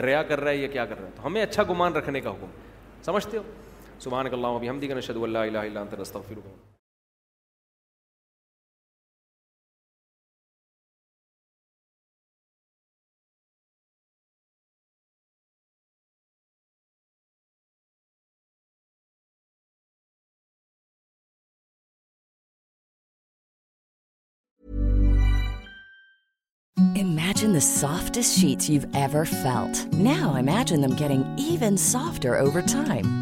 [0.00, 2.30] ریا کر رہا ہے یا کیا کر رہا ہے تو ہمیں اچھا گمان رکھنے کا
[2.30, 2.50] حکم
[3.04, 3.42] سمجھتے ہو
[4.00, 6.36] سبحان اللہ ابھی ہم دیگر نشد اللہ اللہ رستہ پھر
[27.62, 33.21] سافٹس شیٹ فیلڈ نا امیجن دم کیون softer over time